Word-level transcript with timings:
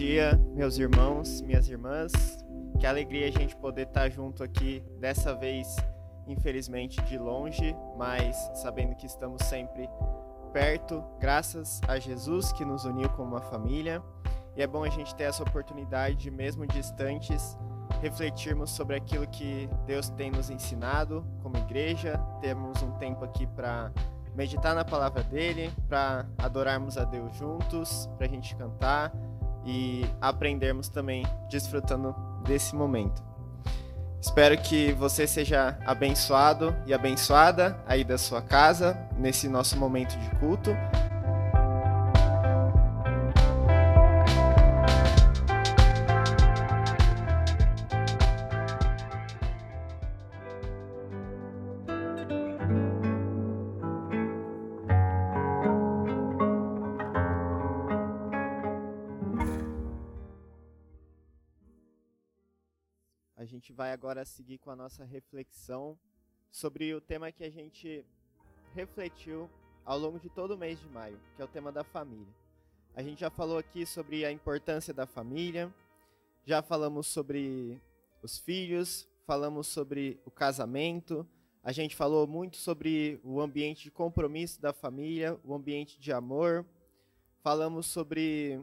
dia, 0.00 0.40
meus 0.54 0.78
irmãos, 0.78 1.42
minhas 1.42 1.68
irmãs. 1.68 2.10
Que 2.78 2.86
alegria 2.86 3.28
a 3.28 3.30
gente 3.30 3.54
poder 3.54 3.86
estar 3.86 4.08
junto 4.08 4.42
aqui, 4.42 4.82
dessa 4.98 5.34
vez, 5.34 5.76
infelizmente, 6.26 6.98
de 7.02 7.18
longe, 7.18 7.76
mas 7.98 8.34
sabendo 8.54 8.94
que 8.94 9.04
estamos 9.04 9.42
sempre 9.42 9.90
perto, 10.54 11.04
graças 11.20 11.82
a 11.86 11.98
Jesus 11.98 12.50
que 12.50 12.64
nos 12.64 12.86
uniu 12.86 13.10
como 13.10 13.32
uma 13.32 13.42
família. 13.42 14.02
E 14.56 14.62
é 14.62 14.66
bom 14.66 14.84
a 14.84 14.88
gente 14.88 15.14
ter 15.14 15.24
essa 15.24 15.42
oportunidade 15.42 16.16
de, 16.16 16.30
mesmo 16.30 16.66
distantes, 16.66 17.58
refletirmos 18.00 18.70
sobre 18.70 18.96
aquilo 18.96 19.26
que 19.26 19.68
Deus 19.86 20.08
tem 20.08 20.30
nos 20.30 20.48
ensinado 20.48 21.22
como 21.42 21.58
igreja. 21.58 22.18
Temos 22.40 22.82
um 22.82 22.92
tempo 22.92 23.22
aqui 23.22 23.46
para 23.48 23.92
meditar 24.34 24.74
na 24.74 24.82
palavra 24.82 25.22
dele, 25.22 25.70
para 25.90 26.26
adorarmos 26.38 26.96
a 26.96 27.04
Deus 27.04 27.36
juntos, 27.36 28.08
para 28.16 28.24
a 28.24 28.30
gente 28.30 28.56
cantar 28.56 29.12
e 29.64 30.04
aprendermos 30.20 30.88
também 30.88 31.24
desfrutando 31.50 32.14
desse 32.44 32.74
momento. 32.74 33.22
Espero 34.20 34.56
que 34.58 34.92
você 34.92 35.26
seja 35.26 35.78
abençoado 35.86 36.76
e 36.86 36.92
abençoada 36.92 37.82
aí 37.86 38.04
da 38.04 38.18
sua 38.18 38.42
casa, 38.42 38.96
nesse 39.16 39.48
nosso 39.48 39.78
momento 39.78 40.16
de 40.18 40.30
culto. 40.36 40.70
Seguir 64.30 64.58
com 64.58 64.70
a 64.70 64.76
nossa 64.76 65.04
reflexão 65.04 65.98
sobre 66.50 66.94
o 66.94 67.00
tema 67.00 67.32
que 67.32 67.44
a 67.44 67.50
gente 67.50 68.04
refletiu 68.74 69.50
ao 69.84 69.98
longo 69.98 70.18
de 70.18 70.28
todo 70.28 70.52
o 70.52 70.58
mês 70.58 70.80
de 70.80 70.88
maio, 70.88 71.18
que 71.34 71.42
é 71.42 71.44
o 71.44 71.48
tema 71.48 71.72
da 71.72 71.82
família. 71.82 72.32
A 72.94 73.02
gente 73.02 73.20
já 73.20 73.30
falou 73.30 73.58
aqui 73.58 73.84
sobre 73.84 74.24
a 74.24 74.32
importância 74.32 74.94
da 74.94 75.06
família, 75.06 75.72
já 76.44 76.62
falamos 76.62 77.06
sobre 77.06 77.80
os 78.22 78.38
filhos, 78.38 79.08
falamos 79.26 79.66
sobre 79.66 80.20
o 80.24 80.30
casamento, 80.30 81.26
a 81.62 81.72
gente 81.72 81.94
falou 81.94 82.26
muito 82.26 82.56
sobre 82.56 83.20
o 83.22 83.40
ambiente 83.40 83.82
de 83.84 83.90
compromisso 83.90 84.60
da 84.60 84.72
família, 84.72 85.38
o 85.44 85.54
ambiente 85.54 86.00
de 86.00 86.12
amor, 86.12 86.64
falamos 87.42 87.86
sobre 87.86 88.60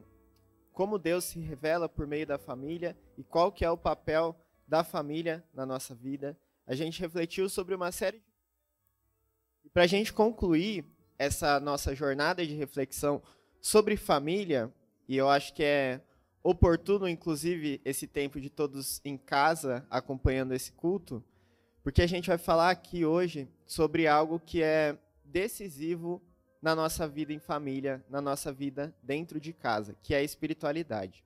como 0.72 0.98
Deus 0.98 1.26
se 1.26 1.40
revela 1.40 1.90
por 1.90 2.08
meio 2.08 2.26
da 2.26 2.38
família 2.38 2.98
e 3.18 3.24
qual 3.24 3.52
que 3.52 3.66
é 3.66 3.72
o 3.72 3.78
papel 3.78 4.36
da 4.68 4.84
família 4.84 5.44
na 5.54 5.66
nossa 5.66 5.96
vida. 5.96 6.38
A 6.66 6.76
gente 6.76 7.00
refletiu 7.00 7.48
sobre 7.50 7.74
uma 7.74 7.92
série. 7.92 8.22
E 9.64 9.70
para 9.70 9.84
a 9.84 9.88
gente 9.88 10.12
concluir 10.12 10.86
essa 11.18 11.60
nossa 11.60 11.96
jornada 11.96 12.46
de 12.46 12.54
reflexão 12.54 13.22
sobre 13.62 13.98
família, 13.98 14.72
e 15.08 15.16
eu 15.16 15.30
acho 15.30 15.54
que 15.54 15.64
é 15.64 16.02
oportuno, 16.44 17.08
inclusive, 17.08 17.82
esse 17.84 18.08
tempo 18.08 18.40
de 18.40 18.50
todos 18.50 19.02
em 19.04 19.18
casa 19.18 19.86
acompanhando 19.90 20.54
esse 20.54 20.72
culto, 20.72 21.24
porque 21.84 22.02
a 22.02 22.08
gente 22.08 22.28
vai 22.28 22.38
falar 22.38 22.70
aqui 22.70 23.06
hoje 23.06 23.50
sobre 23.66 24.08
algo 24.08 24.40
que 24.40 24.62
é 24.62 24.98
decisivo 25.24 26.22
na 26.62 26.76
nossa 26.76 27.08
vida 27.08 27.32
em 27.34 27.40
família, 27.40 28.04
na 28.10 28.22
nossa 28.22 28.52
vida 28.52 28.96
dentro 29.02 29.40
de 29.40 29.54
casa, 29.54 29.96
que 30.04 30.14
é 30.14 30.18
a 30.18 30.24
espiritualidade. 30.24 31.24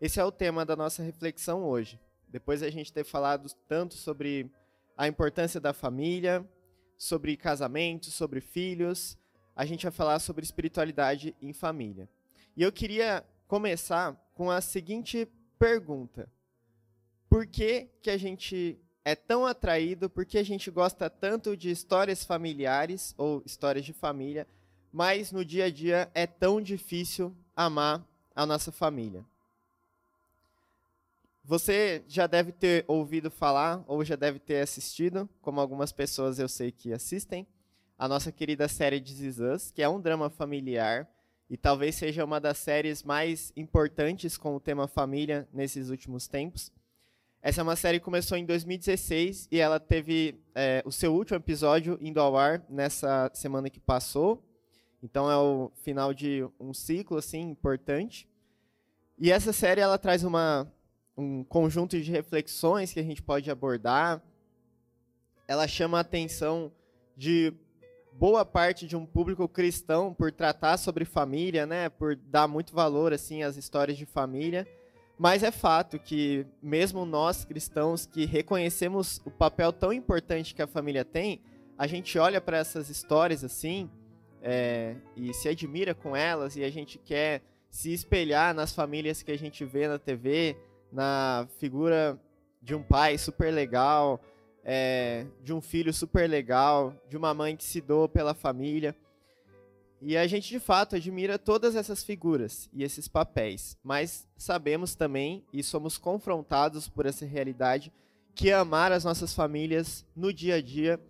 Esse 0.00 0.20
é 0.20 0.24
o 0.24 0.32
tema 0.32 0.64
da 0.64 0.74
nossa 0.76 1.02
reflexão 1.02 1.64
hoje. 1.64 2.00
Depois 2.34 2.64
a 2.64 2.68
gente 2.68 2.92
ter 2.92 3.04
falado 3.04 3.48
tanto 3.68 3.94
sobre 3.94 4.50
a 4.96 5.06
importância 5.06 5.60
da 5.60 5.72
família, 5.72 6.44
sobre 6.98 7.36
casamento, 7.36 8.10
sobre 8.10 8.40
filhos, 8.40 9.16
a 9.54 9.64
gente 9.64 9.84
vai 9.84 9.92
falar 9.92 10.18
sobre 10.18 10.42
espiritualidade 10.42 11.36
em 11.40 11.52
família. 11.52 12.08
E 12.56 12.62
eu 12.64 12.72
queria 12.72 13.24
começar 13.46 14.16
com 14.34 14.50
a 14.50 14.60
seguinte 14.60 15.28
pergunta: 15.60 16.28
Por 17.28 17.46
que, 17.46 17.88
que 18.02 18.10
a 18.10 18.16
gente 18.16 18.80
é 19.04 19.14
tão 19.14 19.46
atraído, 19.46 20.10
por 20.10 20.26
que 20.26 20.36
a 20.36 20.42
gente 20.42 20.72
gosta 20.72 21.08
tanto 21.08 21.56
de 21.56 21.70
histórias 21.70 22.24
familiares 22.24 23.14
ou 23.16 23.44
histórias 23.46 23.84
de 23.84 23.92
família, 23.92 24.44
mas 24.92 25.30
no 25.30 25.44
dia 25.44 25.66
a 25.66 25.70
dia 25.70 26.10
é 26.12 26.26
tão 26.26 26.60
difícil 26.60 27.32
amar 27.54 28.04
a 28.34 28.44
nossa 28.44 28.72
família? 28.72 29.24
Você 31.46 32.02
já 32.08 32.26
deve 32.26 32.52
ter 32.52 32.86
ouvido 32.88 33.30
falar 33.30 33.84
ou 33.86 34.02
já 34.02 34.16
deve 34.16 34.38
ter 34.38 34.62
assistido, 34.62 35.28
como 35.42 35.60
algumas 35.60 35.92
pessoas 35.92 36.38
eu 36.38 36.48
sei 36.48 36.72
que 36.72 36.90
assistem, 36.90 37.46
a 37.98 38.08
nossa 38.08 38.32
querida 38.32 38.66
série 38.66 38.96
Is 38.96 39.38
Us, 39.40 39.70
que 39.70 39.82
é 39.82 39.88
um 39.88 40.00
drama 40.00 40.30
familiar 40.30 41.06
e 41.50 41.58
talvez 41.58 41.96
seja 41.96 42.24
uma 42.24 42.40
das 42.40 42.56
séries 42.56 43.02
mais 43.02 43.52
importantes 43.54 44.38
com 44.38 44.56
o 44.56 44.60
tema 44.60 44.88
família 44.88 45.46
nesses 45.52 45.90
últimos 45.90 46.26
tempos. 46.26 46.72
Essa 47.42 47.60
é 47.60 47.62
uma 47.62 47.76
série 47.76 47.98
que 47.98 48.06
começou 48.06 48.38
em 48.38 48.46
2016 48.46 49.48
e 49.52 49.58
ela 49.58 49.78
teve 49.78 50.40
é, 50.54 50.82
o 50.86 50.90
seu 50.90 51.14
último 51.14 51.36
episódio 51.36 51.98
indo 52.00 52.20
ao 52.20 52.38
ar 52.38 52.64
nessa 52.70 53.30
semana 53.34 53.68
que 53.68 53.78
passou. 53.78 54.42
Então 55.02 55.30
é 55.30 55.36
o 55.36 55.70
final 55.82 56.14
de 56.14 56.42
um 56.58 56.72
ciclo 56.72 57.18
assim 57.18 57.42
importante. 57.42 58.26
E 59.18 59.30
essa 59.30 59.52
série 59.52 59.82
ela 59.82 59.98
traz 59.98 60.24
uma 60.24 60.66
um 61.16 61.44
conjunto 61.44 62.00
de 62.00 62.10
reflexões 62.10 62.92
que 62.92 63.00
a 63.00 63.02
gente 63.02 63.22
pode 63.22 63.50
abordar. 63.50 64.22
Ela 65.46 65.68
chama 65.68 65.98
a 65.98 66.00
atenção 66.00 66.72
de 67.16 67.52
boa 68.12 68.44
parte 68.44 68.86
de 68.86 68.96
um 68.96 69.04
público 69.04 69.48
cristão 69.48 70.14
por 70.14 70.30
tratar 70.32 70.76
sobre 70.76 71.04
família, 71.04 71.66
né, 71.66 71.88
por 71.88 72.16
dar 72.16 72.46
muito 72.46 72.72
valor 72.74 73.12
assim 73.12 73.42
às 73.42 73.56
histórias 73.56 73.98
de 73.98 74.06
família. 74.06 74.66
Mas 75.18 75.42
é 75.42 75.50
fato 75.50 75.98
que 75.98 76.46
mesmo 76.60 77.04
nós 77.04 77.44
cristãos 77.44 78.06
que 78.06 78.24
reconhecemos 78.24 79.20
o 79.24 79.30
papel 79.30 79.72
tão 79.72 79.92
importante 79.92 80.54
que 80.54 80.62
a 80.62 80.66
família 80.66 81.04
tem, 81.04 81.40
a 81.78 81.86
gente 81.86 82.18
olha 82.18 82.40
para 82.40 82.58
essas 82.58 82.88
histórias 82.88 83.44
assim 83.44 83.88
é, 84.42 84.96
e 85.16 85.32
se 85.32 85.48
admira 85.48 85.94
com 85.94 86.16
elas 86.16 86.56
e 86.56 86.64
a 86.64 86.70
gente 86.70 86.98
quer 86.98 87.42
se 87.70 87.92
espelhar 87.92 88.54
nas 88.54 88.72
famílias 88.72 89.22
que 89.22 89.32
a 89.32 89.38
gente 89.38 89.64
vê 89.64 89.88
na 89.88 89.98
TV, 89.98 90.56
na 90.94 91.48
figura 91.58 92.16
de 92.62 92.72
um 92.74 92.82
pai 92.82 93.18
super 93.18 93.52
legal, 93.52 94.20
é, 94.64 95.26
de 95.42 95.52
um 95.52 95.60
filho 95.60 95.92
super 95.92 96.30
legal, 96.30 96.94
de 97.10 97.16
uma 97.16 97.34
mãe 97.34 97.56
que 97.56 97.64
se 97.64 97.80
doa 97.80 98.08
pela 98.08 98.32
família. 98.32 98.96
E 100.00 100.16
a 100.16 100.26
gente 100.28 100.48
de 100.48 100.60
fato 100.60 100.94
admira 100.94 101.36
todas 101.36 101.74
essas 101.74 102.04
figuras 102.04 102.70
e 102.72 102.84
esses 102.84 103.08
papéis, 103.08 103.76
mas 103.82 104.28
sabemos 104.36 104.94
também 104.94 105.44
e 105.52 105.62
somos 105.62 105.98
confrontados 105.98 106.88
por 106.88 107.06
essa 107.06 107.26
realidade 107.26 107.92
que 108.34 108.52
amar 108.52 108.92
as 108.92 109.04
nossas 109.04 109.34
famílias 109.34 110.06
no 110.14 110.32
dia 110.32 110.56
a 110.56 110.62
dia 110.62 111.00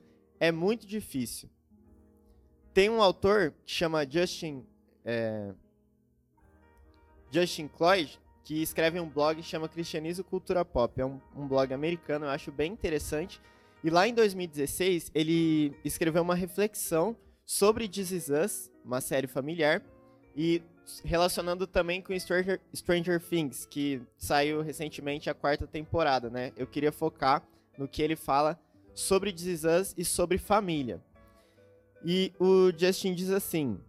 é 0.40 0.50
muito 0.50 0.86
difícil. 0.86 1.50
Tem 2.72 2.88
um 2.88 3.02
autor 3.02 3.52
que 3.64 3.72
chama 3.72 4.08
Justin 4.08 4.64
é, 5.04 5.52
Justin 7.30 7.68
Cloyd 7.68 8.18
que 8.44 8.60
escreve 8.62 9.00
um 9.00 9.09
blog 9.09 9.37
que 9.37 9.43
chama 9.43 9.69
Cristianismo 9.69 10.22
Cultura 10.22 10.65
Pop. 10.65 11.00
É 11.00 11.05
um, 11.05 11.19
um 11.34 11.49
blog 11.49 11.72
americano, 11.72 12.27
eu 12.27 12.31
acho 12.31 12.53
bem 12.53 12.72
interessante. 12.72 13.41
E 13.82 13.88
lá 13.88 14.06
em 14.06 14.15
2016, 14.15 15.10
ele 15.15 15.75
escreveu 15.84 16.23
uma 16.23 16.35
reflexão 16.35 17.17
sobre 17.44 17.88
This 17.88 18.11
Is 18.11 18.29
Us, 18.29 18.70
uma 18.85 19.00
série 19.00 19.26
familiar, 19.26 19.82
e 20.37 20.62
relacionando 21.02 21.67
também 21.67 22.02
com 22.02 22.19
Stranger, 22.19 22.61
Stranger 22.75 23.20
Things, 23.20 23.64
que 23.64 24.02
saiu 24.17 24.61
recentemente 24.61 25.31
a 25.31 25.35
quarta 25.35 25.67
temporada, 25.67 26.29
né? 26.29 26.52
Eu 26.56 26.67
queria 26.67 26.93
focar 26.93 27.43
no 27.79 27.88
que 27.88 28.02
ele 28.02 28.17
fala 28.17 28.58
sobre 28.94 29.32
This 29.32 29.47
Is 29.47 29.64
Us 29.64 29.94
e 29.97 30.05
sobre 30.05 30.37
família. 30.37 31.02
E 32.05 32.32
o 32.38 32.70
Justin 32.76 33.14
diz 33.14 33.31
assim: 33.31 33.81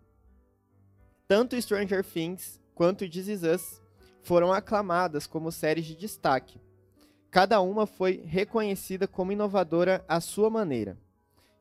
tanto 1.27 1.61
Stranger 1.61 2.03
Things 2.03 2.61
quanto 2.73 3.09
This 3.09 3.27
Is 3.27 3.43
Us 3.43 3.84
foram 4.25 4.51
aclamadas 4.51 5.27
como 5.27 5.51
séries 5.51 5.85
de 5.85 5.95
destaque. 5.95 6.59
Cada 7.29 7.61
uma 7.61 7.85
foi 7.85 8.23
reconhecida 8.25 9.07
como 9.07 9.31
inovadora 9.31 10.03
à 10.07 10.19
sua 10.19 10.49
maneira. 10.49 10.97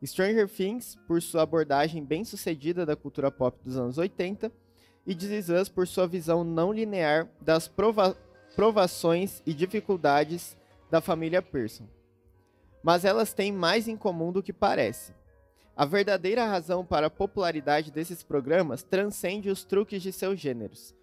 Stranger 0.03 0.49
Things, 0.49 0.97
por 1.07 1.21
sua 1.21 1.43
abordagem 1.43 2.03
bem-sucedida 2.03 2.87
da 2.87 2.97
cultura 2.97 3.31
pop 3.31 3.59
dos 3.63 3.77
anos 3.77 3.99
80, 3.99 4.51
e 5.07 5.15
This 5.15 5.31
Is 5.31 5.49
Us 5.51 5.69
por 5.69 5.87
sua 5.87 6.07
visão 6.07 6.43
não 6.43 6.73
linear 6.73 7.29
das 7.39 7.69
prova 7.69 8.17
provações 8.57 9.43
e 9.45 9.53
dificuldades 9.53 10.57
da 10.91 11.03
família 11.03 11.43
Pearson. 11.43 11.87
Mas 12.83 13.05
elas 13.05 13.35
têm 13.35 13.53
mais 13.53 13.89
em 13.89 13.97
comum 13.97 14.33
do 14.33 14.43
que 14.43 14.53
parece. 14.53 15.13
A 15.77 15.85
verdadeira 15.85 16.47
razão 16.47 16.85
para 16.85 17.09
a 17.09 17.11
popularidade 17.11 17.91
desses 17.91 18.23
programas 18.23 18.83
transcende 18.83 19.51
os 19.51 19.65
truques 19.65 20.03
de 20.03 20.13
seus 20.13 20.41
gêneros 20.41 20.95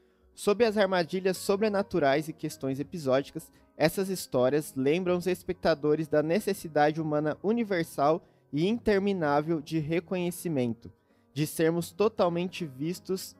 Sob 0.42 0.66
as 0.66 0.76
armadilhas 0.76 1.38
sobrenaturais 1.38 2.28
e 2.28 2.34
questões 2.34 2.80
episódicas, 2.80 3.52
essas 3.78 4.10
histórias 4.10 4.74
lembram 4.76 5.16
os 5.16 5.28
espectadores 5.28 6.08
da 6.08 6.24
necessidade 6.24 7.00
humana 7.00 7.38
universal 7.44 8.28
e 8.52 8.68
interminável 8.68 9.62
de 9.62 9.78
reconhecimento, 9.78 10.92
de 11.32 11.46
sermos 11.46 11.92
totalmente 11.92 12.66
vistos 12.66 13.36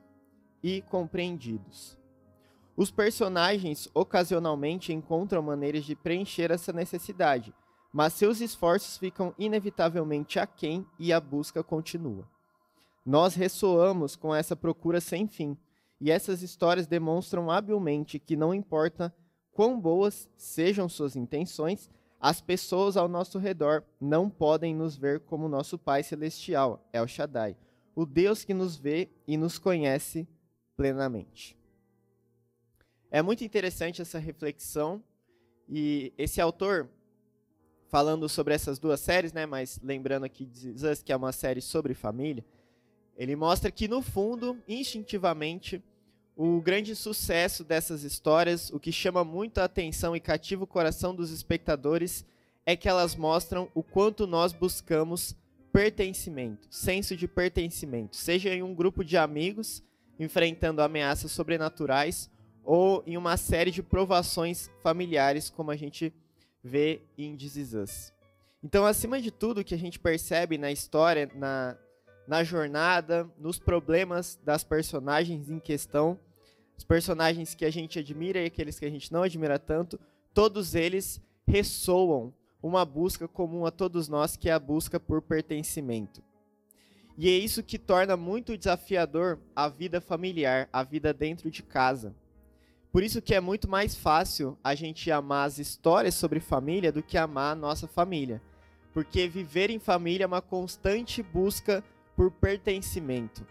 e 0.62 0.80
compreendidos. 0.82 1.98
Os 2.76 2.92
personagens 2.92 3.88
ocasionalmente 3.92 4.92
encontram 4.92 5.42
maneiras 5.42 5.84
de 5.84 5.96
preencher 5.96 6.52
essa 6.52 6.72
necessidade, 6.72 7.52
mas 7.92 8.12
seus 8.12 8.40
esforços 8.40 8.96
ficam 8.96 9.34
inevitavelmente 9.36 10.38
aquém 10.38 10.86
e 11.00 11.12
a 11.12 11.18
busca 11.18 11.64
continua. 11.64 12.30
Nós 13.04 13.34
ressoamos 13.34 14.14
com 14.14 14.32
essa 14.32 14.54
procura 14.54 15.00
sem 15.00 15.26
fim, 15.26 15.58
e 16.02 16.10
essas 16.10 16.42
histórias 16.42 16.88
demonstram 16.88 17.48
habilmente 17.48 18.18
que 18.18 18.34
não 18.34 18.52
importa 18.52 19.14
quão 19.52 19.80
boas 19.80 20.28
sejam 20.36 20.88
suas 20.88 21.14
intenções, 21.14 21.88
as 22.18 22.40
pessoas 22.40 22.96
ao 22.96 23.06
nosso 23.06 23.38
redor 23.38 23.84
não 24.00 24.28
podem 24.28 24.74
nos 24.74 24.96
ver 24.96 25.20
como 25.20 25.48
nosso 25.48 25.78
Pai 25.78 26.02
Celestial, 26.02 26.84
El 26.92 27.06
Shaddai, 27.06 27.56
o 27.94 28.04
Deus 28.04 28.42
que 28.44 28.52
nos 28.52 28.76
vê 28.76 29.10
e 29.28 29.36
nos 29.36 29.60
conhece 29.60 30.26
plenamente. 30.76 31.56
É 33.08 33.22
muito 33.22 33.44
interessante 33.44 34.02
essa 34.02 34.18
reflexão 34.18 35.00
e 35.68 36.12
esse 36.18 36.40
autor 36.40 36.90
falando 37.86 38.28
sobre 38.28 38.54
essas 38.54 38.80
duas 38.80 38.98
séries, 38.98 39.32
né, 39.32 39.46
mas 39.46 39.78
lembrando 39.80 40.24
aqui 40.24 40.50
que 41.04 41.12
é 41.12 41.16
uma 41.16 41.30
série 41.30 41.60
sobre 41.60 41.94
família, 41.94 42.44
ele 43.16 43.36
mostra 43.36 43.70
que 43.70 43.86
no 43.86 44.02
fundo, 44.02 44.60
instintivamente, 44.66 45.80
o 46.36 46.60
grande 46.60 46.96
sucesso 46.96 47.62
dessas 47.62 48.02
histórias, 48.02 48.70
o 48.70 48.80
que 48.80 48.90
chama 48.90 49.24
muito 49.24 49.58
a 49.58 49.64
atenção 49.64 50.16
e 50.16 50.20
cativa 50.20 50.64
o 50.64 50.66
coração 50.66 51.14
dos 51.14 51.30
espectadores, 51.30 52.24
é 52.64 52.76
que 52.76 52.88
elas 52.88 53.14
mostram 53.14 53.68
o 53.74 53.82
quanto 53.82 54.26
nós 54.26 54.52
buscamos 54.52 55.36
pertencimento, 55.72 56.66
senso 56.70 57.16
de 57.16 57.26
pertencimento, 57.26 58.16
seja 58.16 58.54
em 58.54 58.62
um 58.62 58.74
grupo 58.74 59.04
de 59.04 59.16
amigos 59.16 59.82
enfrentando 60.18 60.82
ameaças 60.82 61.32
sobrenaturais 61.32 62.30
ou 62.64 63.02
em 63.06 63.16
uma 63.16 63.36
série 63.36 63.70
de 63.70 63.82
provações 63.82 64.70
familiares, 64.82 65.50
como 65.50 65.70
a 65.70 65.76
gente 65.76 66.12
vê 66.62 67.00
em 67.18 67.36
This. 67.36 68.12
Então, 68.62 68.86
acima 68.86 69.20
de 69.20 69.32
tudo, 69.32 69.60
o 69.60 69.64
que 69.64 69.74
a 69.74 69.78
gente 69.78 69.98
percebe 69.98 70.56
na 70.56 70.70
história, 70.70 71.28
na, 71.34 71.76
na 72.26 72.44
jornada, 72.44 73.28
nos 73.38 73.58
problemas 73.58 74.38
das 74.44 74.64
personagens 74.64 75.50
em 75.50 75.58
questão, 75.58 76.18
os 76.76 76.84
personagens 76.84 77.54
que 77.54 77.64
a 77.64 77.70
gente 77.70 77.98
admira 77.98 78.40
e 78.40 78.46
aqueles 78.46 78.78
que 78.78 78.84
a 78.84 78.90
gente 78.90 79.12
não 79.12 79.22
admira 79.22 79.58
tanto, 79.58 79.98
todos 80.32 80.74
eles 80.74 81.20
ressoam 81.46 82.32
uma 82.62 82.84
busca 82.84 83.26
comum 83.26 83.66
a 83.66 83.70
todos 83.70 84.08
nós, 84.08 84.36
que 84.36 84.48
é 84.48 84.52
a 84.52 84.58
busca 84.58 84.98
por 85.00 85.20
pertencimento. 85.20 86.22
E 87.18 87.28
é 87.28 87.32
isso 87.32 87.62
que 87.62 87.78
torna 87.78 88.16
muito 88.16 88.56
desafiador 88.56 89.38
a 89.54 89.68
vida 89.68 90.00
familiar, 90.00 90.68
a 90.72 90.82
vida 90.82 91.12
dentro 91.12 91.50
de 91.50 91.62
casa. 91.62 92.14
Por 92.90 93.02
isso 93.02 93.22
que 93.22 93.34
é 93.34 93.40
muito 93.40 93.68
mais 93.68 93.94
fácil 93.94 94.56
a 94.62 94.74
gente 94.74 95.10
amar 95.10 95.46
as 95.46 95.58
histórias 95.58 96.14
sobre 96.14 96.40
família 96.40 96.92
do 96.92 97.02
que 97.02 97.18
amar 97.18 97.52
a 97.52 97.56
nossa 97.56 97.86
família. 97.86 98.40
Porque 98.92 99.28
viver 99.28 99.70
em 99.70 99.78
família 99.78 100.24
é 100.24 100.26
uma 100.26 100.42
constante 100.42 101.22
busca 101.22 101.82
por 102.22 102.30
pertencimento. 102.30 103.44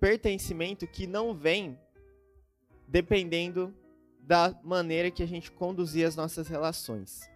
pertencimento 0.00 0.86
que 0.86 1.06
não 1.06 1.34
vem 1.34 1.78
dependendo 2.88 3.74
da 4.18 4.58
maneira 4.64 5.10
que 5.10 5.22
a 5.22 5.26
gente 5.26 5.52
conduzir 5.52 6.06
as 6.06 6.16
nossas 6.16 6.48
relações. 6.48 7.28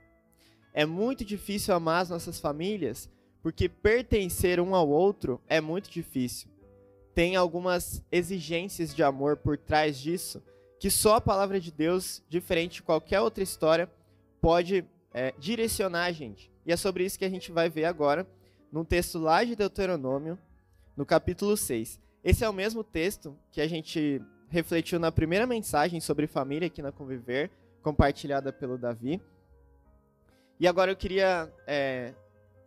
É 0.73 0.87
muito 0.87 1.27
difícil 1.27 1.75
amar 1.75 2.01
as 2.01 2.09
nossas 2.09 2.41
famílias 2.41 3.07
porque 3.43 3.69
pertencer 3.69 4.59
um 4.59 4.75
ao 4.75 4.89
outro 4.89 5.43
é 5.47 5.61
muito 5.61 5.91
difícil. 5.91 6.49
Tem 7.15 7.37
algumas 7.37 8.03
exigências 8.11 8.95
de 8.95 9.03
amor 9.03 9.37
por 9.37 9.59
trás 9.59 9.99
disso 9.99 10.43
que 10.81 10.91
só 10.91 11.17
a 11.17 11.21
palavra 11.21 11.61
de 11.61 11.71
Deus, 11.71 12.23
diferente 12.31 12.77
de 12.77 12.83
qualquer 12.83 13.21
outra 13.21 13.45
história, 13.45 13.91
pode 14.41 14.87
é, 15.13 15.35
direcionar 15.39 16.05
a 16.05 16.13
gente. 16.13 16.51
E 16.65 16.73
é 16.73 16.77
sobre 16.79 17.05
isso 17.05 17.19
que 17.19 17.27
a 17.27 17.31
gente 17.31 17.53
vai 17.53 17.69
ver 17.69 17.85
agora, 17.85 18.27
num 18.75 18.85
texto 18.85 19.21
lá 19.21 19.45
de 19.45 19.55
Deuteronômio, 19.55 20.37
no 20.97 21.07
capítulo 21.07 21.57
6. 21.57 22.01
Esse 22.25 22.43
é 22.43 22.49
o 22.49 22.53
mesmo 22.53 22.83
texto 22.83 23.39
que 23.53 23.61
a 23.61 23.69
gente 23.69 24.21
refletiu 24.49 24.99
na 24.99 25.13
primeira 25.13 25.47
mensagem 25.47 26.01
sobre 26.01 26.27
família 26.27 26.67
aqui 26.67 26.83
na 26.83 26.91
Conviver, 26.91 27.53
compartilhada 27.85 28.53
pelo 28.53 28.77
Davi. 28.77 29.23
E 30.59 30.67
agora 30.67 30.91
eu 30.91 30.97
queria 30.97 31.49
é, 31.69 32.15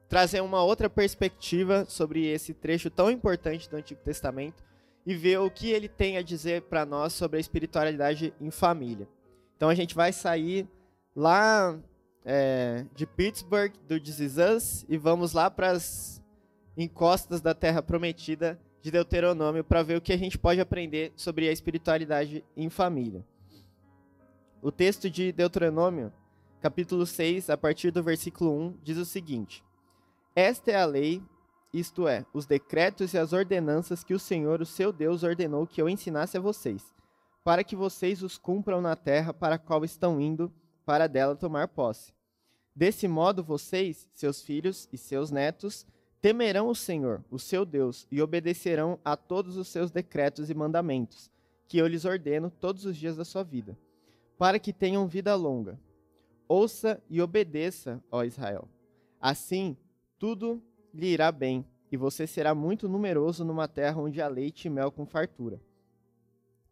trazer 0.07 0.39
uma 0.39 0.63
outra 0.63 0.89
perspectiva 0.89 1.83
sobre 1.83 2.25
esse 2.25 2.53
trecho 2.53 2.89
tão 2.89 3.11
importante 3.11 3.69
do 3.69 3.75
Antigo 3.75 3.99
Testamento, 3.99 4.63
e 5.05 5.13
ver 5.13 5.39
o 5.39 5.51
que 5.51 5.71
ele 5.71 5.89
tem 5.89 6.17
a 6.17 6.21
dizer 6.21 6.61
para 6.63 6.85
nós 6.85 7.11
sobre 7.11 7.35
a 7.35 7.39
espiritualidade 7.41 8.33
em 8.39 8.49
família. 8.49 9.09
Então 9.57 9.67
a 9.67 9.75
gente 9.75 9.93
vai 9.93 10.13
sair 10.13 10.67
lá 11.13 11.77
é, 12.29 12.85
de 12.93 13.07
Pittsburgh, 13.07 13.71
do 13.87 13.97
This 13.97 14.19
Is 14.19 14.35
Us, 14.37 14.85
e 14.89 14.97
vamos 14.97 15.31
lá 15.31 15.49
para 15.49 15.71
as 15.71 16.21
encostas 16.75 17.39
da 17.39 17.55
Terra 17.55 17.81
Prometida 17.81 18.59
de 18.81 18.91
Deuteronômio 18.91 19.63
para 19.63 19.81
ver 19.81 19.97
o 19.97 20.01
que 20.01 20.11
a 20.11 20.17
gente 20.17 20.37
pode 20.37 20.59
aprender 20.59 21.13
sobre 21.15 21.47
a 21.47 21.53
espiritualidade 21.53 22.43
em 22.55 22.69
família. 22.69 23.25
O 24.61 24.73
texto 24.73 25.09
de 25.09 25.31
Deuteronômio, 25.31 26.11
capítulo 26.59 27.05
6, 27.05 27.49
a 27.49 27.55
partir 27.55 27.91
do 27.91 28.03
versículo 28.03 28.51
1, 28.51 28.79
diz 28.83 28.97
o 28.97 29.05
seguinte: 29.05 29.63
Esta 30.35 30.71
é 30.71 30.75
a 30.75 30.85
lei 30.85 31.23
isto 31.73 32.07
é, 32.07 32.25
os 32.33 32.45
decretos 32.45 33.13
e 33.13 33.17
as 33.17 33.33
ordenanças 33.33 34.03
que 34.03 34.13
o 34.13 34.19
Senhor, 34.19 34.61
o 34.61 34.65
seu 34.65 34.91
Deus, 34.91 35.23
ordenou 35.23 35.67
que 35.67 35.81
eu 35.81 35.87
ensinasse 35.87 36.37
a 36.37 36.41
vocês, 36.41 36.93
para 37.43 37.63
que 37.63 37.75
vocês 37.75 38.23
os 38.23 38.37
cumpram 38.37 38.81
na 38.81 38.95
terra 38.95 39.33
para 39.33 39.55
a 39.55 39.59
qual 39.59 39.85
estão 39.85 40.19
indo, 40.19 40.51
para 40.85 41.07
dela 41.07 41.35
tomar 41.35 41.67
posse. 41.67 42.16
Desse 42.77 43.07
modo, 43.07 43.43
vocês, 43.43 44.07
seus 44.13 44.43
filhos 44.43 44.87
e 44.93 44.99
seus 44.99 45.31
netos, 45.31 45.83
temerão 46.21 46.67
o 46.67 46.75
Senhor, 46.75 47.25
o 47.31 47.39
seu 47.39 47.65
Deus, 47.65 48.05
e 48.11 48.21
obedecerão 48.21 48.99
a 49.03 49.17
todos 49.17 49.57
os 49.57 49.67
seus 49.67 49.89
decretos 49.89 50.51
e 50.51 50.53
mandamentos, 50.53 51.31
que 51.67 51.79
eu 51.79 51.87
lhes 51.87 52.05
ordeno 52.05 52.51
todos 52.51 52.85
os 52.85 52.95
dias 52.95 53.17
da 53.17 53.25
sua 53.25 53.41
vida, 53.41 53.75
para 54.37 54.59
que 54.59 54.71
tenham 54.71 55.07
vida 55.07 55.33
longa. 55.33 55.79
Ouça 56.47 57.01
e 57.09 57.19
obedeça, 57.19 57.99
ó 58.11 58.23
Israel. 58.23 58.69
Assim, 59.19 59.75
tudo 60.19 60.61
lhe 60.93 61.07
irá 61.07 61.31
bem, 61.31 61.65
e 61.91 61.97
você 61.97 62.27
será 62.27 62.53
muito 62.53 62.87
numeroso 62.87 63.43
numa 63.43 63.67
terra 63.67 63.99
onde 63.99 64.21
há 64.21 64.27
leite 64.27 64.65
e 64.65 64.69
mel 64.69 64.91
com 64.91 65.03
fartura. 65.03 65.59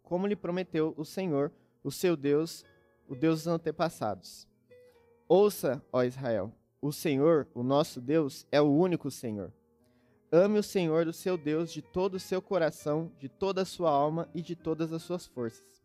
Como 0.03 0.27
lhe 0.27 0.35
prometeu 0.35 0.93
o 0.97 1.03
Senhor, 1.03 1.51
o 1.83 1.89
seu 1.89 2.15
Deus, 2.15 2.63
o 3.09 3.15
Deus 3.15 3.45
dos 3.45 3.47
antepassados. 3.47 4.47
Ouça, 5.27 5.83
ó 5.91 6.03
Israel, 6.03 6.51
o 6.81 6.91
Senhor, 6.91 7.47
o 7.53 7.63
nosso 7.63 7.99
Deus, 7.99 8.45
é 8.51 8.61
o 8.61 8.71
único 8.71 9.09
Senhor. 9.09 9.51
Ame 10.31 10.59
o 10.59 10.63
Senhor, 10.63 11.07
o 11.07 11.13
seu 11.13 11.37
Deus, 11.37 11.71
de 11.71 11.81
todo 11.81 12.15
o 12.15 12.19
seu 12.19 12.41
coração, 12.41 13.11
de 13.19 13.29
toda 13.29 13.61
a 13.61 13.65
sua 13.65 13.89
alma 13.89 14.29
e 14.33 14.41
de 14.41 14.55
todas 14.55 14.91
as 14.91 15.01
suas 15.01 15.25
forças. 15.25 15.83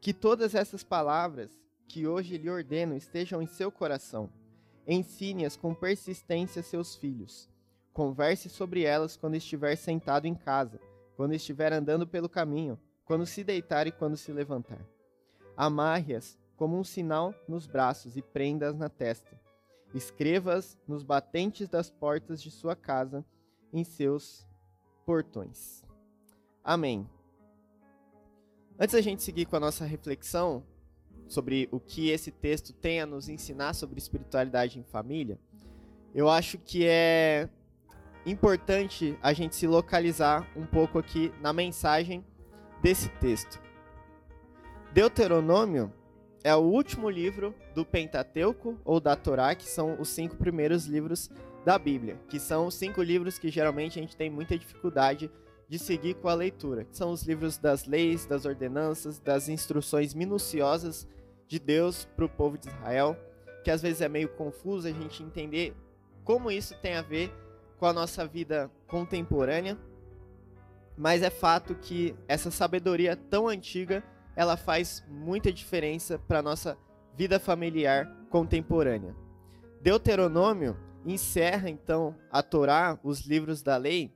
Que 0.00 0.12
todas 0.12 0.54
essas 0.54 0.84
palavras 0.84 1.50
que 1.86 2.06
hoje 2.06 2.36
lhe 2.36 2.50
ordeno 2.50 2.96
estejam 2.96 3.42
em 3.42 3.46
seu 3.46 3.72
coração. 3.72 4.30
Ensine-as 4.86 5.56
com 5.56 5.74
persistência 5.74 6.60
a 6.60 6.62
seus 6.62 6.94
filhos 6.94 7.48
Converse 7.98 8.48
sobre 8.48 8.84
elas 8.84 9.16
quando 9.16 9.34
estiver 9.34 9.74
sentado 9.74 10.24
em 10.26 10.32
casa, 10.32 10.78
quando 11.16 11.34
estiver 11.34 11.72
andando 11.72 12.06
pelo 12.06 12.28
caminho, 12.28 12.78
quando 13.04 13.26
se 13.26 13.42
deitar 13.42 13.88
e 13.88 13.90
quando 13.90 14.16
se 14.16 14.32
levantar. 14.32 14.78
Amarre-as 15.56 16.38
como 16.58 16.76
um 16.76 16.84
sinal 16.84 17.32
nos 17.46 17.66
braços 17.66 18.16
e 18.16 18.20
prenda-as 18.20 18.76
na 18.76 18.90
testa. 18.90 19.40
Escreva-as 19.94 20.76
nos 20.86 21.02
batentes 21.02 21.68
das 21.68 21.88
portas 21.88 22.42
de 22.42 22.50
sua 22.50 22.76
casa, 22.76 23.24
em 23.72 23.84
seus 23.84 24.46
portões. 25.06 25.82
Amém. 26.62 27.08
Antes 28.78 28.94
da 28.94 29.00
gente 29.00 29.22
seguir 29.22 29.46
com 29.46 29.56
a 29.56 29.60
nossa 29.60 29.84
reflexão 29.84 30.64
sobre 31.28 31.68
o 31.70 31.78
que 31.78 32.10
esse 32.10 32.30
texto 32.30 32.72
tem 32.72 33.00
a 33.00 33.06
nos 33.06 33.28
ensinar 33.28 33.72
sobre 33.72 33.98
espiritualidade 33.98 34.78
em 34.78 34.84
família, 34.84 35.38
eu 36.14 36.28
acho 36.28 36.58
que 36.58 36.86
é 36.86 37.48
importante 38.26 39.16
a 39.22 39.32
gente 39.32 39.54
se 39.54 39.66
localizar 39.66 40.50
um 40.56 40.66
pouco 40.66 40.98
aqui 40.98 41.32
na 41.40 41.52
mensagem 41.52 42.24
desse 42.82 43.08
texto. 43.20 43.60
Deuteronômio 44.92 45.92
é 46.44 46.54
o 46.54 46.60
último 46.60 47.10
livro 47.10 47.54
do 47.74 47.84
Pentateuco 47.84 48.78
ou 48.84 49.00
da 49.00 49.16
Torá, 49.16 49.54
que 49.54 49.68
são 49.68 50.00
os 50.00 50.08
cinco 50.08 50.36
primeiros 50.36 50.86
livros 50.86 51.30
da 51.64 51.78
Bíblia, 51.78 52.18
que 52.28 52.38
são 52.38 52.66
os 52.66 52.74
cinco 52.74 53.02
livros 53.02 53.38
que 53.38 53.48
geralmente 53.48 53.98
a 53.98 54.02
gente 54.02 54.16
tem 54.16 54.30
muita 54.30 54.56
dificuldade 54.56 55.30
de 55.68 55.78
seguir 55.78 56.14
com 56.14 56.28
a 56.28 56.34
leitura, 56.34 56.84
que 56.84 56.96
são 56.96 57.10
os 57.10 57.22
livros 57.24 57.58
das 57.58 57.84
leis, 57.84 58.24
das 58.24 58.44
ordenanças, 58.46 59.18
das 59.18 59.48
instruções 59.48 60.14
minuciosas 60.14 61.06
de 61.46 61.58
Deus 61.58 62.06
para 62.16 62.24
o 62.24 62.28
povo 62.28 62.56
de 62.56 62.68
Israel, 62.68 63.16
que 63.62 63.70
às 63.70 63.82
vezes 63.82 64.00
é 64.00 64.08
meio 64.08 64.30
confuso 64.30 64.88
a 64.88 64.92
gente 64.92 65.22
entender 65.22 65.74
como 66.24 66.50
isso 66.50 66.74
tem 66.80 66.94
a 66.94 67.02
ver 67.02 67.30
com 67.78 67.86
a 67.86 67.92
nossa 67.92 68.26
vida 68.26 68.70
contemporânea, 68.86 69.78
mas 70.96 71.22
é 71.22 71.30
fato 71.30 71.74
que 71.74 72.14
essa 72.26 72.50
sabedoria 72.50 73.14
tão 73.14 73.46
antiga, 73.46 74.02
ela 74.38 74.56
faz 74.56 75.02
muita 75.08 75.52
diferença 75.52 76.16
para 76.16 76.40
nossa 76.40 76.78
vida 77.16 77.40
familiar 77.40 78.08
contemporânea. 78.30 79.12
Deuteronômio 79.82 80.76
encerra 81.04 81.68
então 81.68 82.14
a 82.30 82.40
Torá, 82.40 82.96
os 83.02 83.22
livros 83.22 83.62
da 83.62 83.76
lei, 83.76 84.14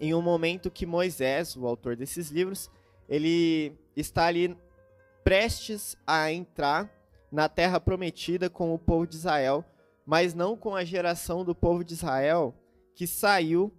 em 0.00 0.12
um 0.12 0.20
momento 0.20 0.72
que 0.72 0.84
Moisés, 0.84 1.56
o 1.56 1.68
autor 1.68 1.94
desses 1.94 2.32
livros, 2.32 2.68
ele 3.08 3.78
está 3.94 4.26
ali 4.26 4.58
prestes 5.22 5.96
a 6.04 6.32
entrar 6.32 6.90
na 7.30 7.48
terra 7.48 7.78
prometida 7.78 8.50
com 8.50 8.74
o 8.74 8.78
povo 8.78 9.06
de 9.06 9.14
Israel, 9.14 9.64
mas 10.04 10.34
não 10.34 10.56
com 10.56 10.74
a 10.74 10.84
geração 10.84 11.44
do 11.44 11.54
povo 11.54 11.84
de 11.84 11.94
Israel 11.94 12.52
que 12.92 13.06
saiu 13.06 13.72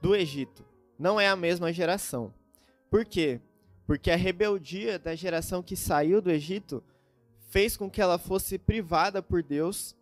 do 0.00 0.14
Egito. 0.14 0.64
Não 0.96 1.20
é 1.20 1.26
a 1.26 1.34
mesma 1.34 1.72
geração. 1.72 2.32
Por 2.88 3.04
quê? 3.04 3.40
Porque 3.86 4.10
a 4.10 4.16
rebeldia 4.16 4.98
da 4.98 5.14
geração 5.14 5.62
que 5.62 5.76
saiu 5.76 6.22
do 6.22 6.30
Egito 6.30 6.82
fez 7.50 7.76
com 7.76 7.90
que 7.90 8.00
ela 8.00 8.18
fosse 8.18 8.58
privada 8.58 9.22
por 9.22 9.42
Deus 9.42 9.94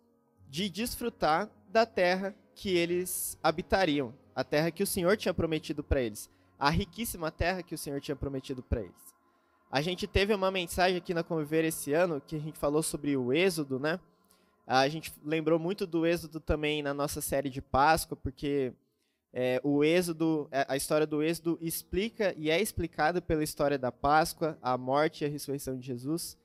de 0.49 0.69
desfrutar 0.69 1.49
da 1.69 1.85
terra 1.85 2.35
que 2.55 2.69
eles 2.69 3.37
habitariam, 3.43 4.13
a 4.35 4.43
terra 4.43 4.71
que 4.71 4.83
o 4.83 4.87
Senhor 4.87 5.17
tinha 5.17 5.33
prometido 5.33 5.83
para 5.83 6.01
eles, 6.01 6.29
a 6.59 6.69
riquíssima 6.69 7.31
terra 7.31 7.63
que 7.63 7.75
o 7.75 7.77
Senhor 7.77 7.99
tinha 7.99 8.15
prometido 8.15 8.63
para 8.63 8.81
eles. 8.81 9.13
A 9.69 9.81
gente 9.81 10.05
teve 10.05 10.33
uma 10.33 10.51
mensagem 10.51 10.97
aqui 10.97 11.13
na 11.13 11.23
Conviver 11.23 11.65
esse 11.65 11.93
ano 11.93 12.21
que 12.21 12.35
a 12.35 12.39
gente 12.39 12.59
falou 12.59 12.83
sobre 12.83 13.17
o 13.17 13.33
Êxodo, 13.33 13.79
né? 13.79 13.99
A 14.65 14.87
gente 14.87 15.11
lembrou 15.25 15.57
muito 15.57 15.85
do 15.87 16.05
Êxodo 16.05 16.39
também 16.39 16.83
na 16.83 16.93
nossa 16.93 17.19
série 17.19 17.49
de 17.49 17.61
Páscoa, 17.61 18.15
porque 18.15 18.71
é, 19.33 19.59
o 19.63 19.83
Êxodo, 19.83 20.47
é, 20.51 20.63
a 20.69 20.77
história 20.77 21.07
do 21.07 21.23
Êxodo 21.23 21.57
explica 21.59 22.35
e 22.37 22.51
é 22.51 22.61
explicada 22.61 23.19
pela 23.19 23.43
história 23.43 23.79
da 23.79 23.91
Páscoa, 23.91 24.57
a 24.61 24.77
morte 24.77 25.23
e 25.23 25.25
a 25.25 25.29
ressurreição 25.29 25.75
de 25.75 25.87
Jesus. 25.87 26.37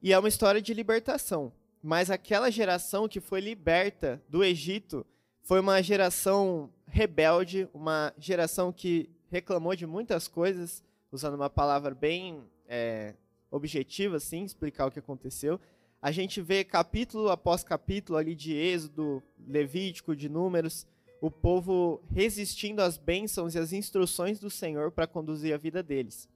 E 0.00 0.12
é 0.12 0.18
uma 0.18 0.28
história 0.28 0.62
de 0.62 0.72
libertação. 0.72 1.52
Mas 1.82 2.08
aquela 2.08 2.50
geração 2.50 3.08
que 3.08 3.20
foi 3.20 3.40
liberta 3.40 4.22
do 4.28 4.44
Egito 4.44 5.04
foi 5.42 5.58
uma 5.58 5.82
geração 5.82 6.70
rebelde, 6.86 7.68
uma 7.74 8.12
geração 8.16 8.72
que 8.72 9.10
reclamou 9.28 9.74
de 9.74 9.86
muitas 9.86 10.28
coisas, 10.28 10.84
usando 11.10 11.34
uma 11.34 11.50
palavra 11.50 11.94
bem 11.94 12.44
é, 12.68 13.14
objetiva, 13.50 14.16
assim, 14.16 14.44
explicar 14.44 14.86
o 14.86 14.90
que 14.90 14.98
aconteceu. 15.00 15.60
A 16.00 16.12
gente 16.12 16.40
vê 16.40 16.62
capítulo 16.62 17.28
após 17.28 17.64
capítulo 17.64 18.18
ali 18.18 18.36
de 18.36 18.54
Êxodo, 18.54 19.20
Levítico, 19.46 20.14
de 20.14 20.28
Números, 20.28 20.86
o 21.20 21.30
povo 21.30 22.02
resistindo 22.10 22.80
às 22.80 22.96
bênçãos 22.96 23.54
e 23.54 23.58
às 23.58 23.72
instruções 23.72 24.38
do 24.38 24.50
Senhor 24.50 24.92
para 24.92 25.06
conduzir 25.06 25.52
a 25.52 25.58
vida 25.58 25.82
deles. 25.82 26.28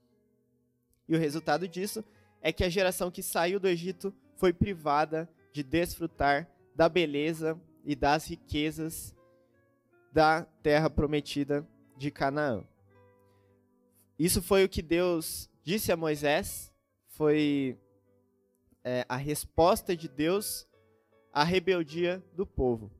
E 1.09 1.15
o 1.15 1.19
resultado 1.19 1.69
disso 1.69 2.05
é 2.41 2.53
que 2.53 2.65
a 2.65 2.69
geração 2.69 3.11
que 3.11 3.23
saiu 3.23 3.61
do 3.61 3.69
Egito 3.69 4.13
foi 4.37 4.53
privada 4.53 5.29
de 5.53 5.63
desfrutar 5.63 6.51
da 6.75 6.89
beleza 6.89 7.61
e 7.85 7.95
das 7.95 8.27
riquezas 8.27 9.15
da 10.13 10.43
terra 10.63 10.91
prometida 10.91 11.67
de 11.97 12.11
Canaã. 12.11 12.65
Isso 14.19 14.43
foi 14.43 14.65
o 14.65 14.69
que 14.69 14.83
Deus 14.83 15.49
disse 15.63 15.93
a 15.93 15.97
Moisés, 15.97 16.73
foi 17.09 17.79
é, 18.85 19.07
a 19.09 19.17
resposta 19.17 19.97
de 19.97 20.09
Deus 20.09 20.67
à 21.33 21.45
rebeldia 21.45 22.23
do 22.35 22.47
povo. 22.47 22.91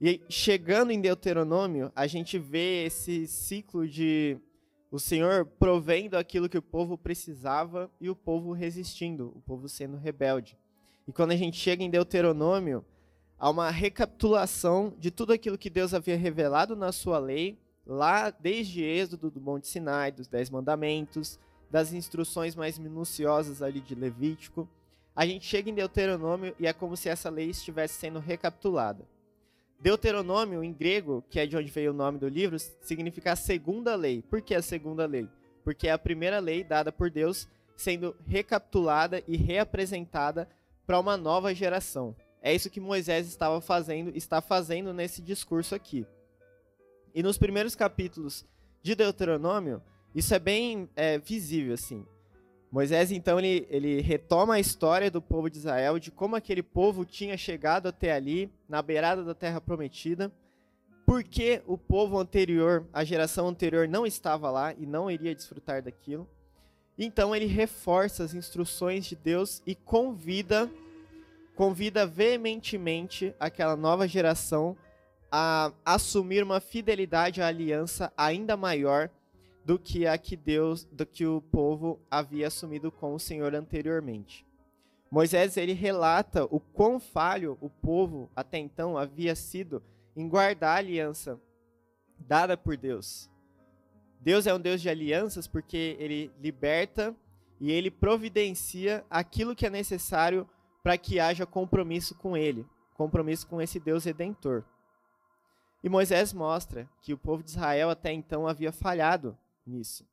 E 0.00 0.20
chegando 0.28 0.92
em 0.92 1.00
Deuteronômio, 1.00 1.90
a 1.94 2.06
gente 2.06 2.38
vê 2.38 2.84
esse 2.84 3.26
ciclo 3.26 3.86
de 3.88 4.38
o 4.92 4.98
Senhor 4.98 5.44
provendo 5.44 6.16
aquilo 6.16 6.48
que 6.48 6.56
o 6.56 6.62
povo 6.62 6.96
precisava 6.96 7.90
e 8.00 8.08
o 8.08 8.14
povo 8.14 8.52
resistindo, 8.52 9.32
o 9.34 9.40
povo 9.40 9.68
sendo 9.68 9.96
rebelde. 9.96 10.56
E 11.06 11.12
quando 11.12 11.32
a 11.32 11.36
gente 11.36 11.58
chega 11.58 11.82
em 11.82 11.90
Deuteronômio, 11.90 12.84
há 13.36 13.50
uma 13.50 13.70
recapitulação 13.70 14.94
de 14.98 15.10
tudo 15.10 15.32
aquilo 15.32 15.58
que 15.58 15.68
Deus 15.68 15.92
havia 15.92 16.16
revelado 16.16 16.76
na 16.76 16.92
sua 16.92 17.18
lei, 17.18 17.58
lá 17.84 18.30
desde 18.30 18.82
Êxodo 18.82 19.30
do 19.30 19.40
Monte 19.40 19.66
Sinai, 19.66 20.12
dos 20.12 20.28
Dez 20.28 20.48
Mandamentos, 20.48 21.40
das 21.68 21.92
instruções 21.92 22.54
mais 22.54 22.78
minuciosas 22.78 23.62
ali 23.62 23.80
de 23.80 23.96
Levítico. 23.96 24.68
A 25.14 25.26
gente 25.26 25.44
chega 25.44 25.68
em 25.68 25.74
Deuteronômio 25.74 26.54
e 26.58 26.66
é 26.68 26.72
como 26.72 26.96
se 26.96 27.08
essa 27.08 27.28
lei 27.28 27.50
estivesse 27.50 27.94
sendo 27.94 28.20
recapitulada. 28.20 29.04
Deuteronômio, 29.80 30.62
em 30.62 30.72
grego, 30.72 31.24
que 31.30 31.38
é 31.38 31.46
de 31.46 31.56
onde 31.56 31.70
veio 31.70 31.92
o 31.92 31.94
nome 31.94 32.18
do 32.18 32.28
livro, 32.28 32.58
significa 32.58 33.32
a 33.32 33.36
segunda 33.36 33.94
lei. 33.94 34.22
Por 34.22 34.42
que 34.42 34.54
a 34.54 34.62
segunda 34.62 35.06
lei? 35.06 35.28
Porque 35.62 35.86
é 35.86 35.92
a 35.92 35.98
primeira 35.98 36.40
lei 36.40 36.64
dada 36.64 36.90
por 36.90 37.10
Deus 37.10 37.48
sendo 37.76 38.16
recapitulada 38.26 39.22
e 39.28 39.36
reapresentada 39.36 40.48
para 40.84 40.98
uma 40.98 41.16
nova 41.16 41.54
geração. 41.54 42.14
É 42.42 42.52
isso 42.52 42.70
que 42.70 42.80
Moisés 42.80 43.28
estava 43.28 43.60
fazendo, 43.60 44.16
está 44.16 44.40
fazendo 44.40 44.92
nesse 44.92 45.22
discurso 45.22 45.74
aqui. 45.74 46.04
E 47.14 47.22
nos 47.22 47.38
primeiros 47.38 47.76
capítulos 47.76 48.44
de 48.82 48.94
Deuteronômio, 48.94 49.82
isso 50.14 50.34
é 50.34 50.38
bem 50.38 50.88
é, 50.96 51.18
visível 51.18 51.74
assim. 51.74 52.04
Moisés, 52.70 53.10
então, 53.10 53.38
ele, 53.38 53.66
ele 53.70 54.00
retoma 54.02 54.54
a 54.54 54.60
história 54.60 55.10
do 55.10 55.22
povo 55.22 55.48
de 55.48 55.56
Israel, 55.56 55.98
de 55.98 56.10
como 56.10 56.36
aquele 56.36 56.62
povo 56.62 57.04
tinha 57.04 57.36
chegado 57.36 57.86
até 57.86 58.12
ali, 58.12 58.50
na 58.68 58.82
beirada 58.82 59.24
da 59.24 59.34
terra 59.34 59.58
prometida, 59.58 60.30
porque 61.06 61.62
o 61.66 61.78
povo 61.78 62.18
anterior, 62.18 62.86
a 62.92 63.02
geração 63.04 63.48
anterior, 63.48 63.88
não 63.88 64.04
estava 64.04 64.50
lá 64.50 64.74
e 64.74 64.84
não 64.84 65.10
iria 65.10 65.34
desfrutar 65.34 65.82
daquilo. 65.82 66.28
Então, 66.98 67.34
ele 67.34 67.46
reforça 67.46 68.22
as 68.22 68.34
instruções 68.34 69.06
de 69.06 69.16
Deus 69.16 69.62
e 69.66 69.74
convida, 69.74 70.70
convida 71.56 72.06
veementemente 72.06 73.34
aquela 73.40 73.76
nova 73.76 74.06
geração 74.06 74.76
a 75.32 75.72
assumir 75.84 76.42
uma 76.42 76.60
fidelidade 76.60 77.40
à 77.40 77.46
aliança 77.46 78.12
ainda 78.14 78.56
maior 78.58 79.10
do 79.68 79.78
que 79.78 80.06
a 80.06 80.16
que 80.16 80.34
Deus, 80.34 80.84
do 80.90 81.04
que 81.04 81.26
o 81.26 81.42
povo 81.42 82.00
havia 82.10 82.46
assumido 82.46 82.90
com 82.90 83.14
o 83.14 83.20
Senhor 83.20 83.54
anteriormente. 83.54 84.46
Moisés 85.10 85.58
ele 85.58 85.74
relata 85.74 86.46
o 86.46 86.58
quão 86.58 86.98
falho 86.98 87.58
o 87.60 87.68
povo 87.68 88.30
até 88.34 88.56
então 88.56 88.96
havia 88.96 89.34
sido 89.34 89.82
em 90.16 90.26
guardar 90.26 90.76
a 90.76 90.78
aliança 90.78 91.38
dada 92.18 92.56
por 92.56 92.78
Deus. 92.78 93.28
Deus 94.18 94.46
é 94.46 94.54
um 94.54 94.58
Deus 94.58 94.80
de 94.80 94.88
alianças 94.88 95.46
porque 95.46 95.98
ele 96.00 96.32
liberta 96.40 97.14
e 97.60 97.70
ele 97.70 97.90
providencia 97.90 99.04
aquilo 99.10 99.54
que 99.54 99.66
é 99.66 99.70
necessário 99.70 100.48
para 100.82 100.96
que 100.96 101.20
haja 101.20 101.44
compromisso 101.44 102.14
com 102.14 102.38
ele, 102.38 102.64
compromisso 102.94 103.46
com 103.46 103.60
esse 103.60 103.78
Deus 103.78 104.04
redentor. 104.04 104.64
E 105.84 105.90
Moisés 105.90 106.32
mostra 106.32 106.88
que 107.02 107.12
o 107.12 107.18
povo 107.18 107.42
de 107.42 107.50
Israel 107.50 107.90
até 107.90 108.10
então 108.10 108.48
havia 108.48 108.72
falhado 108.72 109.36
nisso. 109.68 110.06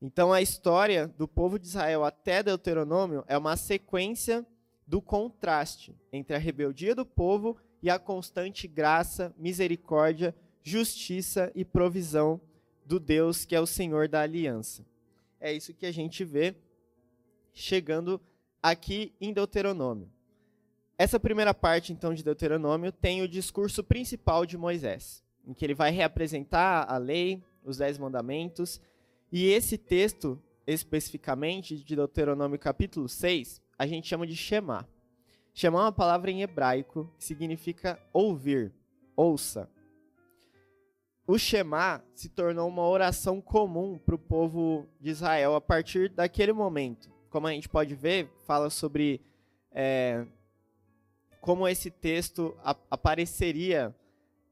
Então 0.00 0.32
a 0.32 0.42
história 0.42 1.08
do 1.08 1.26
povo 1.26 1.58
de 1.58 1.66
Israel 1.66 2.04
até 2.04 2.42
Deuteronômio 2.42 3.24
é 3.26 3.38
uma 3.38 3.56
sequência 3.56 4.46
do 4.86 5.00
contraste 5.00 5.96
entre 6.12 6.36
a 6.36 6.38
rebeldia 6.38 6.94
do 6.94 7.06
povo 7.06 7.56
e 7.82 7.88
a 7.88 7.98
constante 7.98 8.68
graça, 8.68 9.34
misericórdia, 9.38 10.34
justiça 10.62 11.50
e 11.54 11.64
provisão 11.64 12.40
do 12.84 13.00
Deus 13.00 13.44
que 13.44 13.54
é 13.54 13.60
o 13.60 13.66
Senhor 13.66 14.08
da 14.08 14.20
aliança. 14.20 14.84
É 15.40 15.52
isso 15.52 15.72
que 15.72 15.86
a 15.86 15.92
gente 15.92 16.24
vê 16.24 16.54
chegando 17.52 18.20
aqui 18.62 19.14
em 19.20 19.32
Deuteronômio. 19.32 20.10
Essa 20.96 21.18
primeira 21.18 21.52
parte, 21.52 21.92
então, 21.92 22.14
de 22.14 22.22
Deuteronômio 22.22 22.92
tem 22.92 23.20
o 23.20 23.28
discurso 23.28 23.82
principal 23.82 24.46
de 24.46 24.56
Moisés, 24.56 25.22
em 25.44 25.52
que 25.52 25.64
ele 25.64 25.74
vai 25.74 25.90
reapresentar 25.90 26.86
a 26.88 26.96
lei, 26.96 27.42
os 27.64 27.78
Dez 27.78 27.98
Mandamentos. 27.98 28.80
E 29.32 29.46
esse 29.46 29.78
texto, 29.78 30.40
especificamente, 30.66 31.76
de 31.76 31.96
Deuteronômio 31.96 32.58
capítulo 32.58 33.08
6, 33.08 33.60
a 33.78 33.86
gente 33.86 34.06
chama 34.06 34.26
de 34.26 34.36
Shema. 34.36 34.88
Shema 35.52 35.78
é 35.78 35.82
uma 35.82 35.92
palavra 35.92 36.30
em 36.30 36.42
hebraico 36.42 37.10
que 37.16 37.24
significa 37.24 37.98
ouvir, 38.12 38.72
ouça. 39.16 39.68
O 41.26 41.38
Shema 41.38 42.04
se 42.14 42.28
tornou 42.28 42.68
uma 42.68 42.86
oração 42.86 43.40
comum 43.40 43.98
para 43.98 44.14
o 44.14 44.18
povo 44.18 44.86
de 45.00 45.10
Israel 45.10 45.54
a 45.54 45.60
partir 45.60 46.10
daquele 46.10 46.52
momento. 46.52 47.10
Como 47.30 47.46
a 47.46 47.52
gente 47.52 47.68
pode 47.68 47.94
ver, 47.94 48.30
fala 48.44 48.68
sobre 48.68 49.22
é, 49.72 50.26
como 51.40 51.66
esse 51.66 51.90
texto 51.90 52.56
apareceria 52.90 53.94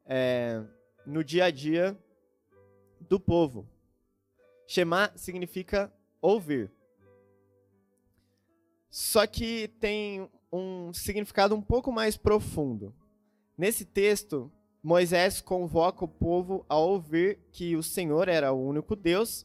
é, 0.06 0.62
no 1.06 1.22
dia 1.22 1.46
a 1.46 1.50
dia 1.50 1.96
do 3.12 3.20
povo. 3.20 3.68
Shema 4.66 5.12
significa 5.16 5.92
ouvir. 6.18 6.72
Só 8.90 9.26
que 9.26 9.68
tem 9.78 10.26
um 10.50 10.94
significado 10.94 11.54
um 11.54 11.60
pouco 11.60 11.92
mais 11.92 12.16
profundo. 12.16 12.94
Nesse 13.56 13.84
texto, 13.84 14.50
Moisés 14.82 15.42
convoca 15.42 16.06
o 16.06 16.08
povo 16.08 16.64
a 16.70 16.78
ouvir 16.78 17.38
que 17.52 17.76
o 17.76 17.82
Senhor 17.82 18.30
era 18.30 18.50
o 18.50 18.66
único 18.66 18.96
Deus, 18.96 19.44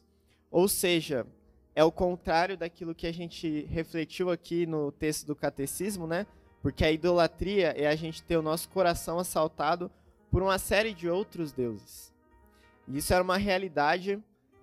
ou 0.50 0.66
seja, 0.66 1.26
é 1.74 1.84
o 1.84 1.92
contrário 1.92 2.56
daquilo 2.56 2.94
que 2.94 3.06
a 3.06 3.12
gente 3.12 3.66
refletiu 3.66 4.30
aqui 4.30 4.64
no 4.64 4.90
texto 4.90 5.26
do 5.26 5.36
catecismo, 5.36 6.06
né? 6.06 6.26
Porque 6.62 6.86
a 6.86 6.90
idolatria 6.90 7.74
é 7.76 7.86
a 7.86 7.94
gente 7.94 8.22
ter 8.22 8.38
o 8.38 8.42
nosso 8.42 8.70
coração 8.70 9.18
assaltado 9.18 9.90
por 10.30 10.42
uma 10.42 10.58
série 10.58 10.94
de 10.94 11.06
outros 11.06 11.52
deuses. 11.52 12.16
Isso 12.90 13.12
era 13.12 13.22
uma 13.22 13.36
realidade 13.36 14.22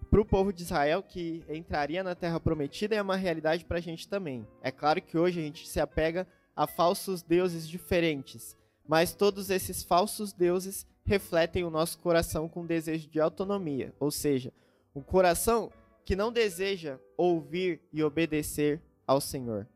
para 0.10 0.22
o 0.22 0.26
povo 0.26 0.54
de 0.54 0.64
Israel 0.64 1.04
que 1.04 1.44
entraria 1.50 2.04
na 2.04 2.16
Terra 2.16 2.40
Prometida 2.40 2.96
e 2.96 2.98
é 2.98 3.02
uma 3.02 3.16
realidade 3.16 3.66
para 3.66 3.78
a 3.78 3.82
gente 3.82 4.08
também. 4.08 4.48
É 4.62 4.72
claro 4.72 5.02
que 5.02 5.18
hoje 5.18 5.40
a 5.40 5.44
gente 5.44 5.68
se 5.68 5.80
apega 5.80 6.28
a 6.56 6.66
falsos 6.66 7.22
deuses 7.22 7.68
diferentes, 7.68 8.58
mas 8.88 9.14
todos 9.14 9.50
esses 9.50 9.84
falsos 9.84 10.32
deuses 10.32 10.88
refletem 11.04 11.64
o 11.64 11.70
nosso 11.70 12.00
coração 12.00 12.50
com 12.50 12.66
desejo 12.66 13.10
de 13.10 13.20
autonomia, 13.20 13.94
ou 14.00 14.10
seja, 14.10 14.52
um 14.96 15.02
coração 15.02 15.72
que 16.04 16.16
não 16.16 16.32
deseja 16.32 17.00
ouvir 17.18 17.82
e 17.92 18.04
obedecer 18.04 18.82
ao 19.06 19.20
Senhor. 19.20 19.68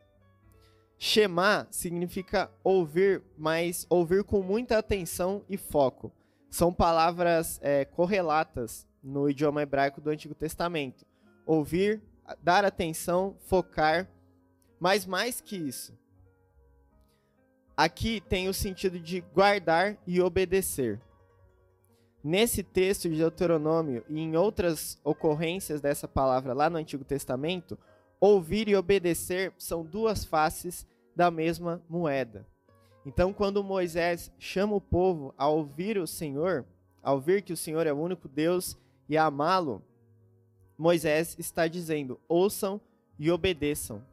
Shema 0.98 1.68
significa 1.72 2.52
ouvir, 2.64 3.22
mas 3.38 3.86
ouvir 3.90 4.24
com 4.24 4.42
muita 4.42 4.78
atenção 4.78 5.44
e 5.50 5.58
foco. 5.58 6.12
São 6.50 6.74
palavras 6.74 7.60
é, 7.62 7.86
correlatas 7.86 8.88
no 9.04 9.30
idioma 9.30 9.62
hebraico 9.62 10.02
do 10.02 10.10
Antigo 10.10 10.34
Testamento. 10.34 11.06
Ouvir, 11.46 12.02
dar 12.42 12.66
atenção, 12.66 13.36
focar, 13.46 14.10
mas 14.80 15.06
mais 15.06 15.42
que 15.42 15.56
isso. 15.56 15.98
Aqui 17.76 18.22
tem 18.22 18.50
o 18.50 18.54
sentido 18.54 19.00
de 19.00 19.22
guardar 19.22 19.98
e 20.06 20.22
obedecer. 20.22 21.00
Nesse 22.22 22.62
texto 22.62 23.10
de 23.10 23.16
Deuteronômio 23.16 24.04
e 24.10 24.20
em 24.20 24.36
outras 24.36 25.00
ocorrências 25.04 25.80
dessa 25.80 26.06
palavra 26.06 26.54
lá 26.54 26.70
no 26.70 26.78
Antigo 26.78 27.06
Testamento, 27.06 27.80
ouvir 28.20 28.68
e 28.68 28.76
obedecer 28.76 29.54
são 29.58 29.86
duas 29.86 30.26
faces 30.26 30.86
da 31.16 31.32
mesma 31.32 31.82
moeda. 31.90 32.46
Então, 33.10 33.34
quando 33.34 33.64
Moisés 33.64 34.32
chama 34.38 34.76
o 34.76 34.80
povo 34.80 35.34
a 35.36 35.48
ouvir 35.48 35.98
o 35.98 36.06
Senhor, 36.06 36.64
a 37.02 37.12
ouvir 37.12 37.42
que 37.42 37.52
o 37.52 37.58
Senhor 37.58 37.88
é 37.88 37.92
o 37.92 37.98
único 37.98 38.28
Deus 38.28 38.78
e 39.10 39.18
a 39.18 39.26
amá-lo, 39.26 39.84
Moisés 40.78 41.36
está 41.40 41.68
dizendo: 41.68 42.20
ouçam 42.30 42.80
e 43.18 43.32
obedeçam. 43.32 44.06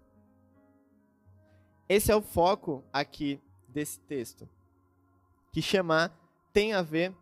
Esse 1.86 2.10
é 2.10 2.16
o 2.16 2.22
foco 2.22 2.82
aqui 2.90 3.38
desse 3.68 4.00
texto. 4.00 4.48
Que 5.52 5.60
chamar 5.60 6.10
tem 6.50 6.72
a 6.72 6.80
ver 6.80 7.14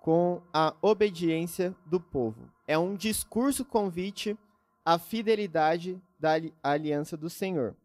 com 0.00 0.42
a 0.52 0.74
obediência 0.82 1.72
do 1.86 2.00
povo. 2.00 2.50
É 2.66 2.76
um 2.76 2.96
discurso 2.96 3.64
convite 3.64 4.36
à 4.84 4.98
fidelidade 4.98 6.02
da 6.18 6.32
aliança 6.64 7.16
do 7.16 7.30
Senhor. 7.30 7.76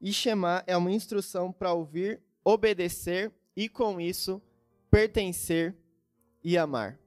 E 0.00 0.10
chamar 0.10 0.64
é 0.66 0.74
uma 0.74 0.90
instrução 0.90 1.52
para 1.52 1.74
ouvir, 1.74 2.18
obedecer 2.44 3.32
e, 3.56 3.68
com 3.68 4.00
isso, 4.00 4.40
pertencer 4.90 5.76
e 6.42 6.56
amar. 6.56 6.98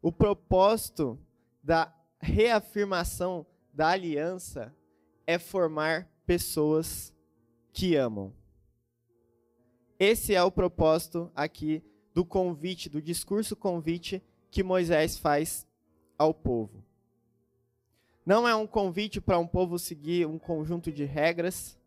O 0.00 0.10
propósito 0.10 1.18
da 1.62 1.94
reafirmação 2.20 3.46
da 3.72 3.88
aliança 3.88 4.74
é 5.26 5.38
formar 5.38 6.08
pessoas 6.26 7.12
que 7.72 7.96
amam. 7.96 8.32
Esse 9.98 10.34
é 10.34 10.42
o 10.42 10.50
propósito 10.50 11.30
aqui 11.34 11.82
do 12.12 12.24
convite, 12.24 12.88
do 12.88 13.00
discurso 13.00 13.54
convite 13.54 14.22
que 14.50 14.62
Moisés 14.62 15.16
faz 15.16 15.66
ao 16.18 16.34
povo. 16.34 16.84
Não 18.24 18.46
é 18.46 18.54
um 18.54 18.66
convite 18.66 19.20
para 19.20 19.38
um 19.38 19.46
povo 19.46 19.78
seguir 19.78 20.26
um 20.26 20.38
conjunto 20.38 20.92
de 20.92 21.04
regras. 21.04 21.78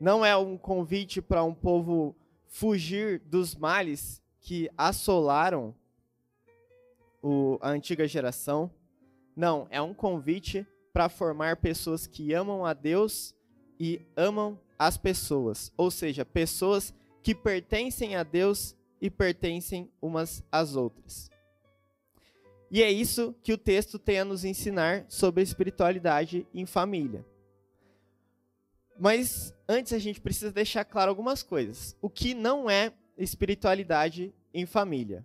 Não 0.00 0.24
é 0.24 0.34
um 0.34 0.56
convite 0.56 1.20
para 1.20 1.44
um 1.44 1.52
povo 1.52 2.16
fugir 2.48 3.20
dos 3.20 3.54
males 3.54 4.22
que 4.40 4.70
assolaram 4.76 5.74
o, 7.22 7.58
a 7.60 7.68
antiga 7.68 8.08
geração. 8.08 8.70
Não, 9.36 9.68
é 9.70 9.80
um 9.80 9.92
convite 9.92 10.66
para 10.90 11.10
formar 11.10 11.56
pessoas 11.56 12.06
que 12.06 12.32
amam 12.32 12.64
a 12.64 12.72
Deus 12.72 13.34
e 13.78 14.00
amam 14.16 14.58
as 14.78 14.96
pessoas. 14.96 15.70
Ou 15.76 15.90
seja, 15.90 16.24
pessoas 16.24 16.94
que 17.22 17.34
pertencem 17.34 18.16
a 18.16 18.22
Deus 18.22 18.74
e 19.02 19.10
pertencem 19.10 19.90
umas 20.00 20.42
às 20.50 20.76
outras. 20.76 21.30
E 22.70 22.82
é 22.82 22.90
isso 22.90 23.34
que 23.42 23.52
o 23.52 23.58
texto 23.58 23.98
tem 23.98 24.20
a 24.20 24.24
nos 24.24 24.44
ensinar 24.44 25.04
sobre 25.08 25.40
a 25.40 25.44
espiritualidade 25.44 26.46
em 26.54 26.64
família. 26.64 27.24
Mas 29.00 29.54
antes 29.66 29.94
a 29.94 29.98
gente 29.98 30.20
precisa 30.20 30.52
deixar 30.52 30.84
claro 30.84 31.08
algumas 31.08 31.42
coisas. 31.42 31.96
O 32.02 32.10
que 32.10 32.34
não 32.34 32.68
é 32.68 32.92
espiritualidade 33.16 34.30
em 34.52 34.66
família? 34.66 35.24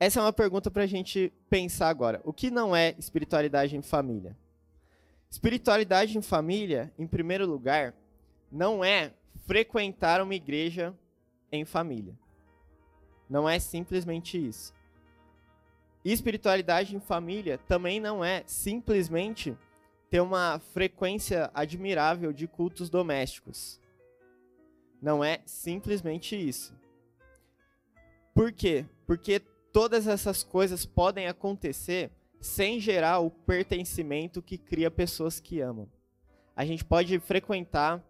Essa 0.00 0.18
é 0.18 0.22
uma 0.24 0.32
pergunta 0.32 0.68
para 0.68 0.82
a 0.82 0.86
gente 0.88 1.32
pensar 1.48 1.88
agora. 1.88 2.20
O 2.24 2.32
que 2.32 2.50
não 2.50 2.74
é 2.74 2.96
espiritualidade 2.98 3.76
em 3.76 3.82
família? 3.82 4.36
Espiritualidade 5.30 6.18
em 6.18 6.22
família, 6.22 6.92
em 6.98 7.06
primeiro 7.06 7.46
lugar, 7.46 7.94
não 8.50 8.84
é 8.84 9.12
frequentar 9.46 10.20
uma 10.20 10.34
igreja 10.34 10.92
em 11.52 11.64
família. 11.64 12.18
Não 13.28 13.48
é 13.48 13.60
simplesmente 13.60 14.44
isso. 14.44 14.74
Espiritualidade 16.04 16.96
em 16.96 17.00
família 17.00 17.58
também 17.58 18.00
não 18.00 18.24
é 18.24 18.42
simplesmente 18.44 19.56
ter 20.10 20.20
uma 20.20 20.58
frequência 20.58 21.50
admirável 21.54 22.32
de 22.32 22.48
cultos 22.48 22.90
domésticos. 22.90 23.80
Não 25.00 25.22
é 25.22 25.40
simplesmente 25.46 26.36
isso. 26.36 26.74
Por 28.34 28.52
quê? 28.52 28.84
Porque 29.06 29.40
todas 29.72 30.06
essas 30.06 30.42
coisas 30.42 30.84
podem 30.84 31.28
acontecer 31.28 32.10
sem 32.40 32.80
gerar 32.80 33.20
o 33.20 33.30
pertencimento 33.30 34.42
que 34.42 34.58
cria 34.58 34.90
pessoas 34.90 35.38
que 35.38 35.60
amam. 35.60 35.88
A 36.56 36.64
gente 36.64 36.84
pode 36.84 37.18
frequentar 37.20 38.04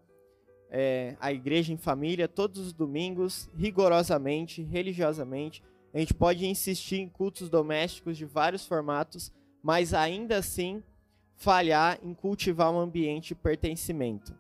é, 0.71 1.17
a 1.21 1.33
igreja 1.33 1.73
em 1.73 1.77
família 1.77 2.29
todos 2.29 2.61
os 2.61 2.73
domingos, 2.73 3.51
rigorosamente, 3.55 4.63
religiosamente. 4.63 5.63
A 5.93 5.99
gente 5.99 6.15
pode 6.15 6.47
insistir 6.47 7.01
em 7.01 7.09
cultos 7.09 7.51
domésticos 7.51 8.17
de 8.17 8.25
vários 8.25 8.65
formatos, 8.65 9.33
mas 9.63 9.93
ainda 9.93 10.39
assim 10.39 10.83
falhar 11.41 11.99
em 12.03 12.13
cultivar 12.13 12.71
um 12.71 12.79
ambiente 12.79 13.29
de 13.29 13.35
pertencimento. 13.35 14.37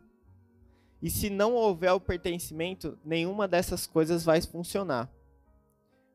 E 1.00 1.08
se 1.08 1.30
não 1.30 1.54
houver 1.54 1.90
o 1.92 2.00
pertencimento, 2.00 2.98
nenhuma 3.02 3.48
dessas 3.48 3.86
coisas 3.86 4.22
vai 4.22 4.40
funcionar. 4.42 5.10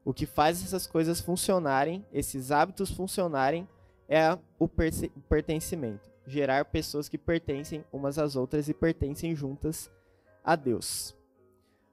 O 0.05 0.13
que 0.13 0.27
faz 0.27 0.63
essas 0.63 0.85
coisas 0.85 1.19
funcionarem, 1.19 2.05
esses 2.13 2.51
hábitos 2.51 2.91
funcionarem, 2.91 3.67
é 4.07 4.37
o 4.59 4.69
pertencimento. 5.27 6.07
Gerar 6.27 6.65
pessoas 6.65 7.09
que 7.09 7.17
pertencem 7.17 7.83
umas 7.91 8.19
às 8.19 8.35
outras 8.35 8.69
e 8.69 8.73
pertencem 8.73 9.35
juntas 9.35 9.91
a 10.43 10.55
Deus. 10.55 11.15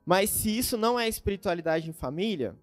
Mas 0.04 0.28
se 0.28 0.56
isso 0.56 0.76
não 0.76 1.00
é 1.00 1.08
espiritualidade 1.08 1.88
em 1.88 1.94
família, 1.94 2.54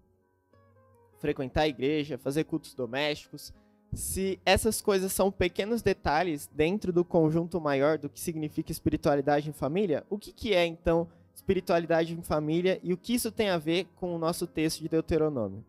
frequentar 1.18 1.62
a 1.62 1.68
igreja, 1.68 2.16
fazer 2.16 2.44
cultos 2.44 2.72
domésticos, 2.72 3.52
se 3.92 4.40
essas 4.44 4.80
coisas 4.80 5.12
são 5.12 5.30
pequenos 5.30 5.82
detalhes 5.82 6.48
dentro 6.52 6.92
do 6.92 7.04
conjunto 7.04 7.60
maior 7.60 7.98
do 7.98 8.08
que 8.08 8.20
significa 8.20 8.70
espiritualidade 8.70 9.48
em 9.48 9.52
família, 9.52 10.04
o 10.08 10.18
que, 10.18 10.32
que 10.32 10.54
é 10.54 10.64
então 10.64 11.08
espiritualidade 11.34 12.14
em 12.14 12.22
família 12.22 12.78
e 12.82 12.92
o 12.92 12.96
que 12.96 13.14
isso 13.14 13.32
tem 13.32 13.50
a 13.50 13.58
ver 13.58 13.86
com 13.96 14.14
o 14.14 14.18
nosso 14.18 14.46
texto 14.46 14.80
de 14.80 14.88
Deuteronômio? 14.88 15.64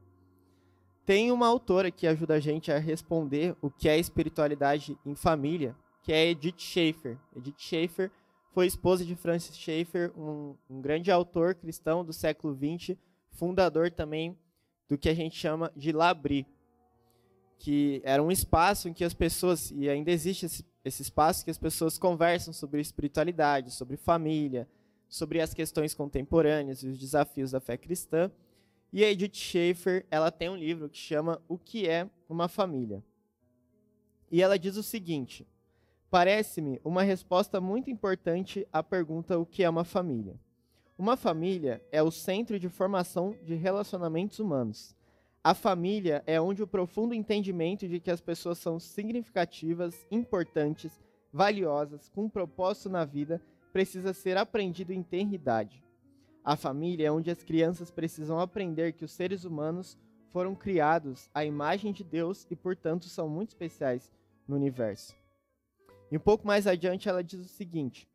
Tem 1.05 1.31
uma 1.31 1.47
autora 1.47 1.89
que 1.89 2.05
ajuda 2.05 2.35
a 2.35 2.39
gente 2.39 2.71
a 2.71 2.77
responder 2.77 3.55
o 3.61 3.71
que 3.71 3.89
é 3.89 3.97
espiritualidade 3.97 4.97
em 5.05 5.15
família, 5.15 5.75
que 6.03 6.13
é 6.13 6.29
Edith 6.29 6.59
Schaefer. 6.59 7.17
Edith 7.35 7.57
Schaefer 7.57 8.11
foi 8.53 8.67
esposa 8.67 9.03
de 9.03 9.15
Francis 9.15 9.57
Schaeffer, 9.57 10.11
um, 10.17 10.55
um 10.69 10.81
grande 10.81 11.09
autor 11.09 11.55
cristão 11.55 12.05
do 12.05 12.13
século 12.13 12.55
XX, 12.55 12.95
fundador 13.31 13.89
também 13.89 14.37
do 14.87 14.97
que 14.97 15.09
a 15.09 15.13
gente 15.13 15.35
chama 15.35 15.71
de 15.75 15.91
Labri, 15.91 16.45
que 17.61 18.01
era 18.03 18.23
um 18.23 18.31
espaço 18.31 18.89
em 18.89 18.93
que 18.93 19.03
as 19.03 19.13
pessoas, 19.13 19.69
e 19.69 19.87
ainda 19.87 20.09
existe 20.09 20.47
esse, 20.47 20.65
esse 20.83 21.03
espaço, 21.03 21.45
que 21.45 21.51
as 21.51 21.59
pessoas 21.59 21.95
conversam 21.95 22.51
sobre 22.51 22.81
espiritualidade, 22.81 23.69
sobre 23.69 23.97
família, 23.97 24.67
sobre 25.07 25.39
as 25.39 25.53
questões 25.53 25.93
contemporâneas 25.93 26.81
e 26.81 26.87
os 26.87 26.97
desafios 26.97 27.51
da 27.51 27.59
fé 27.59 27.77
cristã. 27.77 28.31
E 28.91 29.05
a 29.05 29.11
Edith 29.11 29.35
Schaefer, 29.35 30.07
ela 30.09 30.31
tem 30.31 30.49
um 30.49 30.55
livro 30.55 30.89
que 30.89 30.97
chama 30.97 31.39
O 31.47 31.55
que 31.55 31.87
é 31.87 32.09
uma 32.27 32.47
família. 32.47 33.03
E 34.31 34.41
ela 34.41 34.57
diz 34.57 34.75
o 34.75 34.81
seguinte: 34.81 35.45
Parece-me 36.09 36.81
uma 36.83 37.03
resposta 37.03 37.61
muito 37.61 37.91
importante 37.91 38.67
à 38.73 38.81
pergunta 38.81 39.37
o 39.37 39.45
que 39.45 39.63
é 39.63 39.69
uma 39.69 39.83
família. 39.83 40.33
Uma 40.97 41.15
família 41.15 41.79
é 41.91 42.01
o 42.01 42.09
centro 42.09 42.59
de 42.59 42.69
formação 42.69 43.35
de 43.43 43.53
relacionamentos 43.53 44.39
humanos. 44.39 44.95
A 45.43 45.55
família 45.55 46.23
é 46.27 46.39
onde 46.39 46.61
o 46.61 46.67
profundo 46.67 47.15
entendimento 47.15 47.87
de 47.87 47.99
que 47.99 48.11
as 48.11 48.21
pessoas 48.21 48.59
são 48.59 48.79
significativas, 48.79 50.05
importantes, 50.11 51.01
valiosas, 51.33 52.09
com 52.09 52.25
um 52.25 52.29
propósito 52.29 52.89
na 52.89 53.05
vida, 53.05 53.41
precisa 53.73 54.13
ser 54.13 54.37
aprendido 54.37 54.93
em 54.93 55.01
tenridade. 55.01 55.83
A 56.43 56.55
família 56.55 57.07
é 57.07 57.11
onde 57.11 57.31
as 57.31 57.43
crianças 57.43 57.89
precisam 57.89 58.39
aprender 58.39 58.93
que 58.93 59.03
os 59.03 59.11
seres 59.13 59.43
humanos 59.43 59.97
foram 60.29 60.53
criados 60.53 61.27
à 61.33 61.43
imagem 61.43 61.91
de 61.91 62.03
Deus 62.03 62.45
e, 62.51 62.55
portanto, 62.55 63.05
são 63.05 63.27
muito 63.27 63.49
especiais 63.49 64.11
no 64.47 64.55
universo. 64.55 65.15
E 66.11 66.17
um 66.17 66.19
pouco 66.19 66.45
mais 66.45 66.67
adiante 66.67 67.09
ela 67.09 67.23
diz 67.23 67.39
o 67.39 67.47
seguinte: 67.47 68.07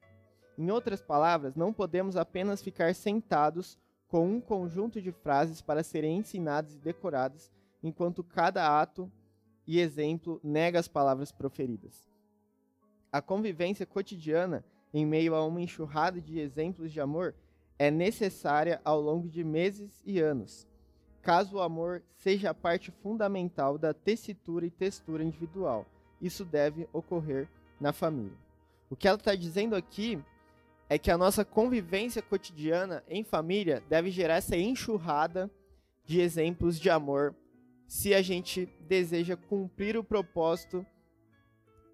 Em 0.57 0.71
outras 0.71 1.03
palavras, 1.03 1.57
não 1.57 1.73
podemos 1.73 2.17
apenas 2.17 2.62
ficar 2.62 2.95
sentados 2.95 3.77
com 4.09 4.27
um 4.27 4.40
conjunto 4.40 5.01
de 5.01 5.12
frases 5.12 5.61
para 5.61 5.83
serem 5.83 6.19
ensinadas 6.19 6.75
e 6.75 6.79
decoradas, 6.79 7.51
enquanto 7.83 8.23
cada 8.23 8.81
ato 8.81 9.11
e 9.66 9.81
exemplo 9.81 10.40
nega 10.42 10.79
as 10.79 10.88
palavras 10.88 11.33
proferidas. 11.33 12.09
A 13.11 13.21
convivência 13.21 13.87
cotidiana, 13.87 14.64
em 14.92 15.05
meio 15.05 15.35
a 15.35 15.45
uma 15.45 15.61
enxurrada 15.61 16.21
de 16.21 16.38
exemplos 16.38 16.92
de 16.92 17.01
amor, 17.01 17.35
é 17.79 17.90
necessária 17.90 18.81
ao 18.85 19.01
longo 19.01 19.29
de 19.29 19.45
meses 19.45 20.03
e 20.07 20.21
anos, 20.21 20.66
caso 21.27 21.57
o 21.57 21.61
amor 21.61 22.03
seja 22.14 22.51
a 22.51 22.55
parte 22.55 22.92
fundamental 22.92 23.77
da 23.77 23.92
tessitura 23.92 24.64
e 24.64 24.71
textura 24.71 25.25
individual. 25.25 25.85
Isso 26.23 26.45
deve 26.45 26.88
ocorrer 26.92 27.49
na 27.81 27.92
família. 27.92 28.38
O 28.88 28.95
que 28.95 29.09
ela 29.09 29.19
está 29.19 29.35
dizendo 29.35 29.75
aqui 29.75 30.23
é 30.88 30.99
que 30.99 31.11
a 31.11 31.18
nossa 31.18 31.44
convivência 31.44 32.22
cotidiana 32.22 33.03
em 33.09 33.25
família 33.25 33.83
deve 33.88 34.11
gerar 34.11 34.37
essa 34.37 34.57
enxurrada 34.57 35.51
de 36.05 36.20
exemplos 36.20 36.79
de 36.79 36.88
amor 36.88 37.35
se 37.87 38.14
a 38.14 38.22
gente 38.22 38.66
deseja 38.81 39.37
cumprir 39.37 39.96
o 39.96 40.05
propósito 40.05 40.85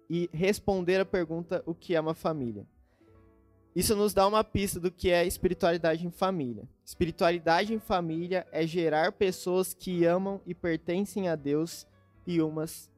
e 0.09 0.29
responder 0.31 0.99
a 0.99 1.05
pergunta 1.05 1.63
o 1.65 1.73
que 1.73 1.95
é 1.95 1.99
uma 1.99 2.13
família. 2.13 2.67
Isso 3.75 3.95
nos 3.95 4.13
dá 4.13 4.27
uma 4.27 4.43
pista 4.43 4.79
do 4.79 4.91
que 4.91 5.09
é 5.09 5.25
espiritualidade 5.25 6.05
em 6.05 6.11
família. 6.11 6.67
Espiritualidade 6.85 7.73
em 7.73 7.79
família 7.79 8.45
é 8.51 8.67
gerar 8.67 9.13
pessoas 9.13 9.73
que 9.73 10.05
amam 10.05 10.39
e 10.45 10.53
pertencem 10.53 11.27
a 11.27 11.35
Deus 11.35 11.87
e 12.27 12.39
umas 12.39 12.91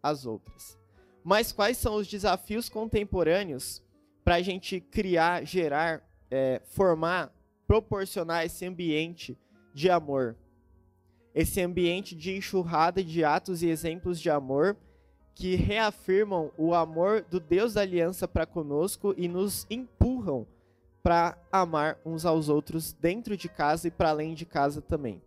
às 0.00 0.26
outras. 0.26 0.78
Mas 1.24 1.50
quais 1.50 1.76
são 1.76 1.96
os 1.96 2.06
desafios 2.06 2.68
contemporâneos 2.68 3.82
para 4.24 4.36
a 4.36 4.42
gente 4.42 4.80
criar, 4.80 5.44
gerar, 5.44 6.02
é, 6.30 6.60
formar, 6.64 7.32
proporcionar 7.66 8.44
esse 8.44 8.66
ambiente 8.66 9.36
de 9.74 9.90
amor? 9.90 10.36
Esse 11.34 11.60
ambiente 11.60 12.14
de 12.14 12.36
enxurrada 12.36 13.02
de 13.02 13.24
atos 13.24 13.62
e 13.62 13.68
exemplos 13.68 14.20
de 14.20 14.30
amor 14.30 14.76
que 15.34 15.54
reafirmam 15.54 16.50
o 16.58 16.74
amor 16.74 17.22
do 17.22 17.40
Deus 17.40 17.74
da 17.74 17.80
aliança 17.80 18.28
para 18.28 18.44
conosco 18.44 19.14
e 19.16 19.28
nos 19.28 19.66
empurram 19.70 20.46
para 21.02 21.38
amar 21.50 21.98
uns 22.04 22.26
aos 22.26 22.48
outros 22.48 22.92
dentro 22.92 23.36
de 23.36 23.48
casa 23.48 23.88
e 23.88 23.90
para 23.90 24.10
além 24.10 24.34
de 24.34 24.44
casa 24.44 24.82
também. 24.82 25.22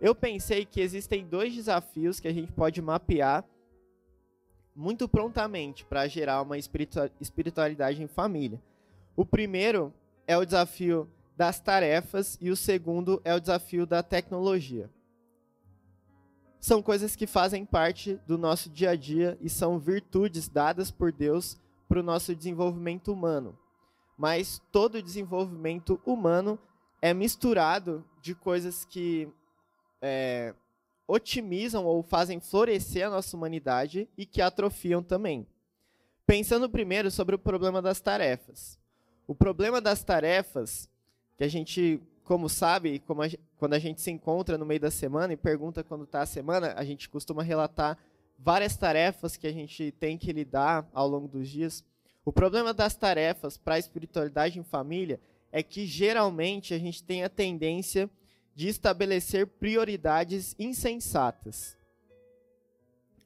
Eu 0.00 0.14
pensei 0.14 0.66
que 0.66 0.80
existem 0.80 1.24
dois 1.24 1.54
desafios 1.54 2.20
que 2.20 2.28
a 2.28 2.32
gente 2.32 2.52
pode 2.52 2.82
mapear 2.82 3.44
muito 4.74 5.08
prontamente 5.08 5.84
para 5.84 6.06
gerar 6.08 6.42
uma 6.42 6.56
espiritualidade 6.58 8.02
em 8.02 8.06
família. 8.06 8.60
O 9.16 9.24
primeiro 9.24 9.92
é 10.26 10.36
o 10.36 10.44
desafio 10.44 11.08
das 11.36 11.60
tarefas 11.60 12.38
e 12.40 12.50
o 12.50 12.56
segundo 12.56 13.20
é 13.24 13.34
o 13.34 13.40
desafio 13.40 13.86
da 13.86 14.02
tecnologia 14.02 14.90
são 16.64 16.80
coisas 16.80 17.14
que 17.14 17.26
fazem 17.26 17.62
parte 17.62 18.18
do 18.26 18.38
nosso 18.38 18.70
dia 18.70 18.92
a 18.92 18.96
dia 18.96 19.36
e 19.38 19.50
são 19.50 19.78
virtudes 19.78 20.48
dadas 20.48 20.90
por 20.90 21.12
Deus 21.12 21.60
para 21.86 22.00
o 22.00 22.02
nosso 22.02 22.34
desenvolvimento 22.34 23.12
humano. 23.12 23.54
Mas 24.16 24.62
todo 24.72 25.02
desenvolvimento 25.02 26.00
humano 26.06 26.58
é 27.02 27.12
misturado 27.12 28.02
de 28.22 28.34
coisas 28.34 28.86
que 28.86 29.28
é, 30.00 30.54
otimizam 31.06 31.84
ou 31.84 32.02
fazem 32.02 32.40
florescer 32.40 33.06
a 33.06 33.10
nossa 33.10 33.36
humanidade 33.36 34.08
e 34.16 34.24
que 34.24 34.40
atrofiam 34.40 35.02
também. 35.02 35.46
Pensando 36.26 36.70
primeiro 36.70 37.10
sobre 37.10 37.34
o 37.34 37.38
problema 37.38 37.82
das 37.82 38.00
tarefas. 38.00 38.78
O 39.26 39.34
problema 39.34 39.80
das 39.80 40.02
tarefas, 40.02 40.88
que 41.36 41.44
a 41.44 41.48
gente 41.48 42.00
como 42.24 42.48
sabe, 42.48 43.00
como 43.00 43.22
a, 43.22 43.26
quando 43.58 43.74
a 43.74 43.78
gente 43.78 44.00
se 44.00 44.10
encontra 44.10 44.56
no 44.56 44.64
meio 44.64 44.80
da 44.80 44.90
semana 44.90 45.34
e 45.34 45.36
pergunta 45.36 45.84
quando 45.84 46.04
está 46.04 46.22
a 46.22 46.26
semana, 46.26 46.72
a 46.74 46.82
gente 46.82 47.08
costuma 47.08 47.42
relatar 47.42 47.98
várias 48.38 48.76
tarefas 48.76 49.36
que 49.36 49.46
a 49.46 49.52
gente 49.52 49.92
tem 49.92 50.16
que 50.16 50.32
lidar 50.32 50.88
ao 50.92 51.06
longo 51.06 51.28
dos 51.28 51.48
dias. 51.48 51.84
O 52.24 52.32
problema 52.32 52.72
das 52.72 52.96
tarefas 52.96 53.58
para 53.58 53.74
a 53.74 53.78
espiritualidade 53.78 54.58
em 54.58 54.64
família 54.64 55.20
é 55.52 55.62
que 55.62 55.86
geralmente 55.86 56.72
a 56.72 56.78
gente 56.78 57.02
tem 57.02 57.22
a 57.22 57.28
tendência 57.28 58.10
de 58.54 58.68
estabelecer 58.68 59.46
prioridades 59.46 60.54
insensatas. 60.58 61.76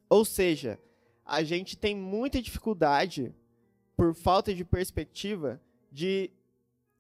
Ou 0.09 0.25
seja, 0.25 0.79
a 1.25 1.43
gente 1.43 1.77
tem 1.77 1.95
muita 1.95 2.41
dificuldade, 2.41 3.35
por 3.97 4.15
falta 4.15 4.55
de 4.55 4.65
perspectiva, 4.65 5.61
de 5.93 6.31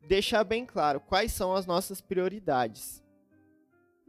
deixar 0.06 0.44
bem 0.44 0.66
claro 0.66 1.00
quais 1.00 1.32
são 1.32 1.54
as 1.54 1.64
nossas 1.64 2.00
prioridades. 2.00 3.02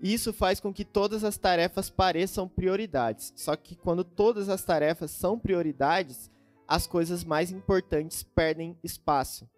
Isso 0.01 0.31
faz 0.31 0.59
com 0.59 0.73
que 0.73 0.85
todas 0.85 1.23
as 1.23 1.37
tarefas 1.37 1.89
pareçam 1.89 2.47
prioridades. 2.47 3.33
Só 3.35 3.55
que 3.55 3.75
quando 3.75 4.03
todas 4.03 4.47
as 4.47 4.63
tarefas 4.63 5.11
são 5.11 5.37
prioridades, 5.37 6.31
as 6.67 6.87
coisas 6.87 7.23
mais 7.23 7.51
importantes 7.51 8.23
perdem 8.23 8.77
espaço. 8.83 9.49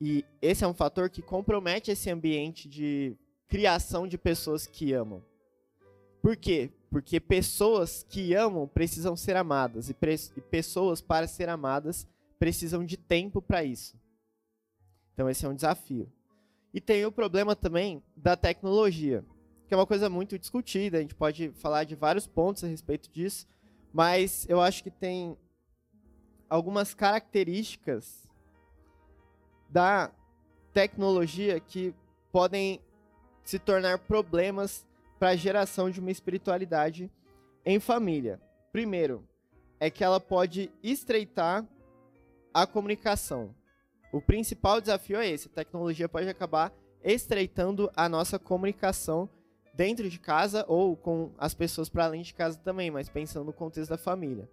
E 0.00 0.24
esse 0.40 0.64
é 0.64 0.66
um 0.66 0.74
fator 0.74 1.10
que 1.10 1.20
compromete 1.20 1.90
esse 1.90 2.10
ambiente 2.10 2.68
de 2.68 3.16
criação 3.50 4.06
de 4.06 4.16
pessoas 4.16 4.66
que 4.66 4.92
amam. 4.92 5.22
Por 6.22 6.36
quê? 6.36 6.70
Porque 6.88 7.18
pessoas 7.18 8.06
que 8.08 8.32
amam 8.34 8.66
precisam 8.68 9.16
ser 9.16 9.36
amadas 9.36 9.90
e, 9.90 9.96
e 10.36 10.40
pessoas 10.40 11.00
para 11.00 11.26
ser 11.26 11.48
amadas 11.48 12.06
precisam 12.38 12.84
de 12.84 12.96
tempo 12.96 13.42
para 13.42 13.64
isso. 13.64 13.98
Então 15.12 15.28
esse 15.28 15.44
é 15.44 15.48
um 15.48 15.54
desafio. 15.54 16.10
E 16.72 16.80
tem 16.80 17.04
o 17.04 17.12
problema 17.12 17.56
também 17.56 18.02
da 18.16 18.36
tecnologia, 18.36 19.24
que 19.66 19.74
é 19.74 19.76
uma 19.76 19.86
coisa 19.86 20.08
muito 20.08 20.38
discutida, 20.38 20.98
a 20.98 21.00
gente 21.00 21.14
pode 21.14 21.50
falar 21.50 21.84
de 21.84 21.96
vários 21.96 22.26
pontos 22.26 22.62
a 22.62 22.68
respeito 22.68 23.10
disso, 23.10 23.46
mas 23.92 24.46
eu 24.48 24.60
acho 24.60 24.82
que 24.84 24.90
tem 24.90 25.36
algumas 26.48 26.94
características 26.94 28.28
da 29.68 30.12
tecnologia 30.72 31.58
que 31.58 31.92
podem 32.30 32.80
se 33.44 33.58
tornar 33.58 33.98
problemas 33.98 34.86
para 35.18 35.30
a 35.30 35.36
geração 35.36 35.90
de 35.90 36.00
uma 36.00 36.10
espiritualidade 36.10 37.10
em 37.64 37.78
família. 37.78 38.40
Primeiro, 38.72 39.26
é 39.78 39.90
que 39.90 40.04
ela 40.04 40.20
pode 40.20 40.70
estreitar 40.82 41.66
a 42.52 42.66
comunicação. 42.66 43.54
O 44.12 44.20
principal 44.20 44.80
desafio 44.80 45.18
é 45.18 45.28
esse: 45.28 45.48
a 45.48 45.52
tecnologia 45.52 46.08
pode 46.08 46.28
acabar 46.28 46.72
estreitando 47.02 47.90
a 47.96 48.08
nossa 48.08 48.38
comunicação 48.38 49.28
dentro 49.74 50.08
de 50.10 50.18
casa 50.18 50.64
ou 50.68 50.96
com 50.96 51.32
as 51.38 51.54
pessoas 51.54 51.88
para 51.88 52.04
além 52.04 52.22
de 52.22 52.34
casa 52.34 52.58
também, 52.58 52.90
mas 52.90 53.08
pensando 53.08 53.46
no 53.46 53.52
contexto 53.52 53.90
da 53.90 53.98
família. 53.98 54.48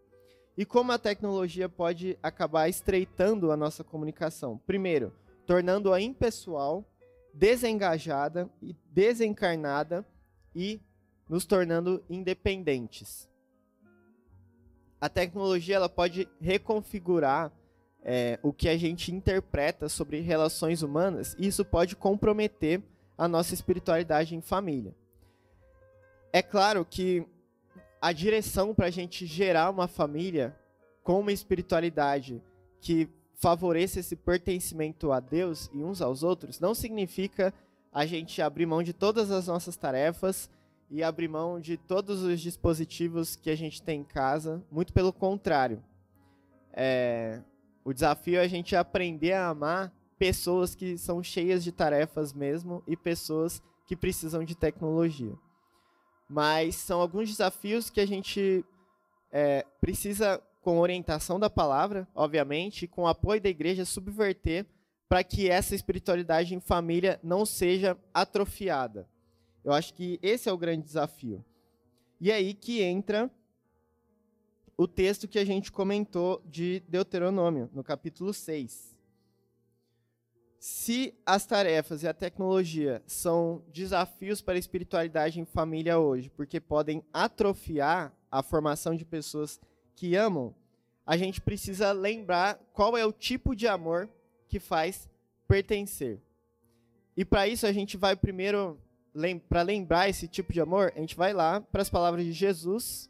E 0.57 0.65
como 0.65 0.91
a 0.91 0.97
tecnologia 0.97 1.69
pode 1.69 2.17
acabar 2.23 2.67
estreitando 2.67 3.51
a 3.51 3.57
nossa 3.57 3.83
comunicação? 3.83 4.57
Primeiro, 4.65 5.13
tornando-a 5.45 6.01
impessoal, 6.01 6.83
desengajada 7.37 8.49
e 8.61 8.75
desencarnada 8.91 10.03
e 10.55 10.81
nos 11.29 11.45
tornando 11.45 12.03
independentes. 12.09 13.29
A 14.99 15.07
tecnologia 15.07 15.75
ela 15.75 15.87
pode 15.87 16.27
reconfigurar 16.41 17.51
é, 18.03 18.39
o 18.41 18.51
que 18.51 18.67
a 18.67 18.75
gente 18.75 19.13
interpreta 19.13 19.87
sobre 19.87 20.19
relações 20.21 20.81
humanas, 20.81 21.35
e 21.37 21.45
isso 21.45 21.63
pode 21.63 21.95
comprometer 21.95 22.81
a 23.15 23.27
nossa 23.27 23.53
espiritualidade 23.53 24.35
em 24.35 24.41
família. 24.41 24.95
É 26.33 26.41
claro 26.41 26.83
que 26.83 27.23
a 28.01 28.11
direção 28.11 28.73
para 28.73 28.87
a 28.87 28.91
gente 28.91 29.27
gerar 29.27 29.69
uma 29.69 29.87
família 29.87 30.55
com 31.03 31.19
uma 31.19 31.31
espiritualidade 31.31 32.41
que 32.81 33.07
favoreça 33.37 33.99
esse 33.99 34.15
pertencimento 34.15 35.11
a 35.11 35.19
Deus 35.19 35.69
e 35.73 35.83
uns 35.83 36.01
aos 36.01 36.23
outros 36.23 36.59
não 36.59 36.73
significa 36.73 37.53
a 37.93 38.05
gente 38.05 38.41
abrir 38.41 38.65
mão 38.65 38.83
de 38.83 38.93
todas 38.93 39.31
as 39.31 39.47
nossas 39.47 39.75
tarefas 39.75 40.49
e 40.89 41.03
abrir 41.03 41.27
mão 41.27 41.59
de 41.59 41.77
todos 41.77 42.23
os 42.23 42.39
dispositivos 42.39 43.35
que 43.35 43.49
a 43.49 43.55
gente 43.55 43.81
tem 43.81 44.01
em 44.01 44.03
casa. 44.03 44.63
Muito 44.71 44.93
pelo 44.93 45.11
contrário. 45.11 45.83
É, 46.73 47.41
o 47.83 47.93
desafio 47.93 48.39
é 48.39 48.43
a 48.43 48.47
gente 48.47 48.75
aprender 48.75 49.33
a 49.33 49.49
amar 49.49 49.91
pessoas 50.17 50.75
que 50.75 50.97
são 50.97 51.21
cheias 51.23 51.63
de 51.63 51.71
tarefas 51.71 52.33
mesmo 52.33 52.83
e 52.87 52.95
pessoas 52.95 53.61
que 53.85 53.95
precisam 53.95 54.43
de 54.43 54.55
tecnologia. 54.55 55.33
Mas 56.29 56.75
são 56.75 56.99
alguns 56.99 57.29
desafios 57.29 57.89
que 57.89 58.01
a 58.01 58.05
gente 58.05 58.65
é, 59.31 59.65
precisa, 59.79 60.41
com 60.67 60.79
orientação 60.79 61.39
da 61.39 61.49
palavra, 61.49 62.05
obviamente, 62.13 62.87
com 62.87 63.07
apoio 63.07 63.39
da 63.39 63.47
igreja, 63.47 63.85
subverter 63.85 64.65
para 65.07 65.23
que 65.23 65.49
essa 65.49 65.73
espiritualidade 65.73 66.53
em 66.53 66.59
família 66.59 67.21
não 67.23 67.45
seja 67.45 67.97
atrofiada. 68.13 69.07
Eu 69.63 69.71
acho 69.71 69.93
que 69.93 70.19
esse 70.21 70.49
é 70.49 70.51
o 70.51 70.57
grande 70.57 70.83
desafio. 70.83 71.41
E 72.19 72.29
aí 72.33 72.53
que 72.53 72.81
entra 72.81 73.31
o 74.75 74.89
texto 74.89 75.25
que 75.25 75.39
a 75.39 75.45
gente 75.45 75.71
comentou 75.71 76.43
de 76.45 76.81
Deuteronômio, 76.89 77.69
no 77.73 77.81
capítulo 77.81 78.33
6. 78.33 78.93
Se 80.59 81.17
as 81.25 81.45
tarefas 81.45 82.03
e 82.03 82.09
a 82.09 82.13
tecnologia 82.13 83.01
são 83.07 83.63
desafios 83.71 84.41
para 84.41 84.55
a 84.55 84.59
espiritualidade 84.59 85.39
em 85.39 85.45
família 85.45 85.97
hoje, 85.97 86.29
porque 86.29 86.59
podem 86.59 87.01
atrofiar 87.13 88.13
a 88.29 88.43
formação 88.43 88.93
de 88.93 89.05
pessoas 89.05 89.61
que 89.97 90.15
amam, 90.15 90.53
a 91.03 91.17
gente 91.17 91.41
precisa 91.41 91.91
lembrar 91.91 92.59
qual 92.71 92.95
é 92.95 93.03
o 93.03 93.11
tipo 93.11 93.55
de 93.55 93.67
amor 93.67 94.07
que 94.47 94.59
faz 94.59 95.09
pertencer. 95.47 96.21
E 97.15 97.25
para 97.25 97.47
isso 97.47 97.65
a 97.65 97.71
gente 97.71 97.97
vai 97.97 98.15
primeiro, 98.15 98.79
para 99.49 99.63
lembrar 99.63 100.07
esse 100.07 100.27
tipo 100.27 100.53
de 100.53 100.61
amor, 100.61 100.93
a 100.95 100.99
gente 100.99 101.15
vai 101.15 101.33
lá 101.33 101.59
para 101.59 101.81
as 101.81 101.89
palavras 101.89 102.23
de 102.23 102.31
Jesus 102.31 103.09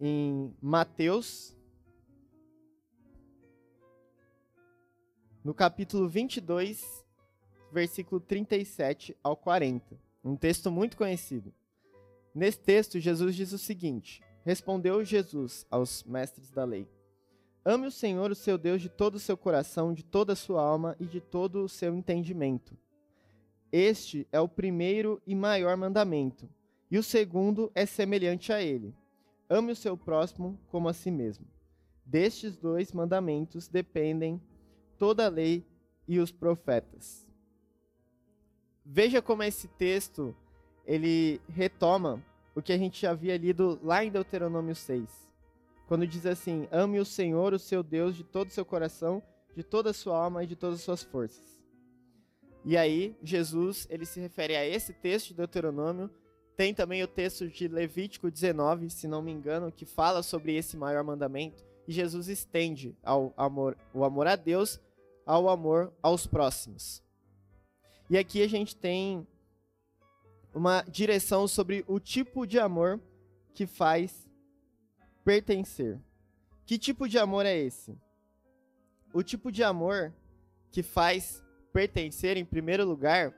em 0.00 0.54
Mateus 0.62 1.56
no 5.42 5.52
capítulo 5.52 6.08
22, 6.08 7.04
versículo 7.72 8.20
37 8.20 9.16
ao 9.24 9.36
40. 9.36 9.98
Um 10.22 10.36
texto 10.36 10.70
muito 10.70 10.96
conhecido. 10.96 11.52
Nesse 12.32 12.60
texto, 12.60 13.00
Jesus 13.00 13.34
diz 13.34 13.52
o 13.52 13.58
seguinte: 13.58 14.22
Respondeu 14.48 15.04
Jesus 15.04 15.66
aos 15.70 16.02
mestres 16.04 16.50
da 16.50 16.64
lei: 16.64 16.88
Ame 17.62 17.86
o 17.86 17.90
Senhor, 17.90 18.30
o 18.30 18.34
seu 18.34 18.56
Deus, 18.56 18.80
de 18.80 18.88
todo 18.88 19.16
o 19.16 19.20
seu 19.20 19.36
coração, 19.36 19.92
de 19.92 20.02
toda 20.02 20.32
a 20.32 20.36
sua 20.36 20.62
alma 20.62 20.96
e 20.98 21.04
de 21.04 21.20
todo 21.20 21.64
o 21.64 21.68
seu 21.68 21.94
entendimento. 21.94 22.74
Este 23.70 24.26
é 24.32 24.40
o 24.40 24.48
primeiro 24.48 25.20
e 25.26 25.34
maior 25.34 25.76
mandamento, 25.76 26.48
e 26.90 26.96
o 26.96 27.02
segundo 27.02 27.70
é 27.74 27.84
semelhante 27.84 28.50
a 28.50 28.62
ele: 28.62 28.94
Ame 29.50 29.72
o 29.72 29.76
seu 29.76 29.98
próximo 29.98 30.58
como 30.68 30.88
a 30.88 30.94
si 30.94 31.10
mesmo. 31.10 31.46
Destes 32.02 32.56
dois 32.56 32.90
mandamentos 32.90 33.68
dependem 33.68 34.40
toda 34.96 35.26
a 35.26 35.28
lei 35.28 35.62
e 36.08 36.18
os 36.18 36.32
profetas. 36.32 37.28
Veja 38.82 39.20
como 39.20 39.42
esse 39.42 39.68
texto 39.68 40.34
ele 40.86 41.38
retoma 41.50 42.24
o 42.54 42.62
que 42.62 42.72
a 42.72 42.78
gente 42.78 43.00
já 43.00 43.10
havia 43.10 43.36
lido 43.36 43.78
lá 43.82 44.04
em 44.04 44.10
Deuteronômio 44.10 44.74
6. 44.74 45.28
Quando 45.86 46.06
diz 46.06 46.26
assim: 46.26 46.68
Ame 46.70 47.00
o 47.00 47.04
Senhor, 47.04 47.52
o 47.52 47.58
seu 47.58 47.82
Deus, 47.82 48.16
de 48.16 48.24
todo 48.24 48.48
o 48.48 48.52
seu 48.52 48.64
coração, 48.64 49.22
de 49.56 49.62
toda 49.62 49.90
a 49.90 49.94
sua 49.94 50.18
alma 50.18 50.44
e 50.44 50.46
de 50.46 50.56
todas 50.56 50.78
as 50.78 50.84
suas 50.84 51.02
forças. 51.02 51.58
E 52.64 52.76
aí, 52.76 53.16
Jesus, 53.22 53.86
ele 53.88 54.04
se 54.04 54.20
refere 54.20 54.54
a 54.56 54.66
esse 54.66 54.92
texto 54.92 55.28
de 55.28 55.34
Deuteronômio. 55.34 56.10
Tem 56.56 56.74
também 56.74 57.02
o 57.02 57.08
texto 57.08 57.48
de 57.48 57.68
Levítico 57.68 58.30
19, 58.30 58.90
se 58.90 59.06
não 59.06 59.22
me 59.22 59.32
engano, 59.32 59.72
que 59.72 59.86
fala 59.86 60.22
sobre 60.22 60.54
esse 60.54 60.76
maior 60.76 61.02
mandamento. 61.04 61.64
E 61.86 61.92
Jesus 61.92 62.28
estende 62.28 62.94
ao 63.02 63.32
amor, 63.36 63.76
o 63.94 64.04
amor 64.04 64.26
a 64.26 64.36
Deus 64.36 64.80
ao 65.24 65.48
amor 65.48 65.92
aos 66.02 66.26
próximos. 66.26 67.02
E 68.10 68.16
aqui 68.16 68.42
a 68.42 68.48
gente 68.48 68.74
tem 68.74 69.26
uma 70.54 70.82
direção 70.82 71.46
sobre 71.46 71.84
o 71.86 72.00
tipo 72.00 72.46
de 72.46 72.58
amor 72.58 73.00
que 73.54 73.66
faz 73.66 74.28
pertencer. 75.24 75.98
Que 76.64 76.78
tipo 76.78 77.08
de 77.08 77.18
amor 77.18 77.46
é 77.46 77.56
esse? 77.56 77.98
O 79.12 79.22
tipo 79.22 79.50
de 79.50 79.62
amor 79.62 80.12
que 80.70 80.82
faz 80.82 81.42
pertencer, 81.72 82.36
em 82.36 82.44
primeiro 82.44 82.84
lugar, 82.84 83.34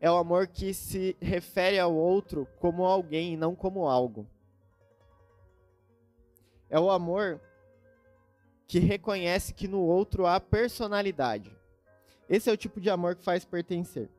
é 0.00 0.10
o 0.10 0.16
amor 0.16 0.46
que 0.48 0.74
se 0.74 1.16
refere 1.20 1.78
ao 1.78 1.94
outro 1.94 2.46
como 2.58 2.84
alguém 2.84 3.34
e 3.34 3.36
não 3.36 3.54
como 3.54 3.88
algo. 3.88 4.28
É 6.68 6.78
o 6.78 6.90
amor 6.90 7.40
que 8.66 8.78
reconhece 8.78 9.54
que 9.54 9.68
no 9.68 9.80
outro 9.80 10.26
há 10.26 10.40
personalidade. 10.40 11.56
Esse 12.28 12.50
é 12.50 12.52
o 12.52 12.56
tipo 12.56 12.80
de 12.80 12.90
amor 12.90 13.14
que 13.16 13.22
faz 13.22 13.44
pertencer. 13.44 14.10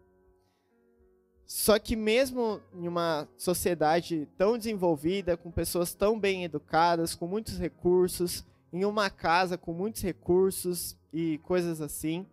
Só 1.45 1.77
que 1.77 1.95
mesmo 1.95 2.59
em 2.73 2.87
uma 2.87 3.27
sociedade 3.37 4.27
tão 4.37 4.57
desenvolvida, 4.57 5.37
com 5.37 5.51
pessoas 5.51 5.93
tão 5.93 6.19
bem 6.19 6.43
educadas, 6.43 7.13
com 7.13 7.27
muitos 7.27 7.59
recursos, 7.59 8.43
em 8.73 8.83
uma 8.83 9.09
casa 9.09 9.57
com 9.57 9.71
muitos 9.71 10.01
recursos 10.01 10.97
e 11.13 11.37
coisas 11.39 11.79
assim, 11.81 12.25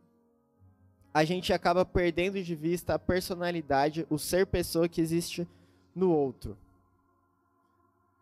a 1.15 1.25
gente 1.25 1.53
acaba 1.53 1.85
perdendo 1.85 2.43
de 2.43 2.55
vista 2.55 2.95
a 2.95 2.99
personalidade, 2.99 4.07
o 4.09 4.19
ser 4.19 4.47
pessoa 4.47 4.89
que 4.89 5.01
existe 5.01 5.47
no 5.95 6.11
outro. 6.11 6.57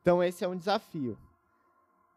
Então 0.02 0.22
esse 0.22 0.44
é 0.44 0.48
um 0.48 0.56
desafio. 0.56 1.16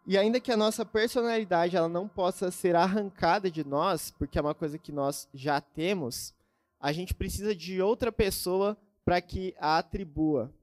E 0.06 0.18
ainda 0.18 0.40
que 0.40 0.52
a 0.52 0.58
nossa 0.58 0.84
personalidade 0.84 1.78
ela 1.78 1.88
não 1.88 2.08
possa 2.08 2.52
ser 2.52 2.76
arrancada 2.76 3.50
de 3.50 3.64
nós, 3.64 4.12
porque 4.12 4.38
é 4.38 4.42
uma 4.42 4.56
coisa 4.56 4.78
que 4.78 4.92
nós 4.92 5.30
já 5.34 5.62
temos, 5.62 6.34
a 6.84 6.92
gente 6.92 7.14
precisa 7.14 7.56
de 7.56 7.82
outra 7.82 8.12
pessoa 8.12 8.78
para 9.06 9.22
que 9.22 9.56
a 9.58 9.78
atribua 9.78 10.54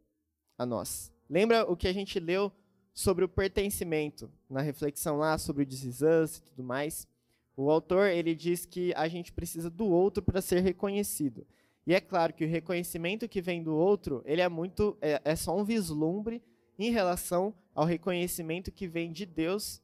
a 0.59 0.67
nós. 0.67 1.11
Lembra 1.31 1.65
o 1.65 1.75
que 1.75 1.89
a 1.89 1.95
gente 1.95 2.21
leu 2.21 2.53
sobre 2.93 3.25
o 3.25 3.29
pertencimento 3.29 4.31
na 4.49 4.61
reflexão 4.61 5.17
lá 5.17 5.39
sobre 5.39 5.63
o 5.63 5.67
This 5.67 6.37
e 6.37 6.43
tudo 6.43 6.63
mais? 6.63 7.09
O 7.57 7.71
autor 7.71 8.09
ele 8.09 8.35
diz 8.35 8.67
que 8.67 8.93
a 8.97 9.09
gente 9.09 9.33
precisa 9.33 9.71
do 9.71 9.87
outro 9.87 10.23
para 10.23 10.43
ser 10.43 10.61
reconhecido. 10.61 11.47
E 11.87 11.95
é 11.95 12.01
claro 12.03 12.35
que 12.35 12.45
o 12.45 12.49
reconhecimento 12.49 13.27
que 13.27 13.41
vem 13.41 13.63
do 13.63 13.75
outro, 13.75 14.23
ele 14.27 14.43
é 14.43 14.49
muito 14.49 14.99
é, 15.01 15.23
é 15.25 15.35
só 15.35 15.57
um 15.57 15.65
vislumbre 15.65 16.43
em 16.79 16.91
relação 16.91 17.55
ao 17.75 17.87
reconhecimento 17.87 18.71
que 18.71 18.87
vem 18.87 19.11
de 19.11 19.25
Deus 19.25 19.81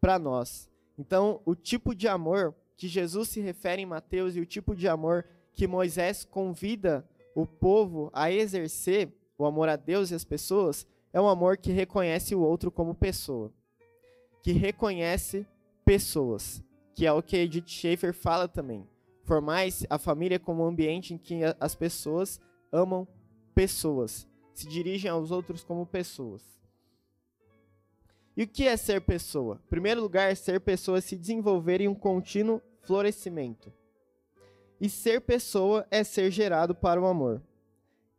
para 0.00 0.18
nós. 0.18 0.68
Então, 0.98 1.40
o 1.44 1.54
tipo 1.54 1.94
de 1.94 2.08
amor 2.08 2.52
que 2.76 2.88
Jesus 2.88 3.28
se 3.28 3.40
refere 3.40 3.82
em 3.82 3.86
Mateus 3.86 4.34
e 4.34 4.40
o 4.40 4.46
tipo 4.46 4.74
de 4.74 4.88
amor 4.88 5.24
que 5.58 5.66
Moisés 5.66 6.24
convida 6.24 7.04
o 7.34 7.44
povo 7.44 8.12
a 8.14 8.30
exercer, 8.30 9.12
o 9.36 9.44
amor 9.44 9.68
a 9.68 9.74
Deus 9.74 10.12
e 10.12 10.14
as 10.14 10.24
pessoas, 10.24 10.86
é 11.12 11.20
um 11.20 11.26
amor 11.26 11.56
que 11.56 11.72
reconhece 11.72 12.32
o 12.32 12.40
outro 12.40 12.70
como 12.70 12.94
pessoa. 12.94 13.52
Que 14.40 14.52
reconhece 14.52 15.44
pessoas. 15.84 16.62
Que 16.94 17.06
é 17.06 17.12
o 17.12 17.20
que 17.20 17.36
Edith 17.36 17.66
Schaefer 17.66 18.14
fala 18.14 18.46
também. 18.46 18.86
Formais 19.24 19.84
a 19.90 19.98
família 19.98 20.38
como 20.38 20.62
um 20.62 20.68
ambiente 20.68 21.12
em 21.12 21.18
que 21.18 21.40
as 21.58 21.74
pessoas 21.74 22.40
amam 22.70 23.06
pessoas 23.52 24.28
se 24.54 24.68
dirigem 24.68 25.10
aos 25.10 25.32
outros 25.32 25.64
como 25.64 25.84
pessoas. 25.84 26.40
E 28.36 28.44
o 28.44 28.46
que 28.46 28.68
é 28.68 28.76
ser 28.76 29.00
pessoa? 29.00 29.60
Em 29.66 29.68
primeiro 29.68 30.00
lugar, 30.00 30.36
ser 30.36 30.60
pessoa 30.60 30.98
é 30.98 31.00
se 31.00 31.16
desenvolver 31.16 31.80
em 31.80 31.88
um 31.88 31.96
contínuo 31.96 32.62
florescimento. 32.82 33.72
E 34.80 34.88
ser 34.88 35.20
pessoa 35.20 35.86
é 35.90 36.04
ser 36.04 36.30
gerado 36.30 36.74
para 36.74 37.00
o 37.00 37.06
amor. 37.06 37.42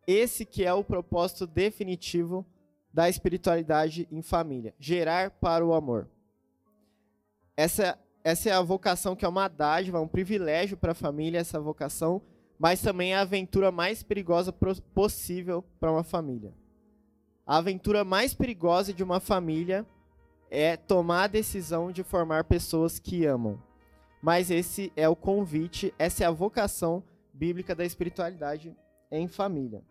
Esse 0.05 0.45
que 0.45 0.65
é 0.65 0.73
o 0.73 0.83
propósito 0.83 1.45
definitivo 1.45 2.45
da 2.93 3.07
espiritualidade 3.07 4.07
em 4.11 4.21
família, 4.21 4.73
gerar 4.79 5.31
para 5.31 5.65
o 5.65 5.73
amor. 5.73 6.09
Essa, 7.55 7.97
essa 8.23 8.49
é 8.49 8.53
a 8.53 8.61
vocação 8.61 9.15
que 9.15 9.23
é 9.23 9.27
uma 9.27 9.47
dádiva, 9.47 10.01
um 10.01 10.07
privilégio 10.07 10.75
para 10.75 10.93
a 10.93 10.95
família, 10.95 11.39
essa 11.39 11.59
vocação 11.59 12.21
mas 12.59 12.81
também 12.81 13.13
é 13.13 13.15
a 13.15 13.21
aventura 13.21 13.71
mais 13.71 14.03
perigosa 14.03 14.53
possível 14.93 15.63
para 15.79 15.89
uma 15.89 16.03
família. 16.03 16.53
A 17.47 17.57
aventura 17.57 18.03
mais 18.03 18.33
perigosa 18.33 18.93
de 18.93 19.01
uma 19.01 19.21
família 19.21 19.87
é 20.51 20.75
tomar 20.75 21.23
a 21.23 21.27
decisão 21.27 21.89
de 21.89 22.03
formar 22.03 22.43
pessoas 22.43 22.99
que 22.99 23.25
amam. 23.25 23.57
Mas 24.21 24.51
esse 24.51 24.91
é 24.95 25.07
o 25.07 25.15
convite, 25.15 25.93
essa 25.97 26.23
é 26.23 26.27
a 26.27 26.31
vocação 26.31 27.03
bíblica 27.33 27.73
da 27.73 27.85
espiritualidade 27.85 28.75
em 29.11 29.27
família. 29.27 29.81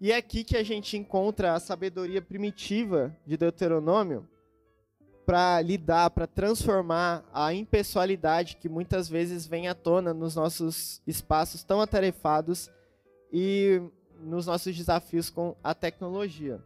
E 0.00 0.10
é 0.10 0.16
aqui 0.16 0.42
que 0.42 0.56
a 0.56 0.62
gente 0.62 0.96
encontra 0.96 1.54
a 1.54 1.60
sabedoria 1.60 2.20
primitiva 2.20 3.16
de 3.26 3.36
Deuteronômio 3.36 4.28
para 5.24 5.60
lidar, 5.60 6.10
para 6.10 6.26
transformar 6.26 7.24
a 7.32 7.54
impessoalidade 7.54 8.56
que 8.56 8.68
muitas 8.68 9.08
vezes 9.08 9.46
vem 9.46 9.68
à 9.68 9.74
tona 9.74 10.12
nos 10.12 10.34
nossos 10.34 11.00
espaços 11.06 11.62
tão 11.62 11.80
atarefados 11.80 12.70
e 13.32 13.80
nos 14.20 14.46
nossos 14.46 14.76
desafios 14.76 15.30
com 15.30 15.56
a 15.62 15.74
tecnologia. 15.74 16.60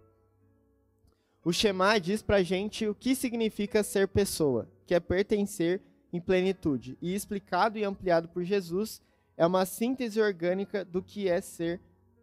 O 1.44 1.52
Shema 1.52 1.98
diz 2.00 2.22
para 2.22 2.36
a 2.36 2.42
gente 2.42 2.86
o 2.88 2.94
que 2.94 3.14
significa 3.14 3.82
ser 3.82 4.08
pessoa, 4.08 4.68
que 4.86 4.94
é 4.94 5.00
pertencer 5.00 5.80
em 6.12 6.20
plenitude. 6.20 6.96
E 7.00 7.14
explicado 7.14 7.78
e 7.78 7.84
ampliado 7.84 8.28
por 8.28 8.44
Jesus, 8.44 9.02
é 9.36 9.46
uma 9.46 9.66
síntese 9.66 10.20
orgânica 10.20 10.84
do 10.84 11.02
que 11.02 11.28
é 11.28 11.40
ser 11.40 11.80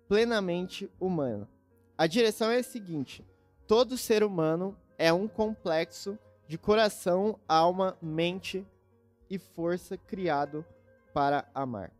plenamente 0.08 0.90
humano. 1.00 1.48
A 1.98 2.08
direção 2.08 2.50
é 2.50 2.58
a 2.58 2.64
seguinte: 2.64 3.26
todo 3.68 3.98
ser 3.98 4.24
humano 4.24 4.76
é 4.98 5.12
um 5.14 5.28
complexo 5.28 6.18
de 6.48 6.58
coração, 6.58 7.40
alma, 7.48 7.98
mente 8.02 8.66
e 9.30 9.38
força 9.38 9.98
criado 9.98 10.66
para 11.14 11.48
amar. 11.54 11.92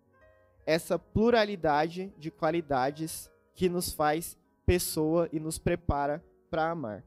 Essa 0.66 0.98
pluralidade 0.98 2.14
de 2.18 2.32
qualidades 2.32 3.30
que 3.54 3.70
nos 3.70 3.92
faz 3.92 4.38
pessoa 4.66 5.30
e 5.32 5.40
nos 5.40 5.58
prepara 5.58 6.24
para 6.50 6.70
amar. 6.70 7.04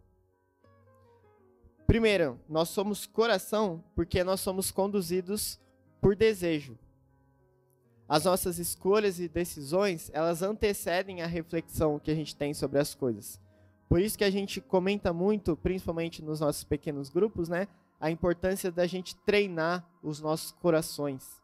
Primeiro, 1.86 2.40
nós 2.48 2.68
somos 2.68 3.06
coração 3.06 3.84
porque 3.94 4.24
nós 4.24 4.40
somos 4.40 4.70
conduzidos 4.70 5.60
por 6.00 6.16
desejo. 6.16 6.76
As 8.08 8.24
nossas 8.24 8.58
escolhas 8.58 9.18
e 9.18 9.28
decisões, 9.28 10.10
elas 10.12 10.42
antecedem 10.42 11.22
a 11.22 11.26
reflexão 11.26 11.98
que 11.98 12.10
a 12.10 12.14
gente 12.14 12.34
tem 12.36 12.54
sobre 12.54 12.78
as 12.78 12.94
coisas. 12.94 13.40
Por 13.88 14.00
isso 14.00 14.18
que 14.18 14.24
a 14.24 14.30
gente 14.30 14.60
comenta 14.60 15.12
muito, 15.12 15.56
principalmente 15.56 16.22
nos 16.22 16.40
nossos 16.40 16.64
pequenos 16.64 17.08
grupos, 17.08 17.48
né, 17.48 17.68
a 18.00 18.10
importância 18.10 18.70
da 18.70 18.86
gente 18.86 19.16
treinar 19.16 19.88
os 20.02 20.20
nossos 20.20 20.50
corações 20.52 21.40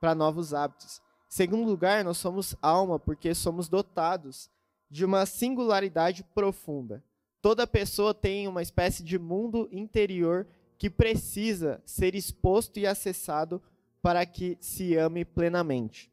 para 0.00 0.14
novos 0.14 0.52
hábitos. 0.52 1.00
Segundo 1.28 1.68
lugar, 1.68 2.04
nós 2.04 2.18
somos 2.18 2.54
alma 2.60 2.98
porque 2.98 3.34
somos 3.34 3.68
dotados 3.68 4.50
de 4.90 5.04
uma 5.04 5.24
singularidade 5.24 6.22
profunda. 6.34 7.02
Toda 7.42 7.66
pessoa 7.66 8.14
tem 8.14 8.46
uma 8.46 8.62
espécie 8.62 9.02
de 9.02 9.18
mundo 9.18 9.68
interior 9.72 10.46
que 10.78 10.88
precisa 10.88 11.82
ser 11.84 12.14
exposto 12.14 12.78
e 12.78 12.86
acessado 12.86 13.60
para 14.00 14.24
que 14.24 14.56
se 14.60 14.96
ame 14.96 15.24
plenamente. 15.24 16.08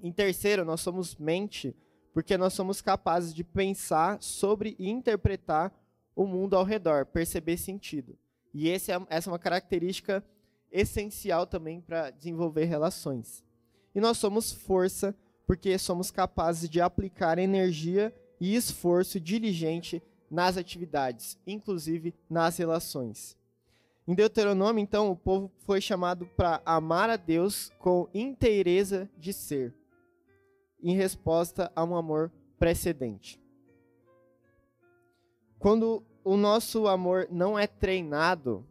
Em 0.00 0.12
terceiro, 0.12 0.64
nós 0.64 0.80
somos 0.80 1.16
mente 1.16 1.74
porque 2.12 2.38
nós 2.38 2.54
somos 2.54 2.80
capazes 2.80 3.34
de 3.34 3.42
pensar 3.42 4.22
sobre 4.22 4.76
e 4.78 4.88
interpretar 4.88 5.74
o 6.14 6.24
mundo 6.24 6.56
ao 6.56 6.64
redor, 6.64 7.04
perceber 7.06 7.56
sentido. 7.56 8.16
E 8.54 8.68
esse 8.68 8.92
é, 8.92 8.98
essa 9.10 9.28
é 9.28 9.32
uma 9.32 9.38
característica 9.38 10.24
essencial 10.70 11.46
também 11.46 11.80
para 11.80 12.10
desenvolver 12.10 12.64
relações. 12.64 13.44
E 13.94 14.00
nós 14.00 14.18
somos 14.18 14.52
força 14.52 15.14
porque 15.46 15.76
somos 15.78 16.10
capazes 16.10 16.70
de 16.70 16.80
aplicar 16.80 17.38
energia 17.38 18.14
e 18.40 18.54
esforço 18.54 19.20
diligente 19.20 20.02
nas 20.30 20.56
atividades, 20.56 21.38
inclusive 21.46 22.14
nas 22.28 22.56
relações. 22.56 23.36
Em 24.06 24.14
Deuteronômio, 24.14 24.80
então, 24.80 25.10
o 25.10 25.16
povo 25.16 25.50
foi 25.58 25.80
chamado 25.80 26.26
para 26.26 26.62
amar 26.64 27.10
a 27.10 27.16
Deus 27.16 27.72
com 27.78 28.08
inteireza 28.14 29.10
de 29.18 29.32
ser 29.32 29.74
em 30.82 30.94
resposta 30.94 31.72
a 31.74 31.82
um 31.82 31.96
amor 31.96 32.30
precedente. 32.58 33.40
Quando 35.58 36.04
o 36.22 36.36
nosso 36.36 36.86
amor 36.86 37.26
não 37.30 37.58
é 37.58 37.66
treinado 37.66 38.64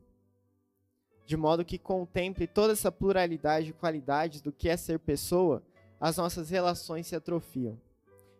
de 1.26 1.36
modo 1.36 1.66
que 1.66 1.80
contemple 1.80 2.46
toda 2.46 2.74
essa 2.74 2.92
pluralidade 2.92 3.68
de 3.68 3.74
qualidades 3.74 4.42
do 4.42 4.52
que 4.52 4.70
é 4.70 4.78
ser 4.78 5.00
pessoa, 5.00 5.64
as 6.00 6.18
nossas 6.18 6.50
relações 6.50 7.08
se 7.08 7.16
atrofiam. 7.16 7.80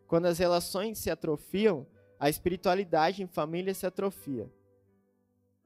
Quando 0.08 0.26
as 0.26 0.40
relações 0.40 0.98
se 0.98 1.10
atrofiam, 1.10 1.86
a 2.20 2.30
espiritualidade 2.30 3.24
em 3.24 3.28
família 3.28 3.74
se 3.74 3.86
atrofia. 3.86 4.50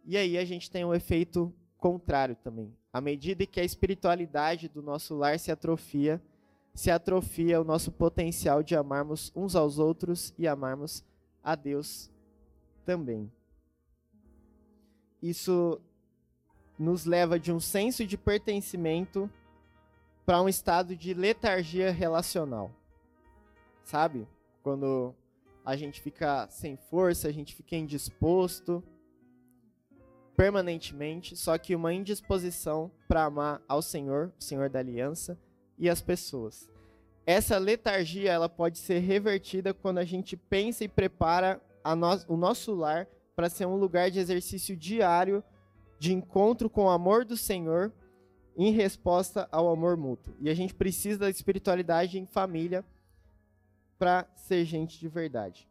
E 0.05 0.17
aí 0.17 0.37
a 0.37 0.45
gente 0.45 0.71
tem 0.71 0.83
um 0.83 0.93
efeito 0.93 1.53
contrário 1.77 2.35
também. 2.35 2.73
À 2.91 2.99
medida 2.99 3.45
que 3.45 3.59
a 3.59 3.63
espiritualidade 3.63 4.67
do 4.67 4.81
nosso 4.81 5.15
lar 5.15 5.37
se 5.39 5.51
atrofia, 5.51 6.21
se 6.73 6.89
atrofia 6.89 7.61
o 7.61 7.63
nosso 7.63 7.91
potencial 7.91 8.63
de 8.63 8.75
amarmos 8.75 9.31
uns 9.35 9.55
aos 9.55 9.77
outros 9.77 10.33
e 10.37 10.47
amarmos 10.47 11.03
a 11.43 11.55
Deus 11.55 12.09
também. 12.85 13.31
Isso 15.21 15.79
nos 16.77 17.05
leva 17.05 17.37
de 17.37 17.51
um 17.51 17.59
senso 17.59 18.05
de 18.05 18.17
pertencimento 18.17 19.29
para 20.25 20.41
um 20.41 20.47
estado 20.47 20.95
de 20.95 21.13
letargia 21.13 21.91
relacional. 21.91 22.71
Sabe? 23.89 24.27
Quando 24.61 25.15
a 25.65 25.75
gente 25.75 25.99
fica 25.99 26.47
sem 26.51 26.77
força, 26.77 27.27
a 27.27 27.31
gente 27.31 27.55
fica 27.55 27.75
indisposto 27.75 28.83
permanentemente, 30.37 31.35
só 31.35 31.57
que 31.57 31.73
uma 31.73 31.91
indisposição 31.91 32.91
para 33.07 33.23
amar 33.23 33.63
ao 33.67 33.81
Senhor, 33.81 34.31
o 34.39 34.43
Senhor 34.43 34.69
da 34.69 34.77
aliança, 34.77 35.39
e 35.75 35.89
as 35.89 36.03
pessoas. 36.03 36.69
Essa 37.25 37.57
letargia 37.57 38.31
ela 38.31 38.47
pode 38.47 38.77
ser 38.77 38.99
revertida 38.99 39.73
quando 39.73 39.97
a 39.97 40.05
gente 40.05 40.37
pensa 40.37 40.83
e 40.83 40.87
prepara 40.87 41.59
no, 41.83 42.35
o 42.35 42.37
nosso 42.37 42.75
lar 42.75 43.07
para 43.35 43.49
ser 43.49 43.65
um 43.65 43.75
lugar 43.75 44.11
de 44.11 44.19
exercício 44.19 44.77
diário 44.77 45.43
de 45.97 46.13
encontro 46.13 46.69
com 46.69 46.83
o 46.83 46.89
amor 46.89 47.25
do 47.25 47.35
Senhor 47.35 47.91
em 48.55 48.71
resposta 48.71 49.49
ao 49.51 49.67
amor 49.67 49.97
mútuo. 49.97 50.35
E 50.39 50.47
a 50.47 50.53
gente 50.53 50.75
precisa 50.75 51.21
da 51.21 51.29
espiritualidade 51.29 52.19
em 52.19 52.27
família 52.27 52.85
para 53.99 54.25
ser 54.35 54.63
gente 54.63 54.97
de 54.97 55.09
verdade. 55.09 55.69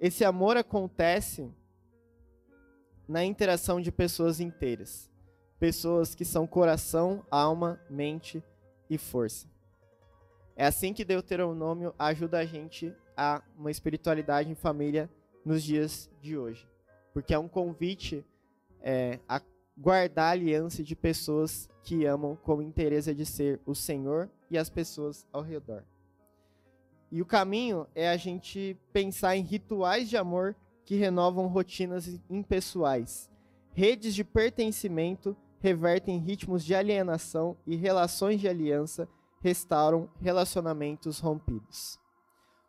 Esse 0.00 0.24
amor 0.24 0.56
acontece 0.56 1.52
na 3.06 3.24
interação 3.24 3.80
de 3.80 3.92
pessoas 3.92 4.40
inteiras. 4.40 5.10
Pessoas 5.60 6.14
que 6.14 6.24
são 6.24 6.46
coração, 6.46 7.24
alma, 7.30 7.78
mente 7.90 8.42
e 8.88 8.96
força. 8.96 9.46
É 10.56 10.66
assim 10.66 10.92
que 10.92 11.04
Deuteronômio 11.04 11.94
ajuda 11.98 12.38
a 12.38 12.44
gente 12.44 12.94
a 13.16 13.42
uma 13.56 13.70
espiritualidade 13.70 14.50
em 14.50 14.54
família 14.54 15.10
nos 15.44 15.62
dias 15.62 16.10
de 16.20 16.38
hoje. 16.38 16.66
Porque 17.12 17.34
é 17.34 17.38
um 17.38 17.48
convite 17.48 18.24
é, 18.80 19.18
a 19.28 19.42
guardar 19.76 20.28
a 20.28 20.32
aliança 20.32 20.82
de 20.82 20.96
pessoas 20.96 21.68
que 21.82 22.04
amam 22.04 22.36
com 22.36 22.62
interesse 22.62 23.14
de 23.14 23.26
ser 23.26 23.60
o 23.66 23.74
Senhor 23.74 24.30
e 24.50 24.56
as 24.56 24.70
pessoas 24.70 25.26
ao 25.32 25.42
redor. 25.42 25.84
E 27.10 27.22
o 27.22 27.26
caminho 27.26 27.86
é 27.94 28.08
a 28.08 28.16
gente 28.16 28.76
pensar 28.92 29.36
em 29.36 29.42
rituais 29.42 30.08
de 30.08 30.16
amor 30.16 30.54
que 30.84 30.94
renovam 30.94 31.46
rotinas 31.46 32.20
impessoais. 32.28 33.30
Redes 33.72 34.14
de 34.14 34.24
pertencimento 34.24 35.36
revertem 35.60 36.18
ritmos 36.18 36.64
de 36.64 36.74
alienação 36.74 37.56
e 37.66 37.76
relações 37.76 38.40
de 38.40 38.48
aliança 38.48 39.08
restauram 39.40 40.10
relacionamentos 40.20 41.18
rompidos. 41.18 41.98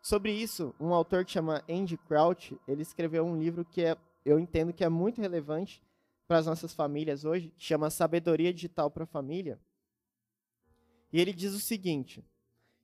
Sobre 0.02 0.32
isso, 0.32 0.74
um 0.80 0.94
autor 0.94 1.24
que 1.24 1.32
chama 1.32 1.62
Andy 1.68 1.96
Crouch, 1.96 2.58
ele 2.66 2.82
escreveu 2.82 3.24
um 3.24 3.38
livro 3.38 3.64
que 3.64 3.82
é, 3.82 3.96
eu 4.24 4.38
entendo 4.38 4.72
que 4.72 4.84
é 4.84 4.88
muito 4.88 5.20
relevante 5.20 5.82
para 6.26 6.38
as 6.38 6.46
nossas 6.46 6.72
famílias 6.72 7.24
hoje, 7.24 7.52
que 7.56 7.64
chama 7.64 7.90
Sabedoria 7.90 8.52
Digital 8.52 8.90
para 8.90 9.04
a 9.04 9.06
Família. 9.06 9.60
E 11.12 11.20
ele 11.20 11.32
diz 11.32 11.52
o 11.52 11.60
seguinte: 11.60 12.24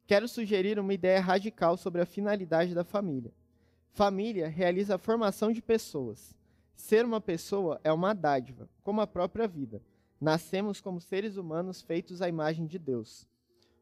Quero 0.06 0.28
sugerir 0.28 0.78
uma 0.78 0.94
ideia 0.94 1.20
radical 1.20 1.76
sobre 1.76 2.00
a 2.00 2.06
finalidade 2.06 2.72
da 2.72 2.84
família. 2.84 3.32
Família 3.90 4.46
realiza 4.46 4.94
a 4.94 4.98
formação 4.98 5.50
de 5.50 5.60
pessoas. 5.60 6.32
Ser 6.76 7.04
uma 7.04 7.20
pessoa 7.20 7.80
é 7.82 7.92
uma 7.92 8.14
dádiva, 8.14 8.68
como 8.84 9.00
a 9.00 9.06
própria 9.06 9.48
vida. 9.48 9.82
Nascemos 10.20 10.80
como 10.80 11.00
seres 11.00 11.36
humanos 11.36 11.82
feitos 11.82 12.22
à 12.22 12.28
imagem 12.28 12.66
de 12.66 12.78
Deus. 12.78 13.26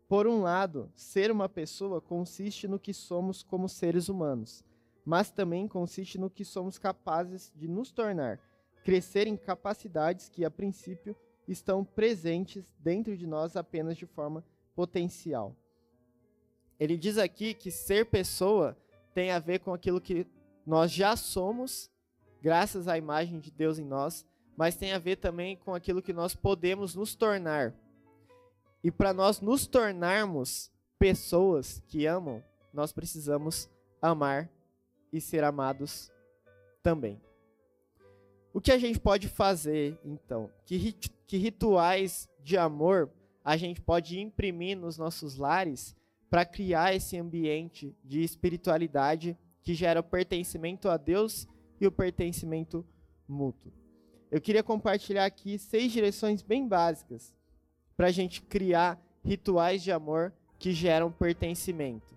Por 0.09 0.27
um 0.27 0.41
lado, 0.41 0.91
ser 0.97 1.31
uma 1.31 1.47
pessoa 1.49 2.01
consiste 2.01 2.66
no 2.66 2.79
que 2.79 2.95
somos 2.95 3.43
como 3.43 3.68
seres 3.68 4.09
humanos, 4.09 4.64
mas 5.05 5.31
também 5.31 5.68
consiste 5.68 6.16
no 6.16 6.31
que 6.31 6.45
somos 6.45 6.79
capazes 6.79 7.53
de 7.55 7.68
nos 7.68 7.93
tornar, 7.93 8.41
crescer 8.83 9.27
em 9.27 9.37
capacidades 9.37 10.31
que, 10.31 10.43
a 10.43 10.51
princípio, 10.51 11.14
estão 11.47 11.85
presentes 11.85 12.64
dentro 12.79 13.14
de 13.14 13.27
nós 13.27 13.57
apenas 13.57 13.99
de 13.99 14.07
forma 14.07 14.43
potencial. 14.75 15.55
Ele 16.79 16.97
diz 16.97 17.18
aqui 17.18 17.55
que 17.55 17.70
ser 17.70 18.07
pessoa 18.07 18.77
tem 19.14 19.31
a 19.31 19.39
ver 19.39 19.61
com 19.61 19.72
aquilo 19.72 20.01
que 20.01 20.27
nós 20.66 20.91
já 20.91 21.16
somos, 21.16 21.91
graças 22.43 22.89
à 22.89 22.99
imagem 22.99 23.39
de 23.39 23.51
Deus 23.51 23.79
em 23.79 23.85
nós, 23.85 24.27
mas 24.57 24.77
tem 24.77 24.93
a 24.93 24.99
ver 24.99 25.16
também 25.16 25.57
com 25.57 25.75
aquilo 25.75 26.03
que 26.03 26.12
nós 26.12 26.35
podemos 26.35 26.95
nos 26.95 27.14
tornar. 27.14 27.75
E 28.83 28.91
para 28.91 29.12
nós 29.12 29.41
nos 29.41 29.66
tornarmos 29.66 30.70
pessoas 30.99 31.83
que 31.87 32.07
amam, 32.07 32.43
nós 32.72 32.93
precisamos 32.93 33.68
amar 34.01 34.51
e 35.12 35.20
ser 35.20 35.45
amados 35.45 36.11
também. 36.83 37.20
O 38.53 38.61
que 38.61 38.70
a 38.70 38.79
gente 38.79 39.01
pode 39.01 39.29
fazer, 39.29 39.99
então? 40.05 40.51
Que, 40.64 40.77
rit 40.77 41.11
que 41.27 41.37
rituais 41.37 42.29
de 42.43 42.57
amor 42.57 43.11
a 43.45 43.57
gente 43.57 43.81
pode 43.81 44.20
imprimir 44.20 44.77
nos 44.77 44.97
nossos 44.97 45.37
lares 45.37 45.97
para 46.35 46.45
criar 46.45 46.93
esse 46.93 47.16
ambiente 47.16 47.97
de 48.03 48.20
espiritualidade 48.24 49.39
que 49.62 49.72
gera 49.72 50.01
o 50.01 50.03
pertencimento 50.03 50.89
a 50.89 50.97
Deus 50.97 51.47
e 51.80 51.87
o 51.87 51.93
pertencimento 51.93 52.85
mútuo? 53.28 53.72
Eu 54.32 54.41
queria 54.41 54.64
compartilhar 54.64 55.26
aqui 55.26 55.57
seis 55.61 55.93
direções 55.93 56.43
bem 56.43 56.66
básicas 56.66 57.32
para 57.97 58.09
a 58.09 58.11
gente 58.11 58.43
criar 58.43 59.01
rituais 59.24 59.80
de 59.80 59.93
amor 59.93 60.32
que 60.59 60.72
geram 60.72 61.12
pertencimento. 61.12 62.16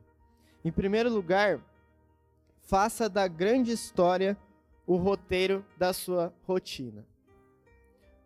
Em 0.66 0.72
primeiro 0.72 1.14
lugar, 1.14 1.64
faça 2.64 3.08
da 3.08 3.28
grande 3.28 3.72
história 3.72 4.36
o 4.88 4.96
roteiro 4.96 5.64
da 5.78 5.94
sua 5.94 6.34
rotina. 6.48 7.06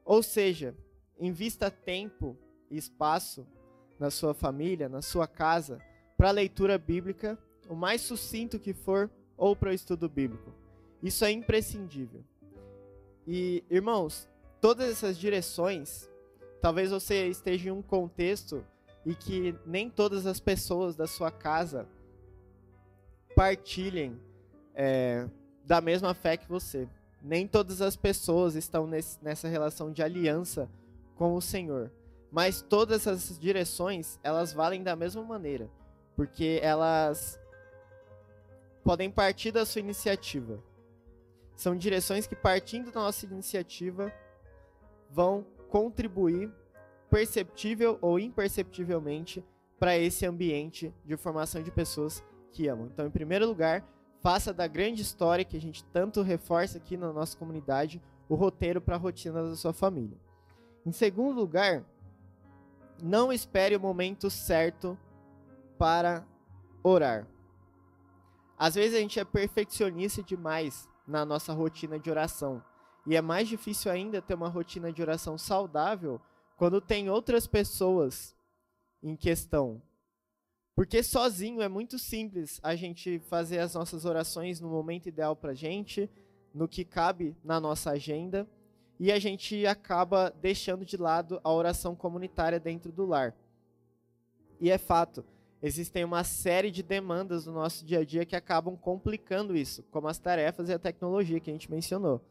Ou 0.06 0.24
seja, 0.24 0.74
invista 1.20 1.70
tempo 1.70 2.38
e 2.70 2.78
espaço 2.78 3.46
na 4.02 4.10
sua 4.10 4.34
família, 4.34 4.90
na 4.90 5.00
sua 5.00 5.28
casa, 5.28 5.80
para 6.18 6.30
a 6.30 6.32
leitura 6.32 6.76
bíblica, 6.76 7.38
o 7.70 7.76
mais 7.76 8.02
sucinto 8.02 8.58
que 8.58 8.74
for, 8.74 9.12
ou 9.38 9.56
para 9.56 9.70
o 9.70 9.74
estudo 9.74 10.10
bíblico. 10.10 10.52
Isso 11.04 11.24
é 11.24 11.30
imprescindível. 11.30 12.24
E, 13.28 13.64
irmãos, 13.70 14.28
todas 14.60 14.90
essas 14.90 15.20
direções, 15.20 16.10
talvez 16.60 16.90
você 16.90 17.28
esteja 17.28 17.70
em 17.70 17.72
um 17.72 17.84
contexto 17.84 18.66
e 19.06 19.14
que 19.14 19.56
nem 19.68 19.88
todas 19.88 20.26
as 20.26 20.40
pessoas 20.40 20.96
da 20.96 21.06
sua 21.06 21.30
casa 21.30 21.88
partilhem 23.36 24.20
é, 24.74 25.28
da 25.64 25.80
mesma 25.80 26.16
fé 26.16 26.38
que 26.38 26.50
você. 26.50 26.90
Nem 27.22 27.48
todas 27.48 27.84
as 27.84 27.96
pessoas 27.96 28.56
estão 28.56 28.88
nesse, 28.88 29.24
nessa 29.24 29.48
relação 29.48 29.92
de 29.92 30.02
aliança 30.02 30.68
com 31.16 31.36
o 31.36 31.42
Senhor. 31.42 31.92
Mas 32.32 32.62
todas 32.62 33.06
essas 33.06 33.38
direções, 33.38 34.20
elas 34.24 34.54
valem 34.54 34.82
da 34.82 34.96
mesma 34.96 35.22
maneira. 35.24 35.70
Porque 36.16 36.60
elas 36.64 37.40
podem 38.84 39.12
partir 39.12 39.52
da 39.52 39.66
sua 39.66 39.80
iniciativa. 39.80 40.64
São 41.56 41.76
direções 41.76 42.26
que, 42.26 42.36
partindo 42.36 42.92
da 42.92 43.02
nossa 43.02 43.26
iniciativa, 43.26 44.12
vão 45.10 45.46
contribuir 45.70 46.52
perceptível 47.10 48.00
ou 48.02 48.18
imperceptivelmente 48.18 49.44
para 49.78 49.98
esse 49.98 50.26
ambiente 50.26 50.94
de 51.04 51.18
formação 51.18 51.62
de 51.62 51.72
pessoas 51.72 52.24
que 52.52 52.68
amam. 52.68 52.88
Então, 52.88 53.06
em 53.06 53.12
primeiro 53.12 53.46
lugar, 53.46 53.86
faça 54.22 54.54
da 54.54 54.68
grande 54.68 55.02
história 55.02 55.44
que 55.44 55.58
a 55.58 55.62
gente 55.62 55.84
tanto 55.86 56.22
reforça 56.22 56.78
aqui 56.78 56.96
na 56.96 57.12
nossa 57.12 57.38
comunidade 57.38 58.02
o 58.30 58.36
roteiro 58.36 58.80
para 58.80 58.96
a 58.96 59.00
rotina 59.00 59.44
da 59.44 59.56
sua 59.56 59.74
família. 59.74 60.18
Em 60.86 60.92
segundo 60.92 61.36
lugar, 61.36 61.84
não 63.02 63.32
espere 63.32 63.76
o 63.76 63.80
momento 63.80 64.30
certo 64.30 64.98
para 65.78 66.26
orar. 66.84 67.28
Às 68.58 68.76
vezes 68.76 68.96
a 68.96 69.00
gente 69.00 69.20
é 69.20 69.26
perfeccionista 69.26 70.22
demais 70.22 70.88
na 71.08 71.26
nossa 71.26 71.52
rotina 71.52 71.98
de 71.98 72.10
oração. 72.10 72.64
E 73.08 73.16
é 73.16 73.22
mais 73.22 73.48
difícil 73.48 73.92
ainda 73.92 74.22
ter 74.22 74.36
uma 74.36 74.48
rotina 74.48 74.94
de 74.94 75.02
oração 75.02 75.38
saudável 75.38 76.22
quando 76.56 76.80
tem 76.80 77.10
outras 77.10 77.48
pessoas 77.48 78.36
em 79.02 79.16
questão. 79.16 79.82
Porque 80.76 81.02
sozinho 81.02 81.62
é 81.62 81.68
muito 81.68 81.98
simples 81.98 82.60
a 82.62 82.76
gente 82.76 83.20
fazer 83.22 83.60
as 83.60 83.74
nossas 83.74 84.06
orações 84.06 84.60
no 84.60 84.70
momento 84.70 85.10
ideal 85.10 85.36
para 85.36 85.54
gente, 85.54 86.10
no 86.54 86.68
que 86.68 86.86
cabe 86.86 87.36
na 87.44 87.60
nossa 87.60 87.92
agenda, 87.92 88.48
e 89.04 89.12
a 89.12 89.18
gente 89.18 89.66
acaba 89.66 90.32
deixando 90.44 90.86
de 90.86 90.96
lado 90.96 91.42
a 91.44 91.52
oração 91.52 91.96
comunitária 91.96 92.60
dentro 92.60 92.92
do 92.92 93.04
lar. 93.04 93.36
E 94.60 94.70
é 94.70 94.78
fato, 94.78 95.26
existem 95.60 96.06
uma 96.06 96.24
série 96.24 96.70
de 96.70 96.84
demandas 96.84 97.48
no 97.48 97.52
nosso 97.52 97.84
dia 97.84 98.02
a 98.02 98.06
dia 98.06 98.28
que 98.28 98.36
acabam 98.36 98.78
complicando 98.78 99.58
isso, 99.58 99.82
como 99.90 100.08
as 100.08 100.20
tarefas 100.20 100.70
e 100.70 100.74
a 100.74 100.78
tecnologia 100.78 101.40
que 101.40 101.50
a 101.50 101.54
gente 101.54 101.72
mencionou. 101.72 102.22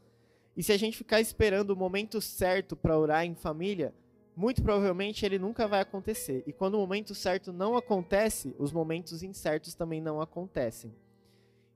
E 0.57 0.63
se 0.63 0.71
a 0.71 0.77
gente 0.77 0.97
ficar 0.97 1.21
esperando 1.21 1.71
o 1.71 1.77
momento 1.77 2.21
certo 2.21 2.77
para 2.77 2.97
orar 2.97 3.25
em 3.25 3.35
família, 3.35 3.93
muito 4.37 4.63
provavelmente 4.63 5.27
ele 5.27 5.41
nunca 5.41 5.67
vai 5.67 5.81
acontecer. 5.81 6.45
E 6.47 6.53
quando 6.53 6.75
o 6.75 6.79
momento 6.79 7.17
certo 7.17 7.53
não 7.53 7.77
acontece, 7.77 8.55
os 8.61 8.73
momentos 8.73 9.25
incertos 9.25 9.75
também 9.75 10.01
não 10.01 10.21
acontecem. 10.21 10.95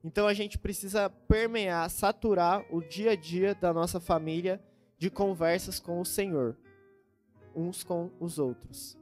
Então 0.01 0.25
a 0.25 0.33
gente 0.33 0.57
precisa 0.57 1.09
permear, 1.09 1.89
saturar 1.89 2.65
o 2.73 2.79
dia 2.79 3.11
a 3.11 3.15
dia 3.17 3.53
da 3.53 3.73
nossa 3.73 3.99
família 3.99 4.57
de 4.97 5.09
conversas 5.09 5.79
com 5.79 5.99
o 5.99 6.05
Senhor, 6.05 6.55
uns 7.55 7.83
com 7.83 8.11
os 8.19 8.39
outros. 8.39 8.97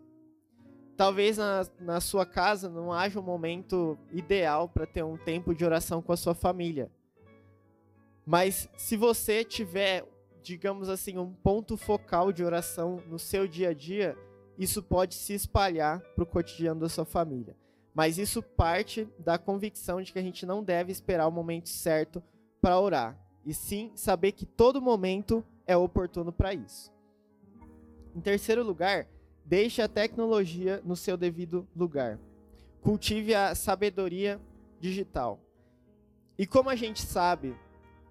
Talvez 0.96 1.38
na, 1.38 1.66
na 1.80 2.00
sua 2.00 2.26
casa 2.26 2.70
não 2.70 2.94
haja 2.94 3.20
um 3.20 3.24
momento 3.24 3.98
ideal 4.12 4.70
para 4.70 4.86
ter 4.86 5.04
um 5.04 5.18
tempo 5.18 5.56
de 5.56 5.66
oração 5.66 6.02
com 6.02 6.12
a 6.12 6.18
sua 6.18 6.36
família. 6.36 6.92
Mas 8.26 8.70
se 8.78 8.96
você 8.96 9.44
tiver 9.44 10.08
digamos 10.44 10.90
assim, 10.90 11.18
um 11.18 11.32
ponto 11.32 11.78
focal 11.78 12.32
de 12.32 12.44
oração 12.44 13.02
no 13.08 13.18
seu 13.18 13.48
dia 13.48 13.70
a 13.70 13.74
dia, 13.74 14.16
isso 14.58 14.84
pode 14.84 15.16
se 15.16 15.34
espalhar 15.34 16.02
para 16.14 16.24
o 16.24 16.28
cotidiano 16.28 16.82
da 16.82 16.90
sua 16.90 17.06
família. 17.06 17.56
Mas 17.96 18.18
isso 18.18 18.44
parte 18.44 19.08
da 19.18 19.38
convicção 19.38 20.02
de 20.02 20.12
que 20.12 20.20
a 20.20 20.22
gente 20.22 20.46
não 20.46 20.64
deve 20.64 20.92
esperar 20.92 21.28
o 21.28 21.32
momento 21.32 21.70
certo 21.70 22.22
para 22.62 22.80
orar, 22.80 23.18
e 23.46 23.54
sim 23.54 23.92
saber 23.96 24.32
que 24.34 24.46
todo 24.46 24.82
momento 24.82 25.44
é 25.66 25.76
oportuno 25.76 26.32
para 26.32 26.54
isso. 26.54 26.92
Em 28.16 28.22
terceiro 28.22 28.64
lugar, 28.64 29.08
deixe 29.46 29.82
a 29.82 29.88
tecnologia 29.88 30.82
no 30.84 30.96
seu 30.96 31.18
devido 31.18 31.68
lugar. 31.76 32.20
Cultive 32.82 33.34
a 33.34 33.56
sabedoria 33.56 34.40
digital. 34.80 35.40
E 36.38 36.46
como 36.46 36.70
a 36.70 36.76
gente 36.76 37.02
sabe 37.02 37.56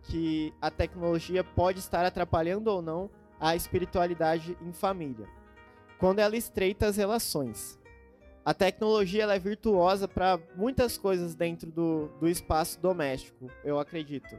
que 0.05 0.53
a 0.61 0.71
tecnologia 0.71 1.45
pode 1.45 1.79
estar 1.79 2.05
atrapalhando 2.05 2.71
ou 2.71 2.83
não 2.83 3.11
a 3.39 3.55
espiritualidade 3.57 4.57
em 4.61 4.73
família, 4.73 5.29
quando 5.99 6.21
ela 6.21 6.37
estreita 6.37 6.87
as 6.87 6.97
relações. 6.97 7.79
A 8.45 8.53
tecnologia 8.53 9.25
é 9.25 9.39
virtuosa 9.39 10.09
para 10.09 10.39
muitas 10.57 10.99
coisas 10.99 11.35
dentro 11.35 11.71
do, 11.71 12.09
do 12.21 12.29
espaço 12.29 12.81
doméstico, 12.81 13.49
eu 13.65 13.79
acredito. 13.79 14.37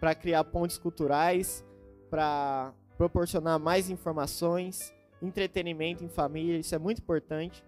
Para 0.00 0.14
criar 0.14 0.44
pontes 0.44 0.78
culturais, 0.78 1.64
para 2.10 2.72
proporcionar 2.96 3.58
mais 3.58 3.90
informações, 3.90 4.94
entretenimento 5.20 6.04
em 6.04 6.08
família, 6.08 6.58
isso 6.58 6.74
é 6.74 6.78
muito 6.78 7.00
importante. 7.00 7.64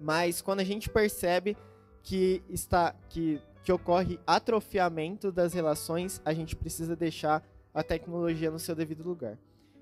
Mas 0.00 0.42
quando 0.42 0.60
a 0.60 0.64
gente 0.64 0.88
percebe 0.90 1.56
que 2.02 2.42
está 2.48 2.94
que 3.08 3.40
que 3.64 3.72
ocorre 3.72 4.20
atrofiamento 4.26 5.32
das 5.32 5.54
relações, 5.54 6.20
a 6.22 6.34
gente 6.34 6.54
precisa 6.54 6.94
deixar 6.94 7.42
a 7.72 7.82
tecnologia 7.82 8.50
no 8.50 8.58
seu 8.58 8.74
devido 8.74 9.02
lugar. 9.02 9.38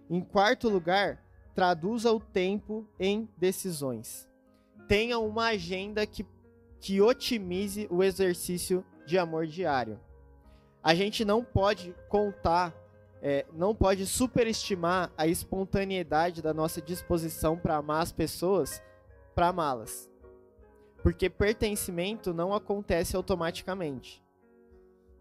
Em 0.09 0.21
quarto 0.21 0.69
lugar, 0.69 1.21
traduza 1.53 2.13
o 2.13 2.21
tempo 2.21 2.87
em 2.99 3.29
decisões. 3.37 4.31
Tenha 4.87 5.19
uma 5.19 5.49
agenda 5.49 6.07
que, 6.07 6.25
que 6.81 7.01
otimize 7.01 7.89
o 7.91 8.05
exercício 8.05 8.85
de 9.05 9.19
amor 9.19 9.49
diário. 9.49 9.99
A 10.81 10.95
gente 10.95 11.25
não 11.25 11.43
pode 11.43 11.93
contar, 12.09 12.73
é, 13.23 13.47
não 13.53 13.73
pode 13.73 14.05
superestimar 14.05 15.13
a 15.17 15.29
espontaneidade 15.29 16.43
da 16.43 16.53
nossa 16.53 16.83
disposição 16.83 17.57
para 17.57 17.77
amar 17.77 18.03
as 18.03 18.11
pessoas, 18.11 18.83
para 19.33 19.49
amá-las. 19.49 20.11
Porque 21.05 21.31
pertencimento 21.31 22.35
não 22.35 22.53
acontece 22.53 23.15
automaticamente. 23.15 24.21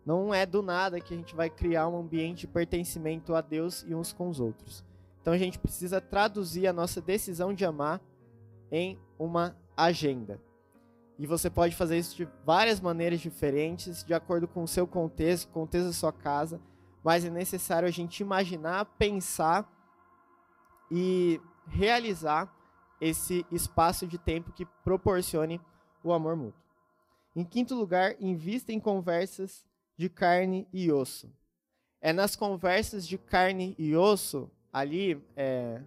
Não 0.03 0.33
é 0.33 0.47
do 0.47 0.63
nada 0.63 0.99
que 0.99 1.13
a 1.13 1.17
gente 1.17 1.35
vai 1.35 1.47
criar 1.47 1.87
um 1.87 1.99
ambiente 1.99 2.41
de 2.41 2.47
pertencimento 2.47 3.35
a 3.35 3.41
Deus 3.41 3.85
e 3.87 3.93
uns 3.93 4.11
com 4.11 4.29
os 4.29 4.39
outros. 4.39 4.83
Então 5.21 5.31
a 5.31 5.37
gente 5.37 5.59
precisa 5.59 6.01
traduzir 6.01 6.65
a 6.65 6.73
nossa 6.73 6.99
decisão 6.99 7.53
de 7.53 7.63
amar 7.63 8.01
em 8.71 8.97
uma 9.19 9.55
agenda. 9.77 10.41
E 11.19 11.27
você 11.27 11.51
pode 11.51 11.75
fazer 11.75 11.99
isso 11.99 12.15
de 12.15 12.27
várias 12.43 12.79
maneiras 12.79 13.19
diferentes, 13.19 14.03
de 14.03 14.13
acordo 14.15 14.47
com 14.47 14.63
o 14.63 14.67
seu 14.67 14.87
contexto, 14.87 15.49
contexto 15.49 15.85
da 15.85 15.93
sua 15.93 16.11
casa, 16.11 16.59
mas 17.03 17.25
é 17.25 17.29
necessário 17.29 17.87
a 17.87 17.91
gente 17.91 18.19
imaginar, 18.19 18.85
pensar 18.97 19.69
e 20.89 21.39
realizar 21.67 22.53
esse 22.99 23.45
espaço 23.51 24.05
de 24.05 24.17
tempo 24.17 24.51
que 24.51 24.65
proporcione 24.83 25.59
o 26.03 26.13
amor 26.13 26.35
mútuo. 26.35 26.61
Em 27.35 27.43
quinto 27.43 27.73
lugar, 27.73 28.15
invista 28.19 28.71
em 28.71 28.79
conversas 28.79 29.65
de 29.97 30.09
carne 30.09 30.67
e 30.71 30.91
osso. 30.91 31.31
É 32.01 32.11
nas 32.11 32.35
conversas 32.35 33.07
de 33.07 33.17
carne 33.17 33.75
e 33.77 33.95
osso, 33.95 34.49
ali 34.71 35.23
é, 35.35 35.81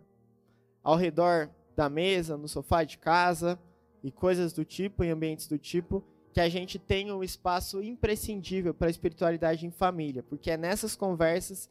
ao 0.82 0.96
redor 0.96 1.50
da 1.76 1.88
mesa, 1.88 2.36
no 2.36 2.48
sofá 2.48 2.84
de 2.84 2.98
casa 2.98 3.58
e 4.02 4.10
coisas 4.10 4.52
do 4.52 4.64
tipo, 4.64 5.04
em 5.04 5.10
ambientes 5.10 5.46
do 5.46 5.58
tipo, 5.58 6.04
que 6.34 6.40
a 6.40 6.48
gente 6.48 6.80
tem 6.80 7.12
um 7.12 7.22
espaço 7.22 7.80
imprescindível 7.80 8.74
para 8.74 8.88
a 8.88 8.90
espiritualidade 8.90 9.64
em 9.64 9.70
família, 9.70 10.20
porque 10.20 10.50
é 10.50 10.56
nessas 10.56 10.96
conversas 10.96 11.70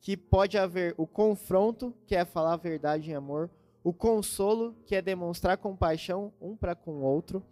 que 0.00 0.16
pode 0.16 0.56
haver 0.56 0.94
o 0.96 1.08
confronto, 1.08 1.92
que 2.06 2.14
é 2.14 2.24
falar 2.24 2.52
a 2.52 2.56
verdade 2.56 3.10
em 3.10 3.14
amor, 3.14 3.50
o 3.82 3.92
consolo, 3.92 4.76
que 4.86 4.94
é 4.94 5.02
demonstrar 5.02 5.58
compaixão 5.58 6.32
um 6.40 6.54
para 6.56 6.76
com 6.76 6.98
o 6.98 7.02
outro, 7.02 7.42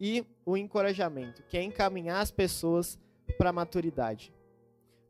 e 0.00 0.26
o 0.44 0.56
encorajamento, 0.56 1.44
que 1.44 1.56
é 1.56 1.62
encaminhar 1.62 2.20
as 2.20 2.32
pessoas 2.32 2.98
para 3.38 3.50
a 3.50 3.52
maturidade. 3.52 4.34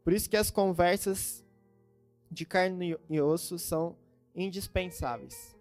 Por 0.05 0.13
isso 0.13 0.29
que 0.29 0.37
as 0.37 0.51
conversas 0.51 1.43
de 2.31 2.45
carne 2.45 2.99
e 3.09 3.19
osso 3.19 3.59
são 3.59 3.97
indispensáveis. 4.37 5.52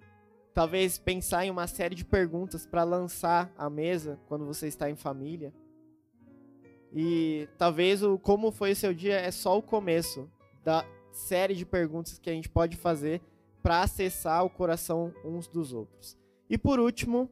Talvez 0.53 0.97
pensar 0.97 1.45
em 1.45 1.51
uma 1.51 1.65
série 1.65 1.95
de 1.95 2.03
perguntas 2.03 2.65
para 2.65 2.83
lançar 2.83 3.51
à 3.57 3.69
mesa 3.69 4.19
quando 4.27 4.45
você 4.45 4.67
está 4.67 4.89
em 4.89 4.95
família. 4.95 5.53
E 6.93 7.47
talvez 7.57 8.03
o 8.03 8.19
como 8.19 8.51
foi 8.51 8.71
o 8.71 8.75
seu 8.75 8.93
dia 8.93 9.15
é 9.15 9.31
só 9.31 9.57
o 9.57 9.61
começo 9.61 10.29
da 10.63 10.85
série 11.11 11.55
de 11.55 11.65
perguntas 11.65 12.19
que 12.19 12.29
a 12.29 12.33
gente 12.33 12.49
pode 12.49 12.75
fazer 12.75 13.21
para 13.63 13.81
acessar 13.81 14.43
o 14.43 14.49
coração 14.49 15.13
uns 15.23 15.47
dos 15.47 15.71
outros. 15.71 16.17
E 16.49 16.57
por 16.57 16.79
último, 16.79 17.29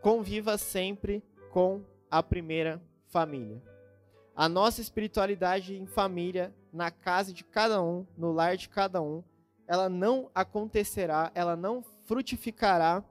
conviva 0.00 0.56
sempre 0.56 1.22
com 1.50 1.82
a 2.08 2.22
primeira 2.22 2.80
família. 3.06 3.60
A 4.36 4.48
nossa 4.48 4.80
espiritualidade 4.80 5.76
em 5.76 5.86
família, 5.86 6.54
na 6.72 6.90
casa 6.90 7.32
de 7.32 7.42
cada 7.44 7.82
um, 7.82 8.06
no 8.16 8.32
lar 8.32 8.56
de 8.56 8.68
cada 8.68 9.00
um, 9.00 9.22
ela 9.66 9.88
não 9.88 10.30
acontecerá, 10.34 11.32
ela 11.34 11.56
não 11.56 11.82
frutificará 12.04 13.04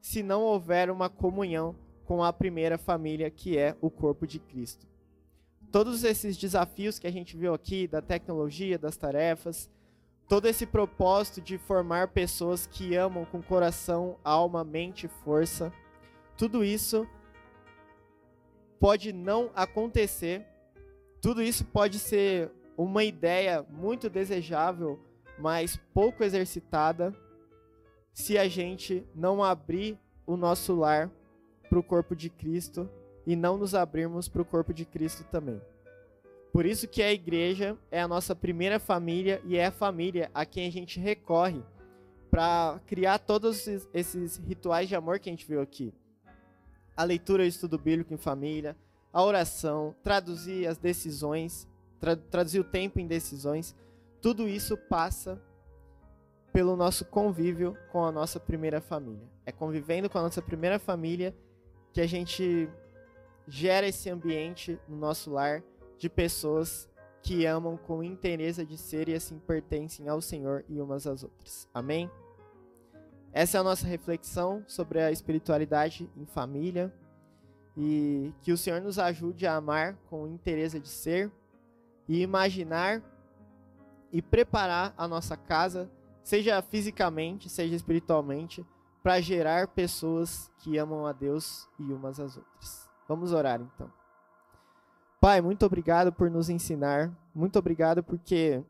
se 0.00 0.22
não 0.22 0.42
houver 0.42 0.90
uma 0.90 1.08
comunhão 1.08 1.74
com 2.04 2.22
a 2.22 2.32
primeira 2.32 2.78
família, 2.78 3.30
que 3.30 3.58
é 3.58 3.76
o 3.80 3.90
corpo 3.90 4.26
de 4.26 4.38
Cristo. 4.38 4.86
Todos 5.72 6.04
esses 6.04 6.36
desafios 6.36 6.98
que 6.98 7.06
a 7.06 7.10
gente 7.10 7.36
viu 7.36 7.52
aqui, 7.52 7.88
da 7.88 8.00
tecnologia, 8.00 8.78
das 8.78 8.96
tarefas, 8.96 9.68
todo 10.28 10.46
esse 10.46 10.64
propósito 10.64 11.40
de 11.40 11.58
formar 11.58 12.08
pessoas 12.08 12.66
que 12.66 12.94
amam 12.94 13.24
com 13.24 13.42
coração, 13.42 14.16
alma, 14.22 14.62
mente 14.62 15.06
e 15.06 15.24
força, 15.24 15.72
tudo 16.36 16.64
isso 16.64 17.06
pode 18.78 19.12
não 19.12 19.50
acontecer 19.54 20.46
tudo 21.26 21.42
isso 21.42 21.64
pode 21.64 21.98
ser 21.98 22.52
uma 22.76 23.02
ideia 23.02 23.66
muito 23.68 24.08
desejável, 24.08 24.96
mas 25.36 25.76
pouco 25.92 26.22
exercitada, 26.22 27.12
se 28.16 28.38
a 28.38 28.48
gente 28.48 29.06
não 29.14 29.44
abrir 29.44 29.98
o 30.26 30.38
nosso 30.38 30.74
lar 30.74 31.10
para 31.68 31.78
o 31.78 31.82
corpo 31.82 32.16
de 32.16 32.30
Cristo 32.30 32.88
e 33.26 33.36
não 33.36 33.58
nos 33.58 33.74
abrirmos 33.74 34.26
para 34.26 34.40
o 34.40 34.44
corpo 34.44 34.72
de 34.72 34.86
Cristo 34.86 35.22
também. 35.24 35.60
Por 36.50 36.64
isso 36.64 36.88
que 36.88 37.02
a 37.02 37.12
igreja 37.12 37.76
é 37.90 38.00
a 38.00 38.08
nossa 38.08 38.34
primeira 38.34 38.80
família 38.80 39.42
e 39.44 39.58
é 39.58 39.66
a 39.66 39.70
família 39.70 40.30
a 40.32 40.46
quem 40.46 40.66
a 40.66 40.72
gente 40.72 40.98
recorre 40.98 41.62
para 42.30 42.80
criar 42.86 43.18
todos 43.18 43.68
esses 43.92 44.38
rituais 44.38 44.88
de 44.88 44.96
amor 44.96 45.18
que 45.18 45.28
a 45.28 45.32
gente 45.32 45.46
viu 45.46 45.60
aqui. 45.60 45.92
A 46.96 47.04
leitura 47.04 47.44
e 47.44 47.46
o 47.46 47.50
estudo 47.50 47.78
bíblico 47.78 48.14
em 48.14 48.16
família, 48.16 48.74
a 49.12 49.22
oração, 49.22 49.94
traduzir 50.02 50.66
as 50.66 50.78
decisões, 50.78 51.68
tra 52.00 52.16
traduzir 52.16 52.60
o 52.60 52.64
tempo 52.64 52.98
em 52.98 53.06
decisões, 53.06 53.76
tudo 54.22 54.48
isso 54.48 54.74
passa 54.74 55.38
pelo 56.56 56.74
nosso 56.74 57.04
convívio 57.04 57.76
com 57.92 58.02
a 58.02 58.10
nossa 58.10 58.40
primeira 58.40 58.80
família. 58.80 59.28
É 59.44 59.52
convivendo 59.52 60.08
com 60.08 60.16
a 60.16 60.22
nossa 60.22 60.40
primeira 60.40 60.78
família 60.78 61.36
que 61.92 62.00
a 62.00 62.06
gente 62.06 62.66
gera 63.46 63.86
esse 63.86 64.08
ambiente 64.08 64.80
no 64.88 64.96
nosso 64.96 65.30
lar 65.30 65.62
de 65.98 66.08
pessoas 66.08 66.88
que 67.20 67.44
amam 67.44 67.76
com 67.76 68.02
interesse 68.02 68.64
de 68.64 68.78
ser 68.78 69.06
e 69.10 69.14
assim 69.14 69.38
pertencem 69.38 70.08
ao 70.08 70.22
Senhor 70.22 70.64
e 70.66 70.80
umas 70.80 71.06
às 71.06 71.22
outras. 71.22 71.68
Amém? 71.74 72.10
Essa 73.34 73.58
é 73.58 73.60
a 73.60 73.64
nossa 73.64 73.86
reflexão 73.86 74.64
sobre 74.66 75.02
a 75.02 75.12
espiritualidade 75.12 76.10
em 76.16 76.24
família. 76.24 76.90
E 77.76 78.32
que 78.40 78.50
o 78.50 78.56
Senhor 78.56 78.80
nos 78.80 78.98
ajude 78.98 79.46
a 79.46 79.56
amar 79.56 79.94
com 80.08 80.26
interesse 80.26 80.80
de 80.80 80.88
ser 80.88 81.30
e 82.08 82.22
imaginar 82.22 83.02
e 84.10 84.22
preparar 84.22 84.94
a 84.96 85.06
nossa 85.06 85.36
casa, 85.36 85.90
seja 86.26 86.60
fisicamente, 86.60 87.48
seja 87.48 87.76
espiritualmente, 87.76 88.66
para 89.00 89.20
gerar 89.20 89.68
pessoas 89.68 90.50
que 90.58 90.76
amam 90.76 91.06
a 91.06 91.12
Deus 91.12 91.68
e 91.78 91.84
umas 91.84 92.18
às 92.18 92.36
outras. 92.36 92.90
Vamos 93.06 93.32
orar 93.32 93.60
então. 93.60 93.88
Pai, 95.20 95.40
muito 95.40 95.64
obrigado 95.64 96.12
por 96.12 96.28
nos 96.28 96.50
ensinar, 96.50 97.16
muito 97.32 97.56
obrigado 97.60 98.02
porque 98.02 98.60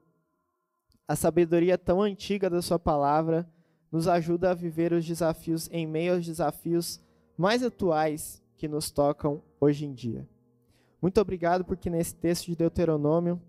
a 1.08 1.16
sabedoria 1.16 1.78
tão 1.78 2.02
antiga 2.02 2.50
da 2.50 2.60
Sua 2.60 2.78
palavra 2.78 3.50
nos 3.90 4.06
ajuda 4.06 4.50
a 4.50 4.54
viver 4.54 4.92
os 4.92 5.06
desafios 5.06 5.66
em 5.72 5.86
meio 5.86 6.12
aos 6.12 6.26
desafios 6.26 7.00
mais 7.38 7.62
atuais 7.62 8.42
que 8.58 8.68
nos 8.68 8.90
tocam 8.90 9.42
hoje 9.58 9.86
em 9.86 9.94
dia. 9.94 10.28
Muito 11.00 11.18
obrigado 11.22 11.64
porque 11.64 11.88
nesse 11.88 12.14
texto 12.14 12.44
de 12.48 12.56
Deuteronômio, 12.56 13.40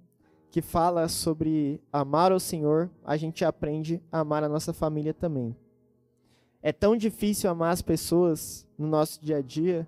que 0.58 0.62
fala 0.64 1.08
sobre 1.08 1.80
amar 1.93 2.32
o 2.32 2.39
Senhor, 2.39 2.89
a 3.05 3.16
gente 3.16 3.45
aprende 3.45 4.01
a 4.12 4.22
amar 4.22 4.43
a 4.43 4.49
nossa 4.49 4.74
família 4.74 5.14
também. 5.14 5.55
É 6.64 6.72
tão 6.72 6.97
difícil 6.97 7.47
amar 7.47 7.72
as 7.72 7.84
pessoas 7.84 8.66
no 8.76 8.88
nosso 8.88 9.24
dia 9.24 9.38
a 9.38 9.41
dia, 9.43 9.88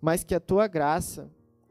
mas 0.00 0.22
que 0.22 0.32
a 0.32 0.38
tua 0.38 0.68
graça, 0.68 1.28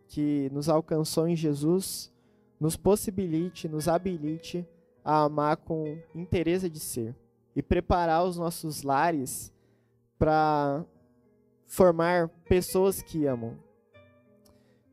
que 0.09 0.49
nos 0.51 0.67
alcançou 0.67 1.29
em 1.29 1.33
Jesus, 1.33 2.11
nos 2.59 2.75
possibilite, 2.75 3.69
nos 3.69 3.87
habilite 3.87 4.67
a 5.01 5.23
amar 5.23 5.55
com 5.55 5.97
interesse 6.13 6.69
de 6.69 6.81
ser 6.81 7.15
e 7.55 7.63
preparar 7.63 8.25
os 8.25 8.35
nossos 8.35 8.83
lares 8.83 9.49
para 10.19 10.83
formar 11.67 12.27
pessoas 12.49 13.01
que 13.01 13.25
amam. 13.25 13.55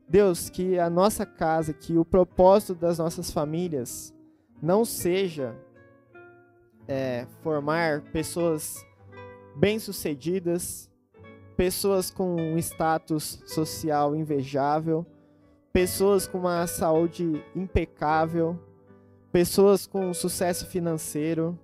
Deus, 0.07 0.49
que 0.49 0.77
a 0.77 0.89
nossa 0.89 1.25
casa, 1.25 1.73
que 1.73 1.97
o 1.97 2.05
propósito 2.05 2.75
das 2.75 2.97
nossas 2.97 3.31
famílias 3.31 4.13
não 4.61 4.85
seja 4.85 5.55
é, 6.87 7.25
formar 7.41 8.01
pessoas 8.11 8.85
bem-sucedidas, 9.55 10.89
pessoas 11.55 12.09
com 12.09 12.35
um 12.35 12.57
status 12.57 13.41
social 13.45 14.15
invejável, 14.15 15.05
pessoas 15.71 16.27
com 16.27 16.39
uma 16.39 16.67
saúde 16.67 17.43
impecável, 17.55 18.59
pessoas 19.31 19.87
com 19.87 20.13
sucesso 20.13 20.65
financeiro. 20.67 21.57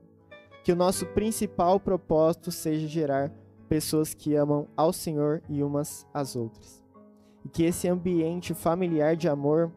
Que 0.63 0.73
o 0.73 0.75
nosso 0.75 1.05
principal 1.07 1.79
propósito 1.79 2.51
seja 2.51 2.87
gerar 2.87 3.31
pessoas 3.67 4.13
que 4.13 4.35
amam 4.35 4.67
ao 4.75 4.91
Senhor 4.91 5.41
e 5.47 5.63
umas 5.63 6.05
às 6.13 6.35
outras. 6.35 6.83
E 7.45 7.49
que 7.49 7.63
esse 7.63 7.87
ambiente 7.87 8.53
familiar 8.53 9.15
de 9.15 9.29
amor 9.29 9.71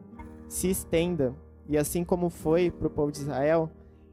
se 0.47 0.69
estenda, 0.69 1.33
e 1.67 1.77
assim 1.77 2.03
como 2.03 2.29
foi 2.29 2.69
para 2.69 2.87
o 2.87 2.91
povo 2.91 3.11
de 3.11 3.19
Israel, 3.19 3.69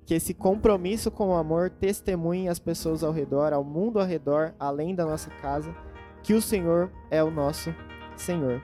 que 0.06 0.14
esse 0.14 0.34
compromisso 0.34 1.10
com 1.10 1.28
o 1.28 1.34
amor 1.34 1.70
testemunhe 1.70 2.48
as 2.48 2.58
pessoas 2.58 3.04
ao 3.04 3.12
redor, 3.12 3.52
ao 3.52 3.62
mundo 3.62 4.00
ao 4.00 4.06
redor, 4.06 4.54
além 4.58 4.94
da 4.94 5.04
nossa 5.04 5.30
casa, 5.30 5.74
que 6.22 6.34
o 6.34 6.42
Senhor 6.42 6.90
é 7.10 7.22
o 7.22 7.30
nosso 7.30 7.74
Senhor. 8.16 8.60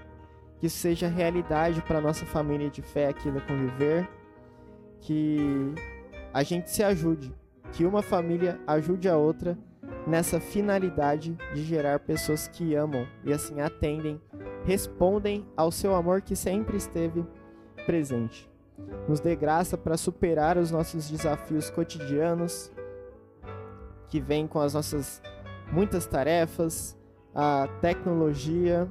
Que 0.59 0.67
isso 0.67 0.79
seja 0.79 1.07
realidade 1.07 1.83
para 1.83 2.01
nossa 2.01 2.25
família 2.25 2.71
de 2.71 2.83
fé 2.83 3.09
aqui 3.09 3.31
no 3.31 3.41
Conviver, 3.43 4.09
que 5.01 5.73
a 6.33 6.43
gente 6.43 6.71
se 6.71 6.83
ajude, 6.83 7.33
que 7.73 7.85
uma 7.85 8.03
família 8.03 8.59
ajude 8.67 9.09
a 9.09 9.17
outra 9.17 9.57
nessa 10.07 10.41
finalidade 10.41 11.37
de 11.55 11.63
gerar 11.63 12.01
pessoas 12.01 12.49
que 12.49 12.75
amam 12.75 13.07
e 13.25 13.33
assim 13.33 13.61
atendem, 13.61 14.21
respondem 14.67 15.47
ao 15.57 15.71
seu 15.71 15.95
amor 15.95 16.21
que 16.21 16.35
sempre 16.35 16.77
esteve 16.77 17.25
presente. 17.87 18.51
Nos 19.09 19.21
dê 19.21 19.37
graça 19.37 19.79
para 19.79 19.97
superar 19.97 20.59
os 20.59 20.73
nossos 20.73 21.09
desafios 21.09 21.71
cotidianos 21.71 22.73
que 24.09 24.21
vêm 24.21 24.47
com 24.47 24.61
as 24.61 24.75
nossas 24.75 25.23
muitas 25.73 26.07
tarefas, 26.07 26.97
a 27.35 27.69
tecnologia 27.81 28.89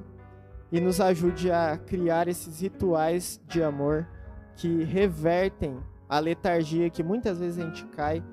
e 0.72 0.80
nos 0.80 1.00
ajude 1.00 1.50
a 1.50 1.76
criar 1.76 2.26
esses 2.26 2.60
rituais 2.60 3.40
de 3.46 3.62
amor 3.62 4.08
que 4.56 4.82
revertem 4.82 5.78
a 6.08 6.18
letargia 6.18 6.88
que 6.88 7.02
muitas 7.02 7.38
vezes 7.38 7.58
a 7.58 7.66
gente 7.66 7.84
cai 7.88 8.24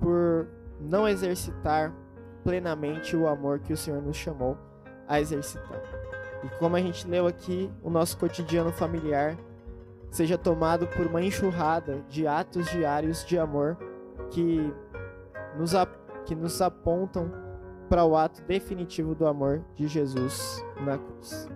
por 0.00 0.48
não 0.80 1.08
exercitar 1.08 1.94
plenamente 2.42 3.16
o 3.16 3.28
amor 3.28 3.60
que 3.60 3.72
o 3.72 3.76
Senhor 3.76 4.02
nos 4.02 4.16
chamou 4.16 4.58
a 5.06 5.20
exercitar. 5.20 6.09
E 6.42 6.48
como 6.58 6.76
a 6.76 6.80
gente 6.80 7.06
leu 7.06 7.26
aqui, 7.26 7.70
o 7.82 7.90
nosso 7.90 8.16
cotidiano 8.16 8.72
familiar 8.72 9.36
seja 10.10 10.36
tomado 10.36 10.86
por 10.88 11.06
uma 11.06 11.22
enxurrada 11.22 12.02
de 12.08 12.26
atos 12.26 12.68
diários 12.70 13.24
de 13.24 13.38
amor 13.38 13.76
que 14.30 14.72
nos, 15.56 15.72
que 16.24 16.34
nos 16.34 16.60
apontam 16.60 17.30
para 17.88 18.04
o 18.04 18.16
ato 18.16 18.42
definitivo 18.42 19.14
do 19.14 19.26
amor 19.26 19.62
de 19.74 19.86
Jesus 19.86 20.64
na 20.80 20.96
cruz. 20.96 21.48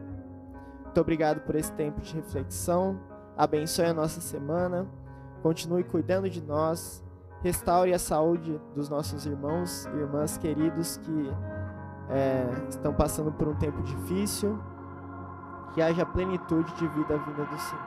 Muito 0.85 1.01
obrigado 1.01 1.41
por 1.41 1.55
esse 1.55 1.73
tempo 1.73 2.01
de 2.01 2.15
reflexão. 2.15 3.01
Abençoe 3.37 3.87
a 3.87 3.95
nossa 3.95 4.21
semana. 4.21 4.87
continue 5.43 5.85
cuidando 5.85 6.31
de 6.31 6.41
nós, 6.43 7.05
restaure 7.43 7.93
a 7.93 7.99
saúde 7.99 8.59
dos 8.75 8.89
nossos 8.89 9.27
irmãos 9.27 9.87
e 9.87 9.99
irmãs 9.99 10.39
queridos 10.39 10.97
que 10.99 11.31
é, 12.09 12.47
estão 12.69 12.95
passando 12.95 13.31
por 13.31 13.49
um 13.49 13.55
tempo 13.55 13.83
difícil, 13.83 14.59
que 15.75 15.83
haja 15.83 16.07
plenitude 16.07 16.73
de 16.75 16.87
vida 16.87 17.19
vinda 17.19 17.45
do 17.45 17.59
Senhor. 17.59 17.85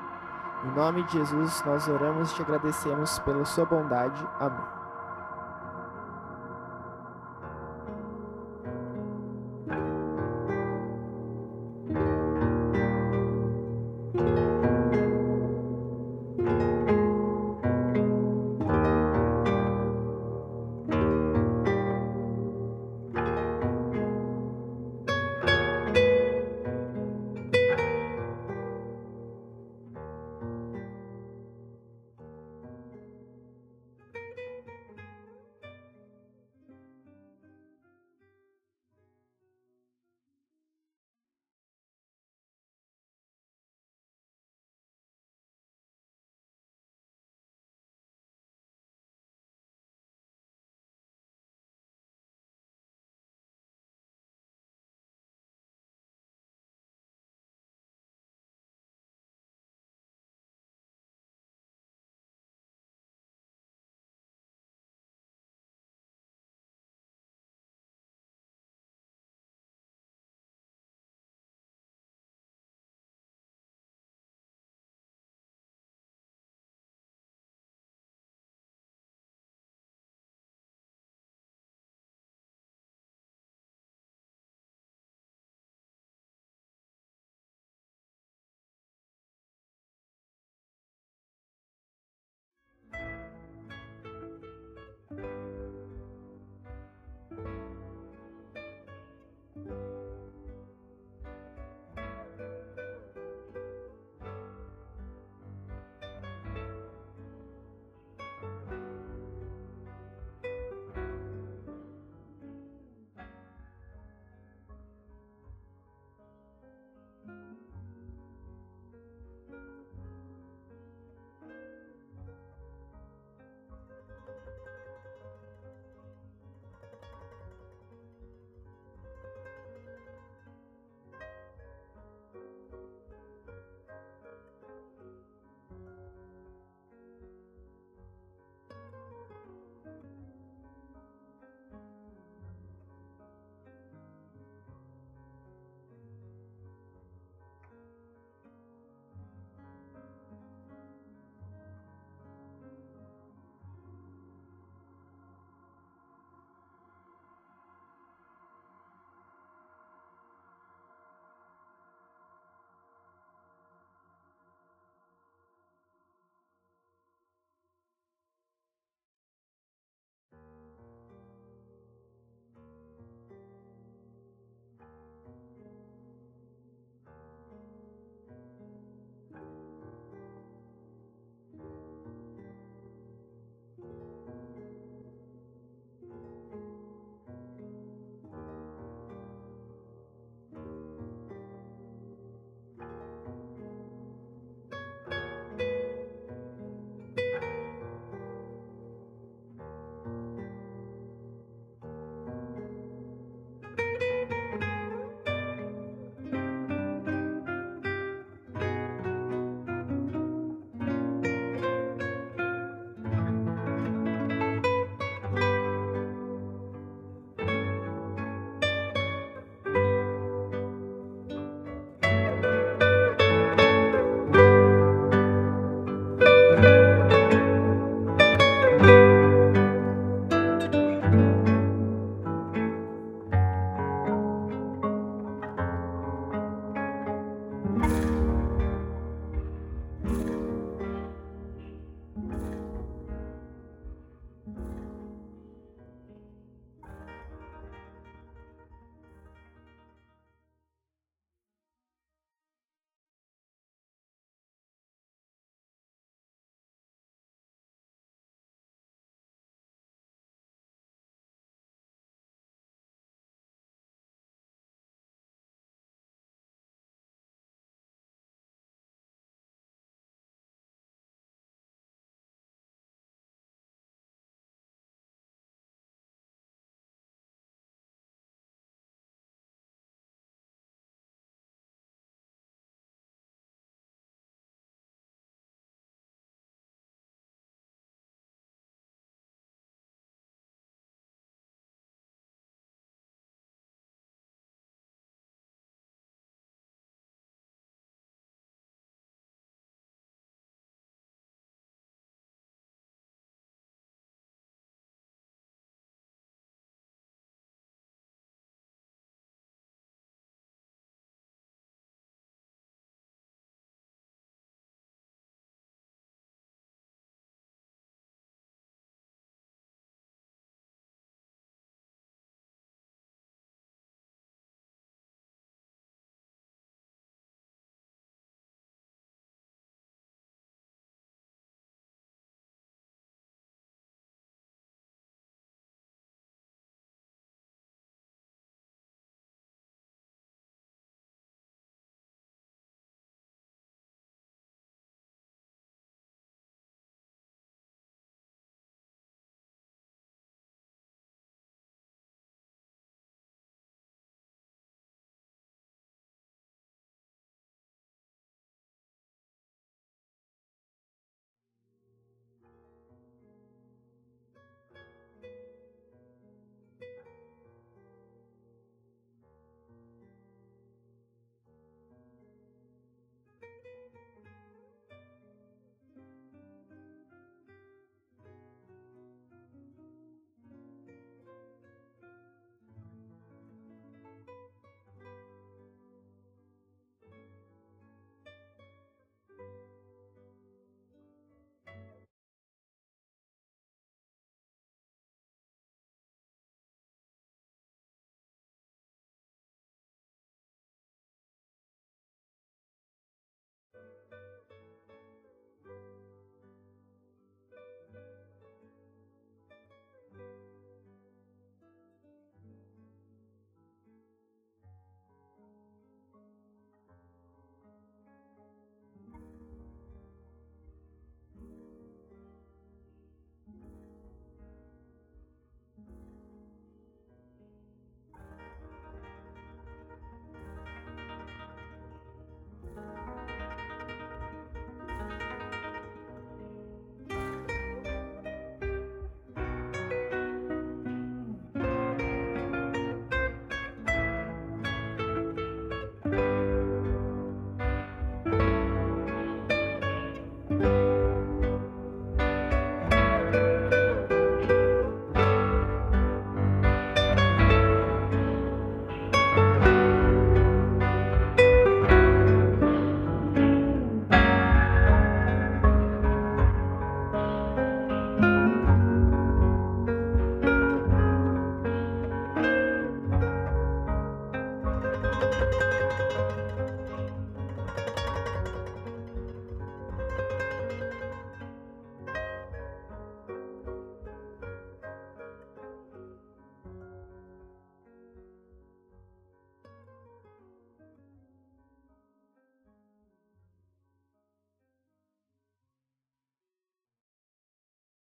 Em 0.65 0.71
nome 0.71 1.03
de 1.03 1.13
Jesus, 1.13 1.63
nós 1.65 1.87
oramos 1.87 2.31
e 2.31 2.35
te 2.35 2.41
agradecemos 2.41 3.19
pela 3.19 3.45
sua 3.45 3.65
bondade. 3.65 4.27
Amém. 4.39 4.86